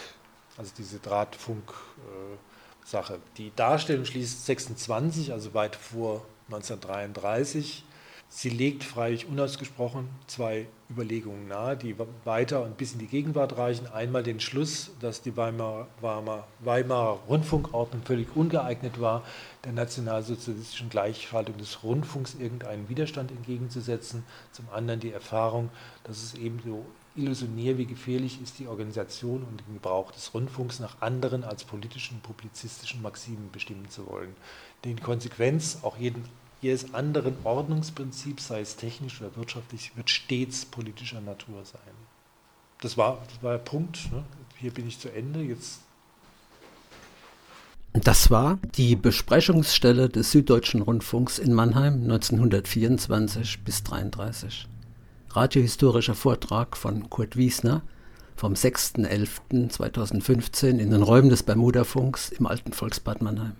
also 0.57 0.71
diese 0.77 0.99
Drahtfunk-Sache. 0.99 2.33
Äh, 2.33 2.52
die 3.37 3.51
Darstellung 3.55 4.05
schließt 4.05 4.45
26, 4.45 5.31
also 5.31 5.53
weit 5.53 5.75
vor 5.75 6.25
1933, 6.47 7.83
Sie 8.35 8.49
legt 8.49 8.83
freilich 8.83 9.27
unausgesprochen 9.27 10.09
zwei 10.25 10.65
Überlegungen 10.89 11.47
nahe, 11.47 11.77
die 11.77 11.95
weiter 12.25 12.63
und 12.63 12.77
bis 12.77 12.93
in 12.93 12.97
die 12.97 13.05
Gegenwart 13.05 13.59
reichen. 13.59 13.85
Einmal 13.85 14.23
den 14.23 14.39
Schluss, 14.39 14.89
dass 14.99 15.21
die 15.21 15.37
Weimarer, 15.37 15.87
Weimarer 16.59 17.19
Rundfunkordnung 17.29 18.01
völlig 18.01 18.35
ungeeignet 18.35 18.99
war, 18.99 19.23
der 19.63 19.73
nationalsozialistischen 19.73 20.89
Gleichschaltung 20.89 21.57
des 21.57 21.83
Rundfunks 21.83 22.33
irgendeinen 22.33 22.89
Widerstand 22.89 23.29
entgegenzusetzen. 23.29 24.25
Zum 24.51 24.67
anderen 24.73 24.99
die 24.99 25.11
Erfahrung, 25.11 25.69
dass 26.03 26.23
es 26.23 26.33
ebenso 26.33 26.87
illusionär 27.15 27.77
wie 27.77 27.85
gefährlich 27.85 28.41
ist, 28.41 28.59
die 28.59 28.67
Organisation 28.67 29.43
und 29.43 29.61
den 29.67 29.75
Gebrauch 29.75 30.11
des 30.11 30.33
Rundfunks 30.33 30.79
nach 30.79 31.01
anderen 31.01 31.43
als 31.43 31.63
politischen, 31.63 32.19
publizistischen 32.21 33.01
Maximen 33.01 33.51
bestimmen 33.51 33.89
zu 33.89 34.07
wollen. 34.07 34.35
Die 34.83 34.95
Konsequenz 34.95 35.79
auch 35.83 35.97
jeden 35.97 36.25
jedes 36.61 36.93
anderen 36.93 37.35
Ordnungsprinzips, 37.43 38.47
sei 38.47 38.61
es 38.61 38.77
technisch 38.77 39.21
oder 39.21 39.35
wirtschaftlich, 39.35 39.91
wird 39.97 40.09
stets 40.09 40.65
politischer 40.65 41.19
Natur 41.19 41.65
sein. 41.65 41.81
Das 42.81 42.97
war, 42.97 43.21
das 43.27 43.43
war 43.43 43.51
der 43.51 43.63
Punkt. 43.63 44.11
Ne? 44.11 44.23
Hier 44.57 44.73
bin 44.73 44.87
ich 44.87 44.97
zu 44.97 45.13
Ende. 45.13 45.41
Jetzt 45.41 45.81
das 47.93 48.31
war 48.31 48.57
die 48.75 48.95
Besprechungsstelle 48.95 50.09
des 50.09 50.31
Süddeutschen 50.31 50.81
Rundfunks 50.81 51.37
in 51.37 51.53
Mannheim 51.53 52.01
1924 52.01 53.63
bis 53.63 53.79
1933. 53.81 54.67
Radiohistorischer 55.35 56.13
Vortrag 56.13 56.77
von 56.77 57.09
Kurt 57.09 57.37
Wiesner 57.37 57.81
vom 58.35 58.53
6.11.2015 58.53 60.77
in 60.77 60.91
den 60.91 61.01
Räumen 61.01 61.29
des 61.29 61.41
Bermudafunks 61.41 62.29
im 62.29 62.45
alten 62.45 62.71
Volksbad 62.71 63.23
Mannheim. 63.23 63.53